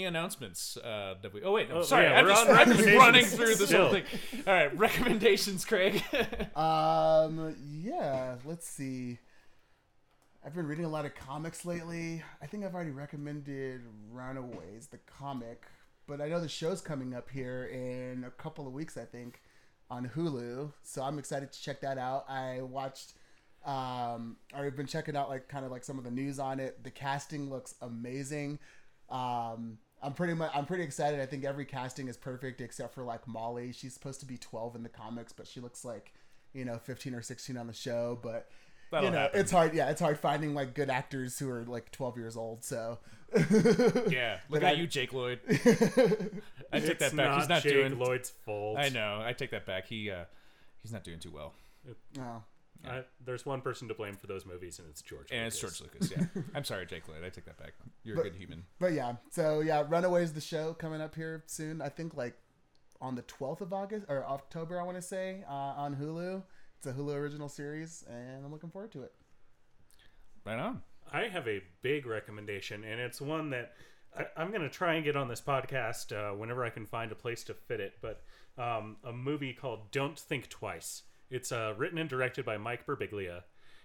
Ooh, 0.05 0.07
any 0.07 0.17
announcements? 0.17 0.77
Uh, 0.77 1.15
that 1.21 1.33
we? 1.33 1.41
Oh 1.43 1.51
wait, 1.51 1.69
no, 1.69 1.77
Oh, 1.77 1.81
sorry, 1.83 2.05
yeah, 2.05 2.19
I'm 2.19 2.25
we're 2.25 2.31
just 2.31 2.49
on 2.49 2.55
I'm 2.55 2.77
just 2.77 2.89
running 2.97 3.25
through 3.25 3.55
this 3.55 3.71
whole 3.71 3.91
thing. 3.91 4.03
All 4.45 4.53
right, 4.53 4.77
recommendations, 4.77 5.65
Craig. 5.65 6.03
um, 6.55 7.55
yeah. 7.83 8.35
Let's 8.45 8.67
see. 8.67 9.19
I've 10.45 10.53
been 10.53 10.67
reading 10.67 10.85
a 10.85 10.89
lot 10.89 11.05
of 11.05 11.15
comics 11.15 11.65
lately. 11.65 12.23
I 12.41 12.45
think 12.45 12.63
I've 12.63 12.75
already 12.75 12.91
recommended 12.91 13.81
Runaways, 14.11 14.87
the 14.91 14.99
comic, 15.19 15.65
but 16.07 16.21
I 16.21 16.29
know 16.29 16.39
the 16.39 16.47
show's 16.47 16.81
coming 16.81 17.15
up 17.15 17.29
here 17.29 17.65
in 17.65 18.23
a 18.25 18.29
couple 18.29 18.67
of 18.67 18.73
weeks. 18.73 18.95
I 18.97 19.05
think 19.05 19.41
on 19.89 20.09
Hulu, 20.15 20.71
so 20.83 21.01
I'm 21.01 21.17
excited 21.17 21.51
to 21.51 21.61
check 21.61 21.81
that 21.81 21.97
out. 21.97 22.29
I 22.29 22.61
watched. 22.61 23.13
Um, 23.65 24.37
I've 24.53 24.75
been 24.75 24.85
checking 24.85 25.15
out 25.15 25.29
like 25.29 25.47
kind 25.47 25.65
of 25.65 25.71
like 25.71 25.83
some 25.83 25.97
of 25.97 26.03
the 26.03 26.11
news 26.11 26.37
on 26.37 26.59
it. 26.59 26.83
The 26.83 26.91
casting 26.91 27.49
looks 27.49 27.73
amazing. 27.81 28.59
Um, 29.09 29.79
I'm 30.05 30.13
pretty 30.13 30.33
much 30.33 30.51
I'm 30.53 30.65
pretty 30.65 30.83
excited. 30.83 31.19
I 31.19 31.25
think 31.25 31.43
every 31.45 31.65
casting 31.65 32.07
is 32.07 32.17
perfect 32.17 32.61
except 32.61 32.93
for 32.93 33.03
like 33.03 33.27
Molly. 33.27 33.71
She's 33.73 33.93
supposed 33.93 34.19
to 34.21 34.25
be 34.25 34.37
12 34.37 34.75
in 34.75 34.83
the 34.83 34.89
comics, 34.89 35.33
but 35.33 35.47
she 35.47 35.59
looks 35.59 35.83
like 35.83 36.13
you 36.53 36.63
know 36.65 36.77
15 36.77 37.13
or 37.15 37.21
16 37.21 37.57
on 37.57 37.67
the 37.67 37.73
show. 37.73 38.17
But 38.21 38.47
That'll 38.91 39.07
you 39.07 39.11
know 39.11 39.19
happen. 39.21 39.39
it's 39.39 39.51
hard. 39.51 39.73
Yeah, 39.73 39.89
it's 39.89 39.99
hard 40.01 40.19
finding 40.19 40.53
like 40.53 40.73
good 40.75 40.89
actors 40.89 41.39
who 41.39 41.49
are 41.49 41.63
like 41.65 41.91
12 41.91 42.17
years 42.17 42.37
old. 42.37 42.63
So 42.63 42.99
yeah, 44.09 44.39
look 44.49 44.63
at 44.63 44.69
I- 44.69 44.71
you, 44.73 44.87
Jake 44.87 45.11
Lloyd. 45.11 45.39
I 46.71 46.79
take 46.79 46.99
that 46.99 47.15
back. 47.15 47.39
He's 47.39 47.49
not 47.49 47.63
Jake 47.63 47.73
doing. 47.73 47.97
Lloyd's 47.97 48.29
fault. 48.45 48.77
I 48.77 48.89
know. 48.89 49.21
I 49.25 49.33
take 49.33 49.51
that 49.51 49.65
back. 49.65 49.87
He 49.87 50.11
uh, 50.11 50.25
he's 50.81 50.91
not 50.93 51.03
doing 51.03 51.19
too 51.19 51.31
well. 51.31 51.53
oh. 52.19 52.43
I- 52.89 53.03
there's 53.23 53.45
one 53.45 53.61
person 53.61 53.87
to 53.87 53.93
blame 53.93 54.15
for 54.15 54.27
those 54.27 54.45
movies, 54.45 54.79
and 54.79 54.87
it's 54.89 55.01
George. 55.01 55.27
And 55.31 55.45
it's 55.47 55.61
Lucas. 55.61 55.79
George 55.79 55.91
Lucas. 55.93 56.11
Yeah, 56.11 56.41
I'm 56.55 56.63
sorry, 56.63 56.85
Jake 56.85 57.07
Lloyd. 57.07 57.23
I 57.23 57.29
take 57.29 57.45
that 57.45 57.57
back. 57.57 57.73
You're 58.03 58.19
a 58.19 58.23
good 58.23 58.35
human. 58.35 58.63
But 58.79 58.93
yeah, 58.93 59.13
so 59.31 59.59
yeah, 59.61 59.83
Runaways 59.87 60.33
the 60.33 60.41
show 60.41 60.73
coming 60.73 61.01
up 61.01 61.15
here 61.15 61.43
soon. 61.47 61.81
I 61.81 61.89
think 61.89 62.15
like 62.15 62.35
on 63.01 63.15
the 63.15 63.23
12th 63.23 63.61
of 63.61 63.73
August 63.73 64.05
or 64.09 64.25
October, 64.25 64.79
I 64.79 64.83
want 64.83 64.97
to 64.97 65.01
say 65.01 65.43
uh, 65.49 65.51
on 65.53 65.95
Hulu. 65.95 66.43
It's 66.77 66.87
a 66.87 66.93
Hulu 66.93 67.15
original 67.15 67.49
series, 67.49 68.03
and 68.09 68.45
I'm 68.45 68.51
looking 68.51 68.69
forward 68.69 68.91
to 68.93 69.03
it. 69.03 69.13
Right 70.45 70.59
on. 70.59 70.81
I 71.11 71.23
have 71.27 71.47
a 71.47 71.61
big 71.81 72.05
recommendation, 72.05 72.83
and 72.83 72.99
it's 72.99 73.21
one 73.21 73.49
that 73.51 73.73
I, 74.17 74.25
I'm 74.37 74.49
going 74.49 74.61
to 74.61 74.69
try 74.69 74.95
and 74.95 75.03
get 75.03 75.15
on 75.15 75.27
this 75.27 75.41
podcast 75.41 76.11
uh, 76.11 76.35
whenever 76.35 76.63
I 76.63 76.69
can 76.69 76.85
find 76.85 77.11
a 77.11 77.15
place 77.15 77.43
to 77.45 77.53
fit 77.53 77.79
it. 77.79 77.93
But 78.01 78.21
um, 78.57 78.97
a 79.03 79.11
movie 79.11 79.53
called 79.53 79.91
Don't 79.91 80.17
Think 80.17 80.49
Twice. 80.49 81.03
It's 81.29 81.51
uh, 81.51 81.73
written 81.77 81.97
and 81.97 82.09
directed 82.09 82.45
by 82.45 82.57
Mike 82.57 82.85
Birbiglia, 82.85 83.41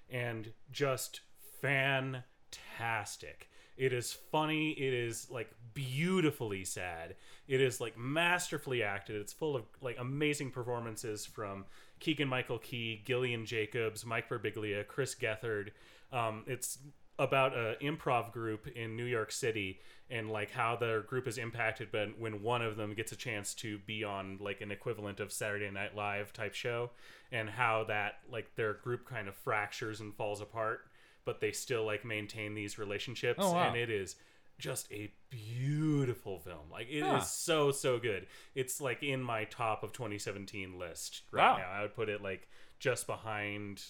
and 0.09 0.53
just 0.71 1.21
fantastic. 1.61 3.49
It 3.77 3.93
is 3.93 4.13
funny. 4.13 4.73
It 4.73 4.93
is 4.93 5.31
like 5.31 5.51
beautifully 5.73 6.65
sad. 6.65 7.17
It 7.49 7.61
is 7.61 7.81
like 7.81 7.97
masterfully 7.97 8.83
acted. 8.83 9.17
It's 9.17 9.33
full 9.33 9.57
of 9.57 9.65
like 9.81 9.97
amazing 9.99 10.51
performances 10.51 11.25
from 11.25 11.65
Keegan 11.99 12.29
Michael 12.29 12.59
Key, 12.59 13.03
Gillian 13.07 13.47
Jacobs, 13.47 14.05
Mike 14.05 14.29
Birbiglia, 14.29 14.87
Chris 14.87 15.15
Gethard. 15.15 15.71
Um, 16.13 16.45
it's 16.47 16.79
about 17.21 17.57
an 17.57 17.77
improv 17.83 18.33
group 18.33 18.67
in 18.67 18.97
New 18.97 19.05
York 19.05 19.31
City 19.31 19.79
and 20.09 20.31
like 20.31 20.51
how 20.51 20.75
their 20.75 21.03
group 21.03 21.29
is 21.29 21.39
impacted 21.39 21.89
when 21.93 22.15
when 22.19 22.43
one 22.43 22.63
of 22.63 22.77
them 22.77 22.95
gets 22.95 23.13
a 23.13 23.17
chance 23.17 23.55
to 23.55 23.79
be 23.87 24.03
on 24.03 24.39
like 24.41 24.61
an 24.63 24.71
equivalent 24.73 25.21
of 25.21 25.31
Saturday 25.31 25.71
Night 25.71 25.95
Live 25.95 26.33
type 26.33 26.55
show 26.55 26.91
and 27.31 27.49
how 27.51 27.85
that 27.85 28.15
like 28.33 28.55
their 28.57 28.73
group 28.75 29.07
kind 29.07 29.29
of 29.29 29.37
fractures 29.37 30.01
and 30.01 30.15
falls 30.15 30.41
apart 30.41 30.81
but 31.27 31.41
they 31.41 31.53
still 31.53 31.85
like 31.85 32.05
maintain 32.05 32.55
these 32.55 32.79
relationships 32.79 33.39
Oh, 33.43 33.53
wow. 33.53 33.69
and 33.69 33.77
it 33.77 33.91
is 33.91 34.17
just 34.59 34.91
a 34.91 35.13
beautiful 35.31 36.39
film 36.39 36.71
like 36.73 36.89
it 36.89 36.99
is 36.99 37.03
Huh. 37.05 37.21
so 37.21 37.71
so 37.71 37.99
good 37.99 38.27
it's 38.55 38.81
like 38.81 39.03
in 39.03 39.23
my 39.23 39.45
top 39.45 39.83
of 39.83 39.93
2017 39.93 40.79
list 40.79 41.23
right 41.33 41.53
Wow. 41.53 41.57
now 41.59 41.71
i 41.71 41.83
would 41.83 41.95
put 41.95 42.09
it 42.09 42.23
like 42.23 42.49
just 42.79 43.07
behind 43.07 43.83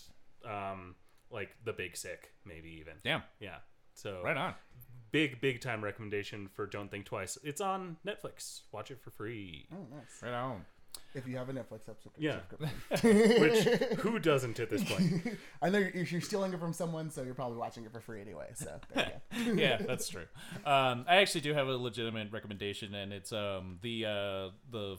um 0.45 0.95
like 1.31 1.51
the 1.65 1.73
big 1.73 1.97
sick 1.97 2.33
maybe 2.45 2.69
even 2.81 2.95
Damn. 3.05 3.23
yeah 3.41 3.57
so 3.95 4.21
Right 4.25 4.37
on. 4.37 4.55
big 5.13 5.41
big 5.41 5.61
time 5.61 5.83
recommendation 5.85 6.49
for 6.55 6.67
don't 6.67 6.91
think 6.91 7.05
twice 7.07 7.39
it's 7.45 7.61
on 7.61 7.97
netflix 8.07 8.63
watch 8.73 8.91
it 8.91 9.01
for 9.03 9.11
free 9.11 9.67
Oh, 9.73 9.87
nice. 9.95 10.23
Right 10.23 10.33
on. 10.35 10.65
If 11.15 11.27
you 11.27 11.37
have 11.39 11.49
a 11.49 11.53
Netflix 11.53 11.85
subscription. 11.87 12.13
Yeah. 12.19 12.39
which 13.03 13.65
who 13.99 14.19
doesn't 14.21 14.59
at 14.61 14.71
this 14.71 14.83
point 14.85 15.37
I 15.63 15.69
know 15.69 15.79
you're, 15.79 16.05
you're 16.05 16.21
stealing 16.21 16.53
it 16.53 16.61
from 16.61 16.73
someone, 16.73 17.11
so 17.11 17.23
you're 17.23 17.35
probably 17.35 17.59
watching 17.59 17.85
it 17.85 17.93
for 17.93 18.01
free 18.01 18.21
anyway. 18.21 18.49
So 18.55 18.79
there 18.95 19.21
you 19.37 19.55
yeah, 19.57 19.79
that's 19.79 20.09
true. 20.09 20.27
Um, 20.65 21.05
I 21.09 21.17
actually 21.17 21.41
do 21.43 21.53
have 21.55 21.67
a 21.69 21.77
legitimate 21.77 22.31
recommendation, 22.33 22.95
and 22.95 23.13
it's 23.13 23.33
um, 23.33 23.79
the 23.83 24.05
uh, 24.07 24.49
the 24.71 24.99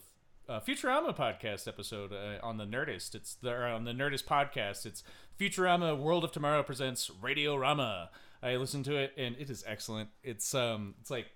uh, 0.52 0.60
Futurama 0.60 1.16
podcast 1.16 1.66
episode 1.66 2.12
uh, 2.12 2.46
on 2.46 2.58
the 2.58 2.66
Nerdist. 2.66 3.16
It's 3.16 3.36
the, 3.36 3.56
on 3.56 3.86
the 3.86 3.94
Nerdist 3.94 4.26
podcast. 4.26 4.86
It's 4.86 5.02
Futurama 5.40 5.98
World 5.98 6.26
of 6.26 6.34
Tomorrow 6.34 6.62
presents 6.64 7.10
Radiorama. 7.10 8.10
I 8.44 8.58
listened 8.58 8.84
to 8.86 8.98
it 8.98 9.14
and 9.18 9.36
it 9.40 9.50
is 9.50 9.64
excellent. 9.66 10.10
It's 10.24 10.54
um 10.54 10.96
it's 11.00 11.10
like 11.10 11.28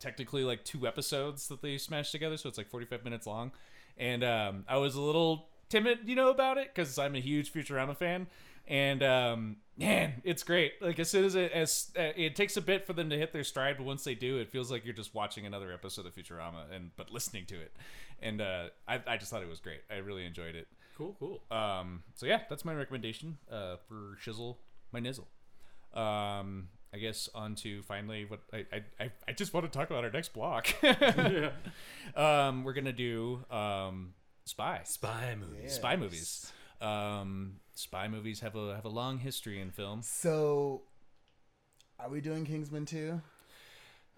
technically 0.00 0.42
like 0.42 0.64
two 0.64 0.88
episodes 0.88 1.46
that 1.48 1.62
they 1.62 1.78
smashed 1.78 2.10
together, 2.10 2.36
so 2.36 2.48
it's 2.48 2.58
like 2.58 2.68
45 2.68 3.04
minutes 3.04 3.26
long. 3.28 3.52
And 3.96 4.24
um, 4.24 4.64
I 4.68 4.78
was 4.78 4.96
a 4.96 5.00
little 5.00 5.50
timid, 5.68 6.00
you 6.06 6.16
know, 6.16 6.30
about 6.30 6.58
it 6.58 6.74
because 6.74 6.98
I'm 6.98 7.14
a 7.14 7.20
huge 7.20 7.52
Futurama 7.52 7.96
fan. 7.96 8.26
And 8.66 9.02
um, 9.04 9.56
man, 9.76 10.20
it's 10.24 10.42
great. 10.42 10.74
Like 10.80 10.98
as 10.98 11.10
soon 11.10 11.24
as 11.24 11.34
it 11.34 11.52
as 11.52 11.90
uh, 11.98 12.12
it 12.16 12.36
takes 12.36 12.56
a 12.56 12.60
bit 12.60 12.86
for 12.86 12.92
them 12.92 13.10
to 13.10 13.18
hit 13.18 13.32
their 13.32 13.44
stride, 13.44 13.76
but 13.78 13.84
once 13.84 14.04
they 14.04 14.14
do, 14.14 14.38
it 14.38 14.48
feels 14.50 14.70
like 14.70 14.84
you're 14.84 14.94
just 14.94 15.14
watching 15.14 15.46
another 15.46 15.72
episode 15.72 16.06
of 16.06 16.14
Futurama 16.14 16.72
and 16.74 16.90
but 16.96 17.10
listening 17.10 17.46
to 17.46 17.54
it. 17.60 17.74
And 18.20 18.40
uh, 18.40 18.66
I 18.88 19.00
I 19.06 19.16
just 19.16 19.30
thought 19.30 19.42
it 19.42 19.48
was 19.48 19.60
great. 19.60 19.80
I 19.90 19.96
really 19.96 20.24
enjoyed 20.26 20.54
it. 20.54 20.68
Cool, 20.96 21.16
cool. 21.18 21.42
Um, 21.50 22.04
so 22.14 22.24
yeah, 22.26 22.42
that's 22.48 22.64
my 22.64 22.72
recommendation 22.74 23.38
uh, 23.50 23.76
for 23.88 24.16
Shizzle 24.24 24.56
My 24.92 25.00
Nizzle. 25.00 25.26
Um, 25.92 26.68
I 26.92 26.98
guess 26.98 27.28
on 27.34 27.56
to 27.56 27.82
finally 27.82 28.24
what 28.24 28.40
I, 28.52 28.64
I, 29.00 29.10
I- 29.28 29.32
just 29.32 29.52
want 29.52 29.66
to 29.70 29.76
talk 29.76 29.90
about 29.90 30.04
our 30.04 30.10
next 30.12 30.32
block. 30.32 30.68
yeah. 30.82 31.50
um, 32.16 32.62
we're 32.62 32.72
gonna 32.72 32.92
do 32.92 33.44
um, 33.50 34.14
spy 34.44 34.80
Spy 34.84 35.34
movies. 35.38 35.72
spy 35.74 35.96
movies. 35.96 36.52
Um, 36.80 37.56
spy 37.74 38.08
movies 38.08 38.40
have 38.40 38.54
a 38.56 38.74
have 38.74 38.84
a 38.84 38.88
long 38.90 39.18
history 39.18 39.60
in 39.60 39.70
film. 39.70 40.02
So, 40.02 40.82
are 41.98 42.08
we 42.08 42.20
doing 42.20 42.44
Kingsman 42.44 42.86
2? 42.86 43.20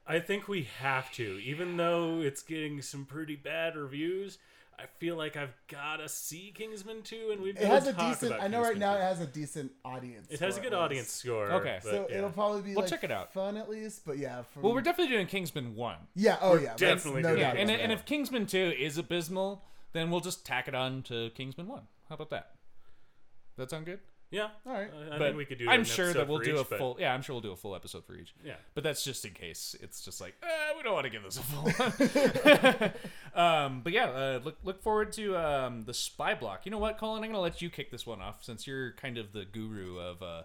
I 0.06 0.20
think 0.20 0.46
we 0.48 0.68
have 0.80 1.10
to, 1.12 1.40
even 1.42 1.76
though 1.76 2.20
it's 2.20 2.42
getting 2.42 2.80
some 2.82 3.04
pretty 3.04 3.36
bad 3.36 3.76
reviews. 3.76 4.38
I 4.78 4.84
feel 4.98 5.16
like 5.16 5.38
I've 5.38 5.54
gotta 5.68 6.06
see 6.06 6.52
Kingsman 6.54 7.00
2, 7.00 7.30
and 7.32 7.40
we've 7.40 7.56
It 7.56 7.62
gotta 7.62 7.74
has 7.74 7.86
a 7.86 7.92
talk 7.94 8.10
decent. 8.12 8.32
about 8.32 8.44
I 8.44 8.48
know 8.48 8.58
right 8.60 8.72
Kingsman 8.74 8.80
now 8.80 8.92
2. 8.96 8.98
it 9.00 9.04
has 9.04 9.20
a 9.22 9.26
decent 9.26 9.72
audience. 9.86 10.26
It 10.30 10.40
has 10.40 10.58
a 10.58 10.60
good 10.60 10.74
audience 10.74 11.10
score. 11.10 11.50
Okay. 11.50 11.78
but, 11.82 11.90
So 11.90 12.06
yeah. 12.10 12.18
it'll 12.18 12.28
probably 12.30 12.60
be 12.60 12.72
We'll 12.74 12.82
like 12.82 12.90
check 12.90 13.02
it 13.02 13.10
out. 13.10 13.32
fun 13.32 13.56
at 13.56 13.70
least, 13.70 14.02
but 14.04 14.18
yeah. 14.18 14.42
From, 14.52 14.60
Well, 14.62 14.74
we're 14.74 14.82
definitely 14.82 15.14
doing 15.14 15.28
Kingsman 15.28 15.74
one. 15.76 15.96
yeah. 16.14 16.36
Oh 16.42 16.58
yeah. 16.58 16.74
definitely 16.76 17.22
no 17.22 17.30
doing 17.30 17.40
Yeah, 17.40 17.52
doubt 17.54 17.56
and 17.60 17.70
and 17.70 17.90
if 17.90 18.04
Kingsman 18.04 18.44
two 18.44 18.74
is 18.78 18.98
abysmal, 18.98 19.64
then 19.94 20.10
we'll 20.10 20.20
just 20.20 20.44
tack 20.44 20.68
it 20.68 20.74
on 20.74 21.02
to 21.04 21.30
Kingsman 21.30 21.68
one. 21.68 21.84
How 22.10 22.16
about 22.16 22.28
that? 22.28 22.55
That 23.56 23.70
sound 23.70 23.86
good? 23.86 24.00
yeah, 24.30 24.48
All 24.66 24.72
right. 24.72 24.90
I, 24.92 25.06
I 25.14 25.18
but 25.18 25.26
think 25.26 25.36
we 25.36 25.44
could 25.44 25.58
do. 25.58 25.68
I'm 25.68 25.80
an 25.80 25.86
sure 25.86 26.12
that 26.12 26.26
we'll 26.26 26.38
do 26.38 26.54
each, 26.54 26.60
a 26.60 26.64
but- 26.64 26.78
full. 26.78 26.96
Yeah, 26.98 27.14
I'm 27.14 27.22
sure 27.22 27.34
we'll 27.34 27.42
do 27.42 27.52
a 27.52 27.56
full 27.56 27.74
episode 27.74 28.04
for 28.04 28.14
each. 28.14 28.34
Yeah. 28.44 28.54
But 28.74 28.84
that's 28.84 29.04
just 29.04 29.24
in 29.24 29.32
case. 29.32 29.76
It's 29.80 30.04
just 30.04 30.20
like 30.20 30.34
eh, 30.42 30.72
we 30.76 30.82
don't 30.82 30.94
want 30.94 31.04
to 31.04 31.10
give 31.10 31.22
this 31.22 31.38
a 31.38 31.42
full. 31.42 32.90
um, 33.40 33.82
but 33.82 33.92
yeah, 33.92 34.06
uh, 34.06 34.40
look 34.44 34.56
look 34.64 34.82
forward 34.82 35.12
to 35.12 35.36
um, 35.36 35.84
the 35.84 35.94
Spy 35.94 36.34
Block. 36.34 36.62
You 36.64 36.70
know 36.70 36.78
what, 36.78 36.98
Colin? 36.98 37.22
I'm 37.22 37.30
gonna 37.30 37.40
let 37.40 37.62
you 37.62 37.70
kick 37.70 37.90
this 37.90 38.06
one 38.06 38.20
off 38.20 38.44
since 38.44 38.66
you're 38.66 38.92
kind 38.92 39.16
of 39.16 39.32
the 39.32 39.44
guru 39.44 39.98
of 39.98 40.22
uh, 40.22 40.42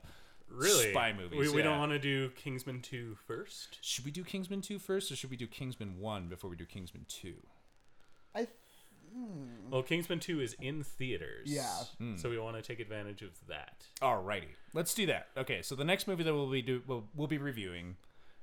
Really, 0.54 0.92
spy 0.92 1.14
movies. 1.14 1.40
We, 1.40 1.50
we 1.50 1.58
yeah. 1.60 1.64
don't 1.64 1.80
want 1.80 1.92
to 1.94 2.00
do 2.00 2.30
Kingsman 2.32 2.82
2 2.82 3.18
first. 3.26 3.78
Should 3.82 4.06
we 4.06 4.12
do 4.12 4.24
Kingsman 4.24 4.62
two 4.62 4.80
first, 4.80 5.12
or 5.12 5.16
should 5.16 5.30
we 5.32 5.38
do 5.38 5.48
Kingsman 5.48 6.00
one 6.00 6.28
before 6.28 6.50
we 6.50 6.56
do 6.56 6.66
Kingsman 6.66 7.06
two? 7.08 7.36
I 8.36 8.48
Well, 9.70 9.84
Kingsman 9.84 10.20
2 10.20 10.42
is 10.42 10.56
in 10.62 10.84
theaters. 10.84 11.48
Yeah. 11.50 11.64
Hmm. 11.98 12.18
So 12.18 12.30
we 12.30 12.38
want 12.38 12.56
to 12.58 12.62
take 12.62 12.80
advantage 12.80 13.22
of 13.22 13.30
that. 13.48 13.86
Alrighty, 14.02 14.50
let's 14.74 14.94
do 14.94 15.06
that. 15.08 15.28
Okay, 15.38 15.62
so 15.62 15.76
the 15.76 15.86
next 15.86 16.08
movie 16.08 16.24
that 16.24 16.34
we'll 16.34 16.50
be 16.50 16.62
do 16.62 16.82
we'll, 16.88 17.06
we'll 17.16 17.28
be 17.28 17.38
reviewing 17.38 17.96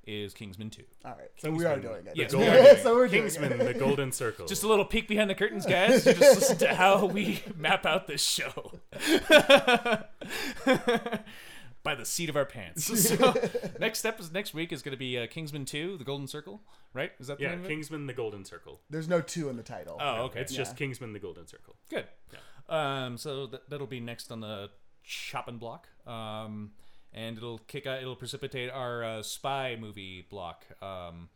is 0.07 0.33
Kingsman 0.33 0.71
two. 0.71 0.85
all 1.05 1.11
right. 1.19 1.29
So 1.37 1.51
we 1.51 1.66
are 1.66 1.79
doing 1.79 2.07
it. 2.07 2.12
Yes, 2.14 2.31
The 2.33 2.39
we 2.39 2.45
are 2.45 2.47
Golden- 2.49 2.62
doing 2.64 2.77
it. 2.79 2.83
so 2.83 2.95
we're 2.95 3.09
doing 3.09 3.23
Kingsman, 3.25 3.53
it. 3.53 3.59
the 3.59 3.75
Golden 3.75 4.11
Circle. 4.11 4.47
Just 4.47 4.62
a 4.62 4.69
little 4.69 4.87
peek 4.87 5.07
behind 5.07 5.29
the 5.29 5.35
curtains, 5.35 5.66
guys. 5.66 6.03
Just 6.05 6.19
listen 6.21 6.57
to 6.59 6.75
how 6.75 7.05
we 7.05 7.43
map 7.57 7.85
out 7.85 8.07
this 8.07 8.23
show 8.25 8.73
by 11.83 11.95
the 11.95 12.05
seat 12.05 12.29
of 12.29 12.37
our 12.37 12.45
pants. 12.45 12.89
So 13.09 13.35
next 13.81 14.01
step 14.01 14.20
is 14.20 14.33
next 14.33 14.53
week 14.55 14.72
is 14.72 14.83
going 14.83 14.93
to 14.93 14.99
be 14.99 15.18
uh, 15.18 15.26
Kingsman 15.26 15.64
Two: 15.64 15.97
The 15.97 16.05
Golden 16.05 16.26
Circle, 16.26 16.61
right? 16.93 17.12
Is 17.18 17.29
that 17.29 17.39
the 17.39 17.45
yeah, 17.45 17.51
name 17.51 17.61
of 17.61 17.64
it? 17.66 17.68
Kingsman, 17.68 18.07
the 18.07 18.12
Golden 18.12 18.45
Circle. 18.45 18.81
There's 18.91 19.09
no 19.09 19.20
two 19.20 19.49
in 19.49 19.57
the 19.57 19.62
title. 19.62 19.97
Oh, 20.01 20.24
okay. 20.24 20.41
It's 20.41 20.53
just 20.53 20.76
Kingsman, 20.76 21.12
the 21.12 21.18
Golden 21.18 21.47
Circle. 21.47 21.76
Good. 21.89 22.07
Um, 22.68 23.16
so 23.16 23.47
th- 23.47 23.62
that'll 23.68 23.87
be 23.87 24.01
next 24.01 24.31
on 24.31 24.41
the 24.41 24.70
chopping 25.03 25.59
block. 25.59 25.89
Um, 26.07 26.72
and 27.12 27.37
it'll 27.37 27.59
kick 27.59 27.87
out, 27.87 28.01
it'll 28.01 28.16
precipitate 28.16 28.70
our 28.70 29.03
uh, 29.03 29.22
spy 29.22 29.76
movie 29.81 30.26
block. 30.29 30.64
Um, 30.83 31.31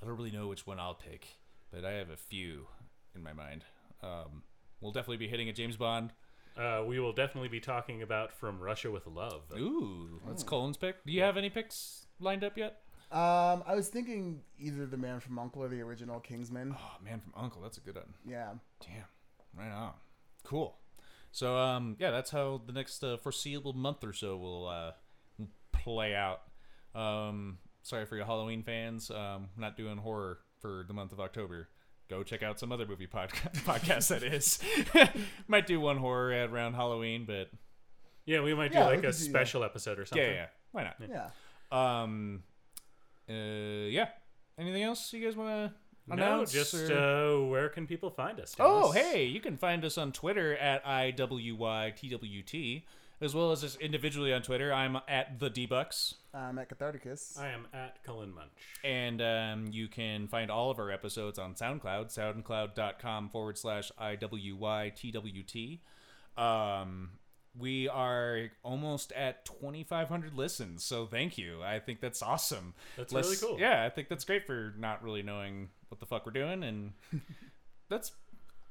I 0.00 0.06
don't 0.06 0.16
really 0.16 0.30
know 0.30 0.46
which 0.46 0.66
one 0.66 0.78
I'll 0.78 0.94
pick, 0.94 1.26
but 1.72 1.84
I 1.84 1.92
have 1.92 2.10
a 2.10 2.16
few 2.16 2.68
in 3.14 3.22
my 3.22 3.32
mind. 3.32 3.64
Um, 4.02 4.42
we'll 4.80 4.92
definitely 4.92 5.16
be 5.16 5.28
hitting 5.28 5.48
a 5.48 5.52
James 5.52 5.76
Bond. 5.76 6.12
Uh, 6.56 6.82
we 6.86 6.98
will 6.98 7.12
definitely 7.12 7.48
be 7.48 7.60
talking 7.60 8.02
about 8.02 8.32
From 8.32 8.60
Russia 8.60 8.90
with 8.90 9.06
Love. 9.06 9.42
Ooh, 9.56 10.20
that's 10.26 10.42
Colin's 10.42 10.76
pick. 10.76 11.04
Do 11.04 11.12
you 11.12 11.22
have 11.22 11.36
any 11.36 11.50
picks 11.50 12.06
lined 12.18 12.42
up 12.44 12.56
yet? 12.56 12.80
Um, 13.12 13.62
I 13.66 13.74
was 13.74 13.88
thinking 13.88 14.40
either 14.58 14.86
the 14.86 14.96
Man 14.96 15.20
from 15.20 15.38
Uncle 15.38 15.62
or 15.62 15.68
the 15.68 15.80
original 15.80 16.18
Kingsman. 16.18 16.74
Oh, 16.76 17.04
man 17.04 17.20
from 17.20 17.32
Uncle. 17.36 17.60
That's 17.62 17.78
a 17.78 17.80
good 17.80 17.94
one. 17.94 18.14
Yeah. 18.26 18.52
Damn. 18.80 19.04
Right 19.56 19.70
on. 19.72 19.92
Cool. 20.44 20.76
So 21.32 21.56
um 21.56 21.96
yeah, 21.98 22.10
that's 22.10 22.30
how 22.30 22.62
the 22.64 22.72
next 22.72 23.04
uh, 23.04 23.16
foreseeable 23.18 23.74
month 23.74 24.02
or 24.04 24.12
so 24.12 24.36
will 24.36 24.66
uh 24.68 24.92
play 25.72 26.14
out. 26.14 26.42
Um 26.94 27.58
sorry 27.82 28.06
for 28.06 28.16
your 28.16 28.24
Halloween 28.24 28.62
fans. 28.62 29.10
Um 29.10 29.48
not 29.56 29.76
doing 29.76 29.98
horror 29.98 30.38
for 30.60 30.84
the 30.88 30.94
month 30.94 31.12
of 31.12 31.20
October. 31.20 31.68
Go 32.08 32.22
check 32.22 32.42
out 32.42 32.58
some 32.60 32.70
other 32.72 32.86
movie 32.86 33.06
podcast 33.08 33.56
podcast 33.64 34.08
that 34.08 34.22
is. 34.22 34.58
Might 35.48 35.66
do 35.66 35.80
one 35.80 35.96
horror 35.98 36.32
at 36.32 36.50
around 36.50 36.74
Halloween, 36.74 37.24
but 37.26 37.50
Yeah, 38.26 38.40
we 38.42 38.54
might 38.54 38.72
do 38.72 38.78
Yeah, 38.78 38.86
like 38.86 38.98
a 38.98 39.02
do 39.02 39.06
that. 39.08 39.14
special 39.14 39.64
episode 39.64 39.98
or 39.98 40.04
something. 40.06 40.24
yeah, 40.26 40.32
yeah. 40.32 40.46
Why 40.72 40.84
not? 40.84 40.96
Yeah. 41.08 41.30
Um 42.02 42.42
uh 43.28 43.32
yeah. 43.32 44.08
Anything 44.58 44.82
else 44.84 45.12
you 45.12 45.24
guys 45.24 45.36
want 45.36 45.48
to 45.48 45.72
No, 46.06 46.14
announce? 46.14 46.52
just 46.52 46.74
or- 46.74 46.96
uh, 46.96 47.40
where 47.48 47.68
can 47.68 47.86
people 47.88 48.10
find 48.10 48.38
us? 48.40 48.54
Oh, 48.60 48.92
hey, 48.92 49.24
you 49.24 49.40
can 49.40 49.56
find 49.56 49.84
us 49.84 49.98
on 49.98 50.12
Twitter 50.12 50.56
at 50.56 50.84
IWYTWT, 50.84 52.84
as 53.20 53.34
well 53.34 53.52
as 53.52 53.62
just 53.62 53.80
individually 53.80 54.32
on 54.32 54.42
Twitter. 54.42 54.72
I'm 54.72 54.96
at 55.08 55.38
the 55.38 55.50
Dbucks. 55.50 56.14
Um, 56.34 56.58
at 56.58 56.68
Catharticus. 56.68 57.38
I 57.38 57.48
am 57.48 57.66
at 57.72 58.02
Cullen 58.04 58.34
Munch. 58.34 58.50
And 58.84 59.22
um, 59.22 59.66
you 59.72 59.88
can 59.88 60.28
find 60.28 60.50
all 60.50 60.70
of 60.70 60.78
our 60.78 60.90
episodes 60.90 61.38
on 61.38 61.54
SoundCloud, 61.54 62.14
soundcloud.com 62.14 63.30
forward 63.30 63.56
slash 63.56 63.90
IWYTWT. 64.00 65.80
Um, 66.36 67.10
we 67.58 67.88
are 67.88 68.50
almost 68.62 69.12
at 69.12 69.46
2,500 69.46 70.34
listens, 70.34 70.84
so 70.84 71.06
thank 71.06 71.38
you. 71.38 71.62
I 71.62 71.80
think 71.80 72.00
that's 72.00 72.22
awesome. 72.22 72.74
That's 72.96 73.12
Less- 73.12 73.24
really 73.24 73.36
cool. 73.38 73.58
Yeah, 73.60 73.84
I 73.84 73.88
think 73.88 74.08
that's 74.08 74.24
great 74.24 74.46
for 74.46 74.74
not 74.78 75.02
really 75.02 75.22
knowing 75.22 75.70
what 75.88 76.00
the 76.00 76.06
fuck 76.06 76.26
we're 76.26 76.32
doing, 76.32 76.62
and 76.62 76.92
that's. 77.88 78.12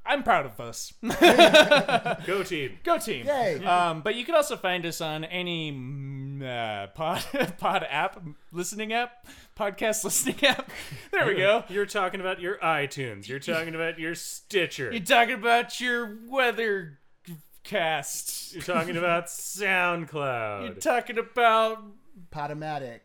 I'm 0.05 0.23
proud 0.23 0.45
of 0.45 0.59
us. 0.59 0.93
Go 2.25 2.43
team. 2.43 2.77
Go 2.83 2.97
team! 2.97 3.25
Yay. 3.25 3.63
Um, 3.65 4.01
but 4.01 4.15
you 4.15 4.23
can 4.25 4.35
also 4.35 4.55
find 4.55 4.85
us 4.85 5.01
on 5.01 5.23
any 5.25 5.71
mm, 5.71 6.43
uh, 6.43 6.87
pod 6.87 7.23
pod 7.57 7.85
app, 7.89 8.21
listening 8.51 8.93
app, 8.93 9.25
podcast 9.57 10.03
listening 10.03 10.43
app. 10.43 10.69
There 11.11 11.25
we 11.25 11.35
go. 11.35 11.63
You're 11.69 11.85
talking 11.85 12.19
about 12.19 12.39
your 12.41 12.57
iTunes. 12.57 13.27
You're 13.27 13.39
talking 13.39 13.73
about 13.73 13.97
your 13.99 14.15
Stitcher. 14.15 14.91
You're 14.91 15.01
talking 15.01 15.35
about 15.35 15.79
your 15.79 16.17
weather 16.27 16.99
cast. 17.63 18.53
You're 18.53 18.63
talking 18.63 18.97
about 18.97 19.27
SoundCloud. 19.27 20.61
You're 20.65 20.73
talking 20.75 21.17
about 21.17 21.83
Podomatic. 22.31 22.99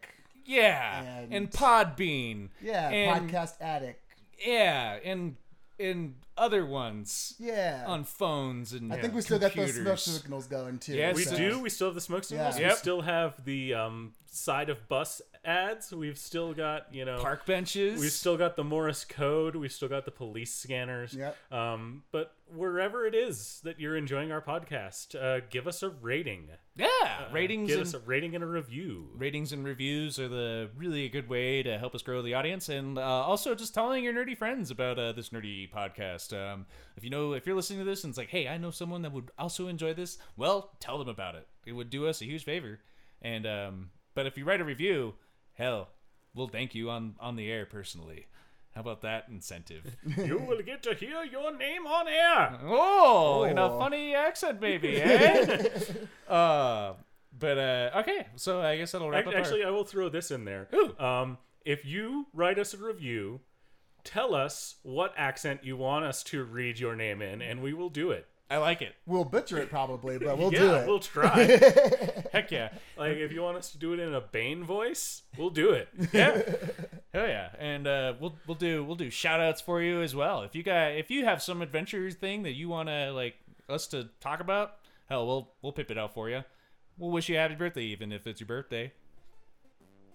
yeah, 0.45 1.03
And- 1.21 1.33
and, 1.35 1.51
Podbean. 1.51 2.49
Yeah. 2.61 2.89
and, 2.91 3.31
Podcast 3.31 3.55
Addict. 3.61 4.03
Yeah, 4.45 4.99
and 5.05 5.37
and 5.79 6.15
other 6.41 6.65
ones 6.65 7.35
Yeah. 7.39 7.85
on 7.87 8.05
phones 8.05 8.73
and 8.73 8.93
I 8.93 8.97
think 9.01 9.15
we 9.15 9.21
still 9.21 9.39
got 9.39 9.55
those 9.55 9.75
smoke 9.75 9.99
signals 9.99 10.47
going 10.47 10.79
too. 10.79 10.95
Yes, 10.95 11.15
we 11.15 11.25
so- 11.25 11.37
do. 11.37 11.59
We 11.61 11.69
still 11.71 11.89
have 11.89 11.95
the 11.95 12.01
smoke 12.01 12.25
signals. 12.25 12.55
Yeah. 12.57 12.63
We 12.65 12.69
Yep. 12.71 12.79
still 12.79 13.03
have 13.03 13.45
the 13.45 13.75
um, 13.75 14.15
side 14.27 14.71
of 14.71 14.89
bus 14.89 15.21
ads. 15.45 15.93
We've 15.93 16.19
still 16.19 16.53
got 16.55 16.93
you 16.95 17.05
know 17.05 17.19
park 17.21 17.47
benches. 17.47 18.01
We've 18.01 18.11
still 18.11 18.37
got 18.37 18.57
the 18.57 18.65
Morse 18.65 19.05
code. 19.05 19.55
We've 19.55 19.73
still 19.73 19.89
got 19.89 20.05
the 20.05 20.11
police 20.11 20.55
scanners. 20.55 21.15
Yep. 21.15 21.37
Um, 21.53 22.05
but 22.13 22.35
wherever 22.55 23.07
it 23.07 23.15
is 23.15 23.61
that 23.65 23.79
you're 23.79 23.97
enjoying 23.97 24.33
our 24.33 24.43
podcast, 24.43 25.15
uh, 25.15 25.45
give 25.51 25.67
us 25.69 25.83
a 25.83 25.89
rating. 25.91 26.49
Yeah 26.81 27.27
Uh, 27.29 27.33
ratings 27.33 27.69
Give 27.69 27.79
and 27.79 27.87
us 27.87 27.95
a 27.95 27.99
rating 28.01 28.35
and 28.35 28.43
a 28.43 28.47
review. 28.47 29.09
ratings 29.17 29.53
and 29.53 29.65
reviews 29.65 30.19
are 30.19 30.29
the 30.29 30.71
really 30.77 31.05
a 31.05 31.09
good 31.09 31.29
way 31.29 31.63
to 31.63 31.79
help 31.79 31.95
us 31.95 32.03
grow 32.03 32.23
the 32.23 32.35
audience 32.35 32.69
and 32.69 32.99
uh, 32.99 33.03
also 33.03 33.55
just 33.55 33.75
telling 33.75 34.03
your 34.05 34.13
nerdy 34.15 34.37
friends 34.37 34.71
about 34.71 34.99
uh, 34.99 35.13
this 35.13 35.29
nerdy 35.31 35.71
podcast. 35.71 36.33
Um, 36.37 36.67
if 36.97 37.05
you 37.05 37.11
know 37.11 37.33
if 37.35 37.47
you're 37.47 37.57
listening 37.57 37.79
to 37.81 37.85
this 37.85 38.03
and 38.05 38.11
it's 38.11 38.19
like 38.19 38.31
hey 38.31 38.49
i 38.49 38.57
know 38.59 38.71
someone 38.71 39.03
that 39.03 39.13
would 39.13 39.31
also 39.39 39.69
enjoy 39.69 39.93
this 39.95 40.19
well 40.37 40.71
tell 40.81 40.99
them 40.99 41.09
about 41.09 41.35
it. 41.35 41.47
It 41.67 41.73
would 41.73 41.91
do 41.91 42.07
us 42.09 42.23
a 42.23 42.25
huge 42.25 42.45
favor. 42.45 42.81
And 43.23 43.47
um, 43.47 43.91
but 44.15 44.27
if 44.27 44.37
you 44.39 44.45
write 44.45 44.61
a 44.61 44.65
review 44.65 45.15
hell 45.55 45.89
we'll 46.35 46.49
thank 46.49 46.75
you 46.75 46.89
on 46.91 47.15
on 47.21 47.37
the 47.37 47.51
air 47.51 47.67
personally 47.67 48.27
How 48.75 48.83
about 48.83 49.03
that 49.03 49.25
incentive? 49.29 49.97
you 50.17 50.39
will 50.39 50.63
get 50.63 50.83
to 50.85 50.95
hear 50.95 51.25
your 51.25 51.57
name 51.57 51.87
on 51.87 52.07
air. 52.09 52.59
Oh, 52.65 53.43
in 53.45 53.59
a 53.59 53.67
Oh. 53.75 53.79
funny 53.79 54.15
accent, 54.15 54.61
maybe. 54.61 54.97
Eh? 55.03 55.59
uh, 56.33 56.95
but 57.39 57.59
uh, 57.59 57.91
okay, 57.97 58.27
so 58.37 58.61
I 58.61 58.77
guess 58.77 58.93
that'll 58.93 59.11
wrap 59.11 59.23
Ac- 59.23 59.29
up. 59.29 59.35
our- 59.35 59.41
Actually, 59.41 59.65
I 59.65 59.71
will 59.71 59.85
throw 59.85 60.09
this 60.09 60.31
in 60.31 60.45
there. 60.45 60.69
Ooh. 60.75 60.97
Um, 60.99 61.39
if 61.65 61.85
you 61.85 62.27
write 62.33 62.59
us 62.59 62.73
a 62.75 62.77
review, 62.79 63.41
tell 64.05 64.35
us 64.35 64.77
what 64.83 65.13
accent 65.17 65.65
you 65.65 65.77
want 65.77 66.05
us 66.05 66.23
to 66.25 66.45
read 66.45 66.79
your 66.79 66.95
name 66.97 67.21
in, 67.23 67.43
and 67.43 67.63
we 67.63 67.73
will 67.75 67.91
do 67.91 68.11
it. 68.13 68.27
I 68.51 68.57
like 68.57 68.83
it. 68.83 68.97
We'll 69.07 69.25
butcher 69.25 69.59
it 69.59 69.71
probably, 69.71 70.19
but 70.19 70.37
we'll 70.37 70.53
yeah, 70.53 70.59
do 70.59 70.75
it. 70.75 70.87
we'll 70.89 70.99
try. 70.99 71.45
Heck 72.33 72.51
yeah, 72.51 72.71
like, 72.99 73.17
if 73.17 73.31
you 73.33 73.43
want 73.43 73.57
us 73.57 73.71
to 73.71 73.79
do 73.79 73.93
it 73.93 74.01
in 74.01 74.13
a 74.13 74.21
Bane 74.21 74.65
voice, 74.65 75.23
we'll 75.39 75.51
do 75.51 75.71
it. 75.71 75.89
yeah, 76.13 76.43
hell 77.15 77.29
yeah, 77.29 77.51
and 77.61 77.87
uh, 77.87 78.15
we'll 78.21 78.35
we'll 78.49 78.57
do 78.57 78.83
we'll 78.83 78.97
do 78.97 79.09
shout 79.09 79.41
outs 79.41 79.61
for 79.61 79.81
you 79.81 80.03
as 80.03 80.17
well. 80.17 80.43
If 80.43 80.57
you 80.57 80.65
got 80.65 80.93
if 80.93 81.13
you 81.13 81.25
have 81.25 81.41
some 81.43 81.63
adventure 81.63 82.11
thing 82.11 82.43
that 82.43 82.55
you 82.55 82.69
want 82.69 82.89
to 82.89 83.13
like 83.13 83.37
us 83.69 83.87
to 83.89 84.09
talk 84.21 84.41
about, 84.41 84.79
hell, 85.09 85.27
we'll 85.29 85.53
we'll 85.63 85.73
pip 85.73 85.93
it 85.93 85.99
out 85.99 86.13
for 86.13 86.29
you. 86.29 86.43
We'll 86.99 87.13
wish 87.13 87.29
you 87.29 87.37
a 87.37 87.39
happy 87.39 87.55
birthday, 87.55 87.85
even 87.85 88.11
if 88.11 88.27
it's 88.27 88.41
your 88.41 88.49
birthday. 88.49 88.93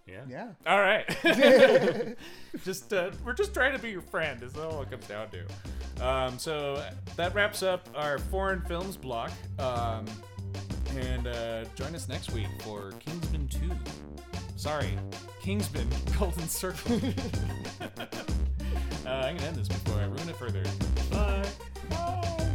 Yeah. 0.07 0.21
yeah. 0.29 0.47
All 0.67 0.79
right. 0.79 1.05
just 2.63 2.93
uh, 2.93 3.09
we're 3.25 3.33
just 3.33 3.53
trying 3.53 3.73
to 3.73 3.79
be 3.79 3.89
your 3.89 4.01
friend. 4.01 4.41
Is 4.43 4.55
all 4.55 4.83
it 4.83 4.91
comes 4.91 5.07
down 5.07 5.29
to. 5.31 6.05
Um, 6.05 6.37
so 6.37 6.83
that 7.15 7.33
wraps 7.33 7.63
up 7.63 7.89
our 7.95 8.19
foreign 8.19 8.61
films 8.61 8.97
block. 8.97 9.31
Um, 9.57 10.05
and 10.95 11.27
uh, 11.27 11.65
join 11.75 11.95
us 11.95 12.07
next 12.07 12.31
week 12.31 12.47
for 12.61 12.91
Kingsman 12.99 13.47
Two. 13.47 13.71
Sorry, 14.55 14.97
Kingsman 15.41 15.89
Golden 16.19 16.47
Circle. 16.47 16.95
uh, 17.81 17.87
I'm 19.05 19.35
gonna 19.37 19.47
end 19.47 19.55
this 19.55 19.67
before 19.67 19.99
I 19.99 20.05
ruin 20.05 20.29
it 20.29 20.35
further. 20.35 20.63
Bye. 21.11 22.51